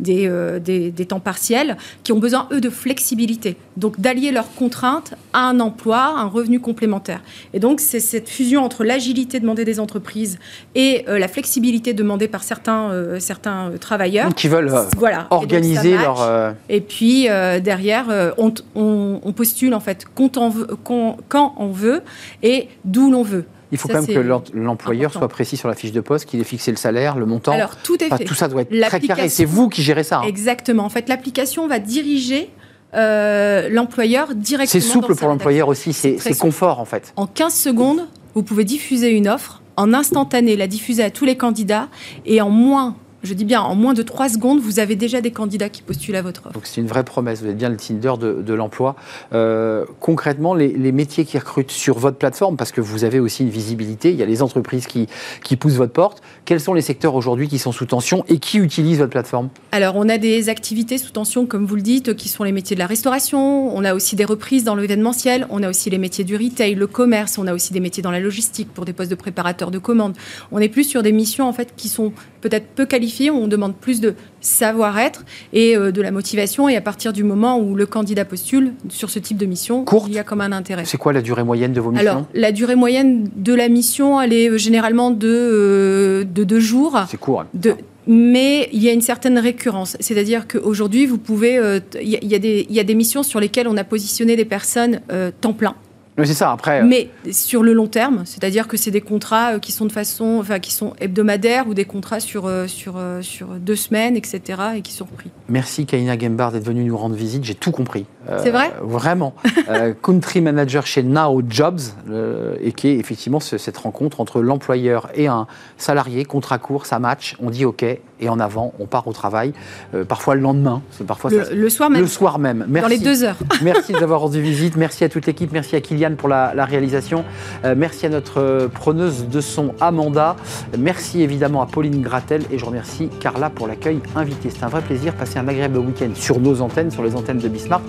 des, 0.00 0.30
des, 0.60 0.90
des 0.90 1.06
temps 1.06 1.20
partiels, 1.20 1.76
qui 2.02 2.12
ont 2.12 2.18
besoin, 2.18 2.48
eux, 2.52 2.60
de 2.60 2.70
flexibilité. 2.70 3.56
Donc 3.76 4.00
d'allier 4.00 4.30
leurs 4.32 4.52
contraintes 4.54 5.14
à 5.32 5.40
un 5.48 5.60
emploi, 5.60 6.14
un 6.16 6.26
revenu 6.26 6.60
complémentaire. 6.60 7.20
Et 7.52 7.60
donc 7.60 7.80
c'est 7.80 8.00
cette 8.00 8.28
fusion 8.28 8.64
entre 8.64 8.84
l'agilité 8.84 9.40
demandée 9.40 9.64
des 9.64 9.80
entreprises 9.80 10.38
et 10.74 11.04
la 11.06 11.28
flexibilité 11.28 11.92
demandée 11.92 12.28
par 12.28 12.42
certains, 12.42 13.18
certains 13.18 13.72
travailleurs. 13.80 14.34
Qui 14.34 14.48
veulent 14.48 14.72
Voilà. 14.96 15.26
Donc, 15.30 15.42
organiser 15.42 15.96
leur. 15.96 16.20
Euh, 16.24 16.52
Et 16.68 16.80
puis 16.80 17.28
euh, 17.28 17.60
derrière, 17.60 18.06
euh, 18.10 18.30
on, 18.38 18.50
t- 18.50 18.62
on- 18.74 19.20
on 19.22 19.32
postule 19.32 19.74
en 19.74 19.80
fait 19.80 20.04
quand 20.14 20.36
on 20.36 20.48
veut, 20.50 20.66
quand, 20.84 21.16
quand 21.28 21.54
on 21.58 21.68
veut 21.70 22.02
et 22.42 22.68
d'où 22.84 23.10
l'on 23.10 23.22
veut. 23.22 23.44
Il 23.72 23.78
faut 23.78 23.88
Ça, 23.88 23.94
quand 23.94 24.06
même 24.06 24.14
que 24.14 24.20
l'em- 24.20 24.42
l'employeur 24.62 25.12
soit 25.12 25.26
précis 25.28 25.56
sur 25.56 25.68
la 25.68 25.74
fiche 25.74 25.90
de 25.92 26.00
poste, 26.00 26.26
qu'il 26.26 26.40
ait 26.40 26.44
fixé 26.44 26.70
le 26.70 26.76
salaire, 26.76 27.16
le 27.16 27.26
montant. 27.26 27.52
Alors, 27.52 27.74
tout 27.76 28.00
est 28.02 28.06
Enfin, 28.06 28.18
fait. 28.18 28.24
tout 28.24 28.34
ça 28.34 28.46
doit 28.46 28.62
être 28.62 28.68
très 28.68 28.78
L'application- 28.78 29.28
c'est 29.28 29.44
vous 29.44 29.68
qui 29.68 29.82
gérez 29.82 30.04
ça. 30.04 30.18
hein. 30.18 30.28
Exactement. 30.28 30.84
En 30.84 30.88
fait, 30.90 31.08
l'application 31.08 31.66
va 31.66 31.78
diriger 31.80 32.50
euh, 32.94 33.68
l'employeur 33.70 34.34
directement. 34.34 34.68
C'est 34.70 34.80
souple 34.80 35.14
pour 35.16 35.28
l'employeur 35.28 35.68
aussi, 35.68 35.92
c'est 35.92 36.38
confort 36.38 36.78
en 36.80 36.84
fait. 36.84 37.12
En 37.16 37.26
15 37.26 37.52
secondes, 37.54 38.06
vous 38.34 38.42
pouvez 38.44 38.64
diffuser 38.64 39.10
une 39.10 39.26
offre, 39.28 39.62
en 39.76 39.92
instantané, 39.92 40.56
la 40.56 40.68
diffuser 40.68 41.02
à 41.02 41.10
tous 41.10 41.24
les 41.24 41.36
candidats, 41.36 41.88
et 42.26 42.40
en 42.40 42.50
moins, 42.50 42.96
je 43.24 43.34
dis 43.34 43.44
bien, 43.44 43.60
en 43.60 43.74
moins 43.74 43.94
de 43.94 44.02
3 44.02 44.28
secondes, 44.28 44.60
vous 44.60 44.78
avez 44.78 44.96
déjà 44.96 45.20
des 45.20 45.30
candidats 45.30 45.68
qui 45.68 45.82
postulent 45.82 46.16
à 46.16 46.22
votre 46.22 46.46
offre. 46.46 46.52
Donc 46.52 46.66
c'est 46.66 46.80
une 46.80 46.86
vraie 46.86 47.04
promesse, 47.04 47.42
vous 47.42 47.48
êtes 47.48 47.56
bien 47.56 47.68
le 47.68 47.76
Tinder 47.76 48.14
de, 48.20 48.42
de 48.42 48.54
l'emploi. 48.54 48.96
Euh, 49.32 49.84
concrètement, 50.00 50.54
les, 50.54 50.68
les 50.68 50.92
métiers 50.92 51.24
qui 51.24 51.38
recrutent 51.38 51.70
sur 51.70 51.98
votre 51.98 52.18
plateforme, 52.18 52.56
parce 52.56 52.72
que 52.72 52.80
vous 52.80 53.04
avez 53.04 53.20
aussi 53.20 53.42
une 53.42 53.50
visibilité, 53.50 54.10
il 54.10 54.16
y 54.16 54.22
a 54.22 54.26
les 54.26 54.42
entreprises 54.42 54.86
qui, 54.86 55.08
qui 55.42 55.56
poussent 55.56 55.74
votre 55.74 55.92
porte, 55.92 56.22
quels 56.44 56.60
sont 56.60 56.74
les 56.74 56.82
secteurs 56.82 57.14
aujourd'hui 57.14 57.48
qui 57.48 57.58
sont 57.58 57.72
sous 57.72 57.86
tension 57.86 58.24
et 58.28 58.38
qui 58.38 58.58
utilisent 58.58 58.98
votre 58.98 59.10
plateforme? 59.10 59.48
Alors, 59.72 59.96
on 59.96 60.08
a 60.08 60.18
des 60.18 60.48
activités 60.48 60.98
sous 60.98 61.10
tension, 61.10 61.46
comme 61.46 61.66
vous 61.66 61.76
le 61.76 61.82
dites, 61.82 62.14
qui 62.14 62.28
sont 62.28 62.44
les 62.44 62.52
métiers 62.52 62.76
de 62.76 62.80
la 62.80 62.86
restauration. 62.86 63.74
On 63.74 63.84
a 63.84 63.94
aussi 63.94 64.16
des 64.16 64.24
reprises 64.24 64.64
dans 64.64 64.74
l'événementiel. 64.74 65.46
On 65.50 65.62
a 65.62 65.68
aussi 65.68 65.90
les 65.90 65.98
métiers 65.98 66.24
du 66.24 66.36
retail, 66.36 66.74
le 66.74 66.86
commerce. 66.86 67.38
On 67.38 67.46
a 67.46 67.54
aussi 67.54 67.72
des 67.72 67.80
métiers 67.80 68.02
dans 68.02 68.10
la 68.10 68.20
logistique 68.20 68.68
pour 68.72 68.84
des 68.84 68.92
postes 68.92 69.10
de 69.10 69.16
préparateur 69.16 69.70
de 69.70 69.78
commandes. 69.78 70.14
On 70.52 70.58
est 70.58 70.68
plus 70.68 70.84
sur 70.84 71.02
des 71.02 71.12
missions 71.12 71.48
en 71.48 71.52
fait 71.52 71.74
qui 71.76 71.88
sont 71.88 72.12
peut-être 72.44 72.66
peu 72.74 72.84
qualifiées. 72.86 73.30
où 73.30 73.36
On 73.36 73.48
demande 73.48 73.74
plus 73.74 74.00
de 74.00 74.14
savoir-être 74.40 75.24
et 75.52 75.76
euh, 75.76 75.90
de 75.90 76.02
la 76.02 76.10
motivation. 76.10 76.68
Et 76.68 76.76
à 76.76 76.80
partir 76.80 77.12
du 77.12 77.24
moment 77.24 77.58
où 77.58 77.74
le 77.74 77.86
candidat 77.86 78.24
postule 78.24 78.72
sur 78.88 79.10
ce 79.10 79.18
type 79.18 79.38
de 79.38 79.46
mission, 79.46 79.84
Courte. 79.84 80.06
il 80.08 80.14
y 80.14 80.18
a 80.18 80.24
comme 80.24 80.40
un 80.42 80.52
intérêt. 80.52 80.84
C'est 80.84 80.98
quoi 80.98 81.12
la 81.12 81.22
durée 81.22 81.42
moyenne 81.44 81.72
de 81.72 81.80
vos 81.80 81.90
missions? 81.90 82.08
Alors, 82.10 82.26
la 82.34 82.52
durée 82.52 82.76
moyenne 82.76 83.28
de 83.34 83.54
la 83.54 83.68
mission, 83.68 84.20
elle 84.20 84.32
est 84.32 84.48
euh, 84.50 84.58
généralement 84.58 85.10
de, 85.10 85.28
euh, 85.28 86.24
de 86.24 86.44
deux 86.44 86.60
jours. 86.60 86.98
C'est 87.08 87.16
court. 87.18 87.40
hein. 87.42 87.46
De- 87.54 87.74
mais 88.06 88.68
il 88.74 88.82
y 88.82 88.90
a 88.90 88.92
une 88.92 89.00
certaine 89.00 89.38
récurrence. 89.38 89.96
C'est-à-dire 89.98 90.46
qu'aujourd'hui, 90.46 91.06
vous 91.06 91.16
pouvez. 91.16 91.56
euh, 91.56 91.80
Il 92.02 92.08
y, 92.10 92.16
a- 92.16 92.36
y 92.36 92.38
des- 92.38 92.66
il 92.68 92.74
y 92.76 92.80
a 92.80 92.84
des 92.84 92.94
missions 92.94 93.22
sur 93.22 93.40
lesquelles 93.40 93.66
on 93.66 93.78
a 93.78 93.84
positionné 93.84 94.36
des 94.36 94.44
personnes 94.44 95.00
euh, 95.10 95.30
temps 95.40 95.54
plein. 95.54 95.74
Mais 96.16 96.26
c'est 96.26 96.34
ça, 96.34 96.52
après, 96.52 96.80
euh, 96.80 96.84
Mais 96.86 97.08
sur 97.32 97.62
le 97.64 97.72
long 97.72 97.88
terme, 97.88 98.22
c'est-à-dire 98.24 98.68
que 98.68 98.76
c'est 98.76 98.92
des 98.92 99.00
contrats 99.00 99.54
euh, 99.54 99.58
qui 99.58 99.72
sont 99.72 99.84
de 99.84 99.90
façon, 99.92 100.38
enfin, 100.40 100.60
qui 100.60 100.72
sont 100.72 100.92
hebdomadaires 101.00 101.66
ou 101.66 101.74
des 101.74 101.84
contrats 101.86 102.20
sur, 102.20 102.46
euh, 102.46 102.68
sur, 102.68 102.94
sur 103.20 103.48
deux 103.48 103.74
semaines, 103.74 104.16
etc., 104.16 104.40
et 104.76 104.80
qui 104.82 104.92
sont 104.92 105.06
repris. 105.10 105.30
merci 105.48 105.86
Kaina 105.86 106.16
Gembard 106.18 106.52
d'être 106.52 106.64
venue 106.64 106.84
nous 106.84 106.96
rendre 106.96 107.16
visite, 107.16 107.42
j'ai 107.44 107.56
tout 107.56 107.72
compris. 107.72 108.06
Euh, 108.28 108.38
C'est 108.42 108.50
vrai? 108.50 108.72
Vraiment. 108.82 109.34
Euh, 109.66 109.94
country 109.94 110.42
manager 110.42 110.86
chez 110.86 111.02
Now 111.02 111.40
Jobs, 111.48 111.80
euh, 112.10 112.56
et 112.60 112.72
qui 112.72 112.88
est 112.88 112.96
effectivement 112.98 113.40
ce- 113.40 113.56
cette 113.56 113.78
rencontre 113.78 114.20
entre 114.20 114.42
l'employeur 114.42 115.08
et 115.14 115.26
un 115.26 115.46
salarié, 115.78 116.24
contrat 116.26 116.58
court, 116.58 116.84
ça 116.84 116.98
match, 116.98 117.34
on 117.40 117.48
dit 117.48 117.64
OK, 117.64 117.84
et 118.20 118.28
en 118.28 118.38
avant, 118.38 118.72
on 118.78 118.86
part 118.86 119.08
au 119.08 119.12
travail, 119.12 119.52
euh, 119.94 120.04
parfois 120.04 120.34
le 120.34 120.40
lendemain, 120.40 120.82
parfois 121.06 121.30
ça 121.30 121.52
Le, 121.52 121.68
soir 121.68 121.90
même, 121.90 122.00
le 122.00 122.06
soir 122.06 122.38
même. 122.38 122.64
Merci. 122.68 122.82
dans 122.82 122.88
les 122.88 122.98
deux 122.98 123.24
heures. 123.24 123.36
Merci 123.62 123.92
de 123.92 123.98
nous 123.98 124.04
avoir 124.04 124.20
rendu 124.20 124.40
visite. 124.40 124.76
Merci 124.76 125.04
à 125.04 125.08
toute 125.08 125.26
l'équipe. 125.26 125.52
Merci 125.52 125.76
à 125.76 125.80
Kylian 125.80 126.14
pour 126.16 126.28
la, 126.28 126.54
la 126.54 126.64
réalisation. 126.64 127.24
Euh, 127.64 127.74
merci 127.76 128.06
à 128.06 128.08
notre 128.08 128.40
euh, 128.40 128.68
preneuse 128.68 129.28
de 129.28 129.40
son 129.40 129.74
Amanda. 129.80 130.36
Merci 130.78 131.22
évidemment 131.22 131.62
à 131.62 131.66
Pauline 131.66 132.02
Gratel 132.02 132.42
et 132.50 132.58
je 132.58 132.64
remercie 132.64 133.08
Carla 133.20 133.50
pour 133.50 133.66
l'accueil 133.66 134.00
invité. 134.16 134.50
C'est 134.50 134.64
un 134.64 134.68
vrai 134.68 134.82
plaisir. 134.82 135.14
Passez 135.14 135.38
un 135.38 135.48
agréable 135.48 135.78
week-end 135.78 136.10
sur 136.14 136.40
nos 136.40 136.60
antennes, 136.60 136.90
sur 136.90 137.02
les 137.02 137.14
antennes 137.16 137.38
de 137.38 137.48
Bismarck. 137.48 137.82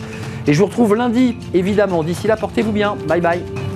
Et 0.48 0.54
je 0.54 0.60
vous 0.60 0.66
retrouve 0.66 0.96
lundi, 0.96 1.38
évidemment. 1.54 2.04
D'ici 2.04 2.28
là, 2.28 2.36
portez-vous 2.36 2.72
bien. 2.72 2.96
Bye 3.08 3.22
bye. 3.22 3.75